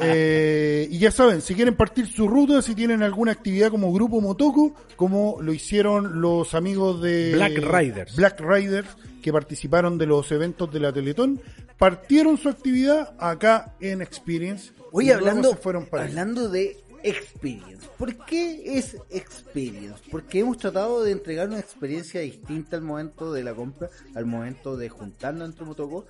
[0.00, 4.20] Eh, y ya saben, si quieren partir su ruta, si tienen alguna actividad como Grupo
[4.20, 8.16] Motoco, como lo hicieron los amigos de Black Riders.
[8.16, 8.88] Black Riders,
[9.22, 11.40] que participaron de los eventos de la Teletón,
[11.78, 14.72] partieron su actividad acá en Experience.
[14.92, 16.76] Oye, hablando, fueron para hablando de
[17.08, 17.86] experience.
[17.96, 20.02] ¿Por qué es experience?
[20.10, 24.76] Porque hemos tratado de entregar una experiencia distinta al momento de la compra, al momento
[24.76, 26.06] de juntarnos entre Motoco.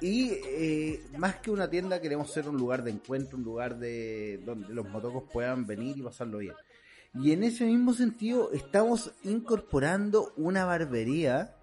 [0.00, 4.40] Y eh, más que una tienda, queremos ser un lugar de encuentro, un lugar de
[4.44, 6.54] donde los motocos puedan venir y pasarlo bien.
[7.14, 11.56] Y en ese mismo sentido, estamos incorporando una barbería.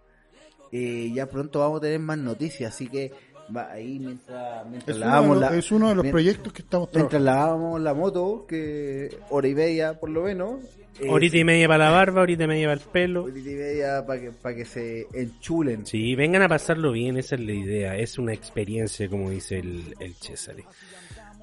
[0.72, 3.12] Eh, ya pronto vamos a tener más noticias, así que
[3.56, 6.54] va ahí mientras, mientras Es, lavamos uno de la- los, es uno de los proyectos
[6.54, 10.60] que estamos Mientras lavábamos la moto, que hora y media por lo menos.
[11.00, 13.24] eh, Horita y media para la barba, horita y media para el pelo.
[13.24, 15.86] horita y media para que, para que se enchulen.
[15.86, 17.96] Sí, vengan a pasarlo bien, esa es la idea.
[17.98, 20.56] Es una experiencia, como dice el, el César.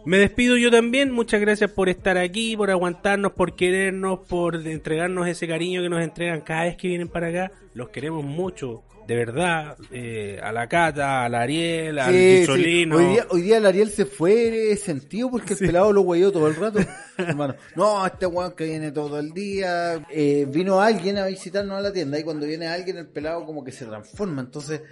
[0.05, 1.11] Me despido yo también.
[1.13, 6.03] Muchas gracias por estar aquí, por aguantarnos, por querernos, por entregarnos ese cariño que nos
[6.03, 7.53] entregan cada vez que vienen para acá.
[7.75, 9.77] Los queremos mucho, de verdad.
[9.91, 12.51] Eh, a la Cata, a la Ariel, al Sí, sí.
[12.93, 16.47] Hoy, día, hoy día el Ariel se fue sentido porque el pelado lo guayó todo
[16.47, 16.79] el rato.
[17.17, 20.05] Hermano, no, este weón que viene todo el día.
[20.11, 23.65] Eh, vino alguien a visitarnos a la tienda y cuando viene alguien el pelado como
[23.65, 24.43] que se transforma.
[24.43, 24.83] Entonces,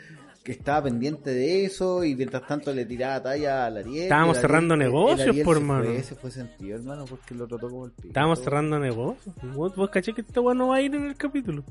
[0.42, 4.04] que estaba pendiente de eso y mientras tanto le tiraba talla al Ariel.
[4.04, 5.84] Estábamos El Ariel- cerrando el- el negocios, Ariel por mano.
[5.84, 8.08] fue, se fue sentido, hermano, porque lo trató como el pico.
[8.08, 9.34] Estábamos cerrando negocios.
[9.54, 11.62] ¿Vos, vos caché que este weón no va a ir en el capítulo?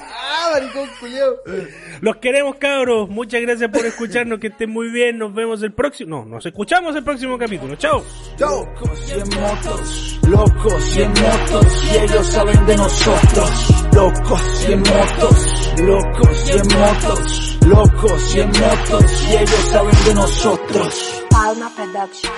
[0.00, 1.36] ¡Ah, maricón, culiao!
[2.00, 3.08] Los queremos, cabros.
[3.08, 4.40] Muchas gracias por escucharnos.
[4.40, 5.18] Que estén muy bien.
[5.18, 6.18] Nos vemos el próximo.
[6.18, 7.76] No, nos escuchamos el próximo capítulo.
[7.76, 8.04] Chao.
[8.36, 8.64] ¡Chao!
[8.64, 13.74] Locos y en motos, locos y en motos, y ellos saben de nosotros.
[13.94, 20.04] Locos y en motos, locos y en motos, locos y en motos, y ellos saben
[20.06, 21.24] de nosotros.
[21.30, 22.32] Palma Production.